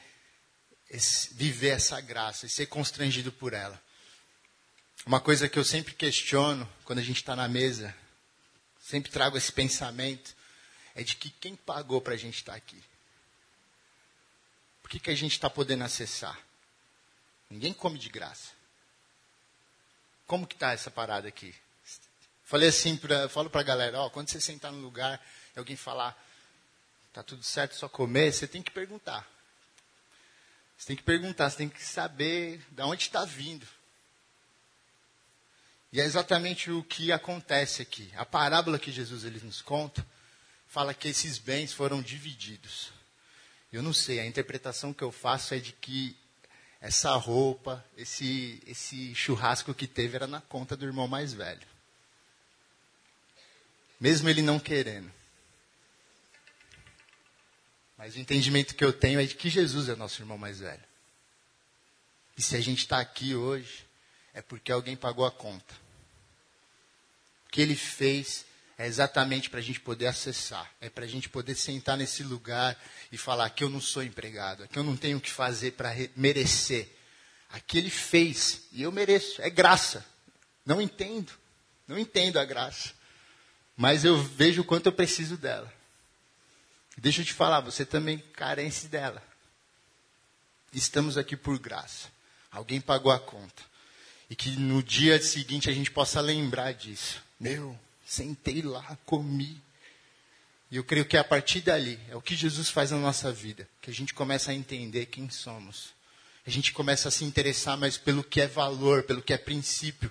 esse, 0.88 1.34
viver 1.34 1.76
essa 1.76 2.00
graça 2.00 2.46
e 2.46 2.48
ser 2.48 2.64
constrangido 2.64 3.30
por 3.30 3.52
ela. 3.52 3.78
Uma 5.04 5.20
coisa 5.20 5.50
que 5.50 5.58
eu 5.58 5.64
sempre 5.64 5.92
questiono 5.92 6.66
quando 6.84 7.00
a 7.00 7.04
gente 7.04 7.18
está 7.18 7.36
na 7.36 7.46
mesa, 7.46 7.94
sempre 8.80 9.12
trago 9.12 9.36
esse 9.36 9.52
pensamento, 9.52 10.34
é 10.94 11.02
de 11.02 11.14
que 11.14 11.28
quem 11.28 11.54
pagou 11.54 12.00
para 12.00 12.14
a 12.14 12.18
gente 12.18 12.36
estar 12.36 12.52
tá 12.52 12.56
aqui? 12.56 12.82
Por 14.88 14.92
que, 14.92 15.00
que 15.00 15.10
a 15.10 15.14
gente 15.14 15.32
está 15.32 15.50
podendo 15.50 15.84
acessar? 15.84 16.40
Ninguém 17.50 17.74
come 17.74 17.98
de 17.98 18.08
graça. 18.08 18.52
Como 20.26 20.46
que 20.46 20.54
está 20.54 20.72
essa 20.72 20.90
parada 20.90 21.28
aqui? 21.28 21.54
Falei 22.42 22.70
assim, 22.70 22.96
pra, 22.96 23.28
falo 23.28 23.50
para 23.50 23.60
a 23.60 23.64
galera, 23.64 24.00
ó, 24.00 24.08
quando 24.08 24.30
você 24.30 24.40
sentar 24.40 24.72
no 24.72 24.80
lugar 24.80 25.22
e 25.54 25.58
alguém 25.58 25.76
falar, 25.76 26.18
Está 27.18 27.22
tudo 27.24 27.42
certo 27.42 27.74
só 27.74 27.88
comer? 27.88 28.32
Você 28.32 28.46
tem 28.46 28.62
que 28.62 28.70
perguntar. 28.70 29.28
Você 30.76 30.86
tem 30.86 30.96
que 30.96 31.02
perguntar, 31.02 31.50
você 31.50 31.56
tem 31.56 31.68
que 31.68 31.82
saber 31.82 32.64
de 32.70 32.82
onde 32.82 33.02
está 33.02 33.24
vindo. 33.24 33.66
E 35.90 36.00
é 36.00 36.04
exatamente 36.04 36.70
o 36.70 36.84
que 36.84 37.10
acontece 37.10 37.82
aqui. 37.82 38.12
A 38.16 38.24
parábola 38.24 38.78
que 38.78 38.92
Jesus 38.92 39.24
ele 39.24 39.40
nos 39.40 39.60
conta 39.60 40.06
fala 40.68 40.94
que 40.94 41.08
esses 41.08 41.38
bens 41.38 41.72
foram 41.72 42.00
divididos. 42.00 42.92
Eu 43.72 43.82
não 43.82 43.92
sei, 43.92 44.20
a 44.20 44.26
interpretação 44.26 44.94
que 44.94 45.02
eu 45.02 45.12
faço 45.12 45.54
é 45.54 45.58
de 45.58 45.72
que 45.72 46.16
essa 46.80 47.14
roupa, 47.16 47.84
esse, 47.96 48.62
esse 48.66 49.14
churrasco 49.14 49.74
que 49.74 49.86
teve 49.86 50.16
era 50.16 50.26
na 50.26 50.40
conta 50.40 50.76
do 50.76 50.86
irmão 50.86 51.08
mais 51.08 51.32
velho. 51.32 51.66
Mesmo 54.00 54.28
ele 54.28 54.42
não 54.42 54.58
querendo. 54.58 55.12
Mas 57.96 58.14
o 58.14 58.20
entendimento 58.20 58.76
que 58.76 58.84
eu 58.84 58.92
tenho 58.92 59.20
é 59.20 59.26
de 59.26 59.34
que 59.34 59.50
Jesus 59.50 59.88
é 59.88 59.96
nosso 59.96 60.22
irmão 60.22 60.38
mais 60.38 60.60
velho. 60.60 60.84
E 62.36 62.42
se 62.42 62.54
a 62.54 62.60
gente 62.60 62.78
está 62.78 63.00
aqui 63.00 63.34
hoje, 63.34 63.84
é 64.32 64.40
porque 64.40 64.70
alguém 64.70 64.96
pagou 64.96 65.26
a 65.26 65.32
conta. 65.32 65.74
O 67.46 67.50
que 67.50 67.60
ele 67.60 67.74
fez 67.74 68.46
é 68.78 68.86
exatamente 68.86 69.50
para 69.50 69.58
a 69.58 69.62
gente 69.62 69.80
poder 69.80 70.06
acessar. 70.06 70.70
É 70.80 70.88
para 70.88 71.04
a 71.04 71.08
gente 71.08 71.28
poder 71.28 71.56
sentar 71.56 71.96
nesse 71.96 72.22
lugar 72.22 72.80
e 73.10 73.18
falar 73.18 73.50
que 73.50 73.64
eu 73.64 73.68
não 73.68 73.80
sou 73.80 74.04
empregado, 74.04 74.68
que 74.68 74.78
eu 74.78 74.84
não 74.84 74.96
tenho 74.96 75.18
o 75.18 75.20
que 75.20 75.32
fazer 75.32 75.72
para 75.72 75.92
merecer. 76.14 76.88
Aqui 77.50 77.76
ele 77.78 77.90
fez 77.90 78.68
e 78.70 78.82
eu 78.82 78.92
mereço. 78.92 79.42
É 79.42 79.50
graça. 79.50 80.06
Não 80.64 80.80
entendo. 80.80 81.32
Não 81.88 81.98
entendo 81.98 82.38
a 82.38 82.44
graça. 82.44 82.92
Mas 83.76 84.04
eu 84.04 84.16
vejo 84.16 84.62
o 84.62 84.64
quanto 84.64 84.86
eu 84.86 84.92
preciso 84.92 85.36
dela. 85.36 85.72
Deixa 86.96 87.20
eu 87.20 87.24
te 87.24 87.32
falar, 87.32 87.60
você 87.60 87.84
também 87.84 88.18
carece 88.32 88.86
dela. 88.86 89.22
Estamos 90.72 91.18
aqui 91.18 91.36
por 91.36 91.58
graça. 91.58 92.08
Alguém 92.50 92.80
pagou 92.80 93.10
a 93.10 93.18
conta. 93.18 93.62
E 94.30 94.36
que 94.36 94.50
no 94.50 94.82
dia 94.82 95.20
seguinte 95.20 95.68
a 95.68 95.72
gente 95.72 95.90
possa 95.90 96.20
lembrar 96.20 96.72
disso. 96.74 97.22
Meu, 97.40 97.78
sentei 98.08 98.62
lá, 98.62 98.96
comi. 99.04 99.62
E 100.70 100.76
eu 100.76 100.84
creio 100.84 101.04
que 101.04 101.16
a 101.16 101.22
partir 101.22 101.60
dali, 101.60 102.00
é 102.08 102.16
o 102.16 102.22
que 102.22 102.34
Jesus 102.34 102.70
faz 102.70 102.90
na 102.90 102.96
nossa 102.96 103.30
vida. 103.30 103.68
Que 103.82 103.90
a 103.90 103.94
gente 103.94 104.14
começa 104.14 104.50
a 104.50 104.54
entender 104.54 105.06
quem 105.06 105.28
somos. 105.28 105.90
A 106.46 106.50
gente 106.50 106.72
começa 106.72 107.08
a 107.08 107.10
se 107.10 107.24
interessar 107.24 107.76
mais 107.76 107.98
pelo 107.98 108.24
que 108.24 108.40
é 108.40 108.46
valor, 108.46 109.02
pelo 109.02 109.20
que 109.20 109.34
é 109.34 109.38
princípio. 109.38 110.10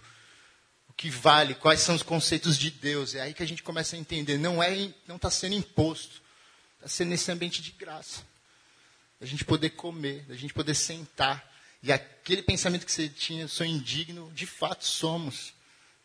O 0.87 0.93
que 0.93 1.09
vale, 1.09 1.55
quais 1.55 1.79
são 1.79 1.95
os 1.95 2.03
conceitos 2.03 2.57
de 2.57 2.69
Deus. 2.69 3.15
É 3.15 3.21
aí 3.21 3.33
que 3.33 3.41
a 3.41 3.47
gente 3.47 3.63
começa 3.63 3.95
a 3.95 3.99
entender. 3.99 4.37
Não 4.37 4.61
é, 4.61 4.93
não 5.07 5.15
está 5.15 5.31
sendo 5.31 5.55
imposto 5.55 6.21
a 6.83 6.87
ser 6.87 7.05
nesse 7.05 7.31
ambiente 7.31 7.63
de 7.63 7.71
graça. 7.71 8.21
A 9.19 9.25
gente 9.25 9.43
poder 9.43 9.71
comer, 9.71 10.23
a 10.29 10.35
gente 10.35 10.53
poder 10.53 10.75
sentar. 10.75 11.43
E 11.81 11.91
aquele 11.91 12.43
pensamento 12.43 12.85
que 12.85 12.91
você 12.91 13.09
tinha, 13.09 13.47
sou 13.47 13.65
indigno, 13.65 14.31
de 14.33 14.45
fato 14.45 14.85
somos. 14.85 15.53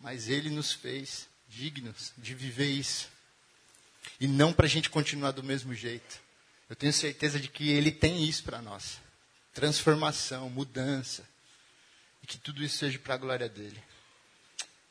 Mas 0.00 0.28
Ele 0.28 0.48
nos 0.48 0.72
fez 0.72 1.30
dignos 1.52 2.12
de 2.16 2.34
viver 2.34 2.70
isso. 2.70 3.08
E 4.18 4.26
não 4.26 4.52
para 4.52 4.66
a 4.66 4.68
gente 4.68 4.90
continuar 4.90 5.32
do 5.32 5.42
mesmo 5.42 5.74
jeito. 5.74 6.20
Eu 6.68 6.74
tenho 6.74 6.92
certeza 6.92 7.38
de 7.38 7.48
que 7.48 7.70
Ele 7.70 7.92
tem 7.92 8.24
isso 8.24 8.42
para 8.42 8.62
nós: 8.62 9.00
transformação, 9.52 10.48
mudança. 10.48 11.24
E 12.22 12.26
que 12.26 12.38
tudo 12.38 12.62
isso 12.62 12.78
seja 12.78 12.98
para 12.98 13.14
a 13.14 13.18
glória 13.18 13.48
dele. 13.48 13.82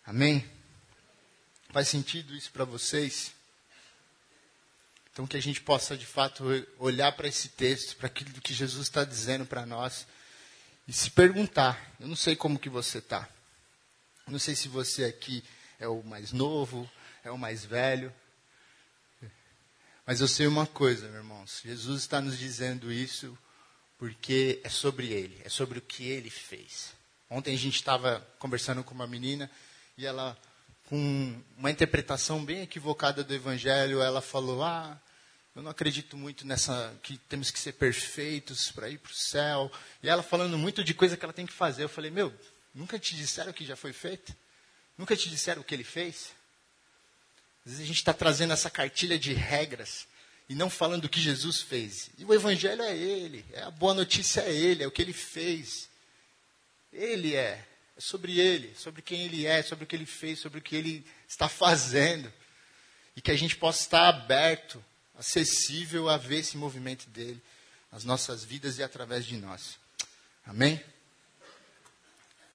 Amém? 0.06 0.46
Faz 1.70 1.88
sentido 1.88 2.36
isso 2.36 2.52
para 2.52 2.66
vocês? 2.66 3.32
Então, 5.14 5.26
que 5.26 5.38
a 5.38 5.42
gente 5.42 5.62
possa, 5.62 5.98
de 5.98 6.06
fato, 6.06 6.46
olhar 6.78 7.12
para 7.14 7.28
esse 7.28 7.50
texto, 7.50 7.96
para 7.98 8.08
aquilo 8.08 8.32
que 8.42 8.54
Jesus 8.54 8.88
está 8.88 9.04
dizendo 9.04 9.46
para 9.46 9.66
nós, 9.66 10.06
e 10.88 10.94
se 10.94 11.10
perguntar: 11.10 11.94
eu 12.00 12.08
não 12.08 12.16
sei 12.16 12.36
como 12.36 12.60
que 12.60 12.70
você 12.70 13.00
está. 13.00 13.28
Não 14.28 14.40
sei 14.40 14.56
se 14.56 14.68
você 14.68 15.04
aqui 15.06 15.44
é 15.82 15.88
o 15.88 16.04
mais 16.04 16.32
novo, 16.32 16.90
é 17.24 17.32
o 17.32 17.38
mais 17.38 17.66
velho. 17.66 18.14
Mas 20.06 20.22
eu 20.22 20.28
sei 20.28 20.46
uma 20.46 20.68
coisa, 20.68 21.08
meus 21.08 21.18
irmãos: 21.18 21.62
Jesus 21.66 22.02
está 22.02 22.22
nos 22.22 22.38
dizendo 22.38 22.92
isso 22.92 23.38
porque 23.98 24.62
é 24.64 24.70
sobre 24.70 25.08
ele, 25.08 25.42
é 25.44 25.50
sobre 25.50 25.80
o 25.80 25.82
que 25.82 26.06
ele 26.08 26.30
fez. 26.30 26.94
Ontem 27.30 27.56
a 27.56 27.58
gente 27.58 27.76
estava 27.76 28.26
conversando 28.38 28.84
com 28.84 28.94
uma 28.94 29.08
menina 29.08 29.50
e 29.98 30.06
ela, 30.06 30.38
com 30.88 31.42
uma 31.58 31.72
interpretação 31.72 32.44
bem 32.46 32.62
equivocada 32.62 33.24
do 33.24 33.34
evangelho, 33.34 34.02
ela 34.02 34.22
falou: 34.22 34.64
Ah, 34.64 35.00
eu 35.56 35.64
não 35.64 35.72
acredito 35.72 36.16
muito 36.16 36.46
nessa 36.46 36.94
que 37.02 37.18
temos 37.18 37.50
que 37.50 37.58
ser 37.58 37.74
perfeitos 37.74 38.72
para 38.72 38.88
ir 38.88 39.00
para 39.00 39.12
o 39.12 39.16
céu. 39.16 39.72
E 40.04 40.10
ela 40.10 40.22
falando 40.22 40.58
muito 40.60 40.84
de 40.84 40.94
coisa 40.94 41.18
que 41.18 41.26
ela 41.26 41.34
tem 41.34 41.48
que 41.48 41.54
fazer. 41.54 41.84
Eu 41.84 41.90
falei: 41.90 42.12
Meu, 42.12 42.32
nunca 42.72 43.00
te 43.00 43.16
disseram 43.16 43.52
que 43.52 43.66
já 43.66 43.76
foi 43.76 43.94
feito? 43.94 44.36
Nunca 44.98 45.16
te 45.16 45.30
disseram 45.30 45.62
o 45.62 45.64
que 45.64 45.74
ele 45.74 45.84
fez? 45.84 46.32
Às 47.66 47.74
vezes 47.74 47.84
a 47.84 47.88
gente 47.88 47.98
está 47.98 48.14
trazendo 48.14 48.54
essa 48.54 48.70
cartilha 48.70 49.18
de 49.18 49.34
regras 49.34 50.08
e 50.50 50.56
não 50.56 50.70
falando 50.70 51.04
do 51.04 51.10
que 51.10 51.20
Jesus 51.20 51.62
fez. 51.62 52.10
E 52.18 52.26
o 52.26 52.34
Evangelho 52.34 52.82
é 52.82 52.96
Ele, 52.96 53.46
é 53.54 53.62
a 53.62 53.72
boa 53.72 53.94
notícia 53.94 54.42
é 54.42 54.54
Ele, 54.54 54.84
é 54.84 54.88
o 54.88 54.92
que 54.92 55.02
Ele 55.02 55.14
fez. 55.14 55.90
Ele 56.92 57.36
é, 57.36 57.66
é 57.96 58.02
sobre 58.02 58.40
Ele, 58.40 58.74
sobre 58.76 59.02
quem 59.02 59.24
Ele 59.24 59.46
é, 59.46 59.62
sobre 59.62 59.86
o 59.86 59.88
que 59.88 59.96
Ele 59.96 60.06
fez, 60.06 60.40
sobre 60.40 60.60
o 60.60 60.62
que 60.62 60.76
Ele 60.76 61.06
está 61.28 61.48
fazendo. 61.48 62.32
E 63.16 63.22
que 63.22 63.32
a 63.32 63.36
gente 63.38 63.56
possa 63.56 63.82
estar 63.82 64.10
aberto, 64.10 64.84
acessível 65.18 66.10
a 66.10 66.18
ver 66.18 66.40
esse 66.40 66.58
movimento 66.58 67.10
dele 67.10 67.42
nas 67.92 68.04
nossas 68.04 68.44
vidas 68.44 68.78
e 68.78 68.84
através 68.84 69.26
de 69.26 69.38
nós. 69.38 69.78
Amém? 70.46 70.82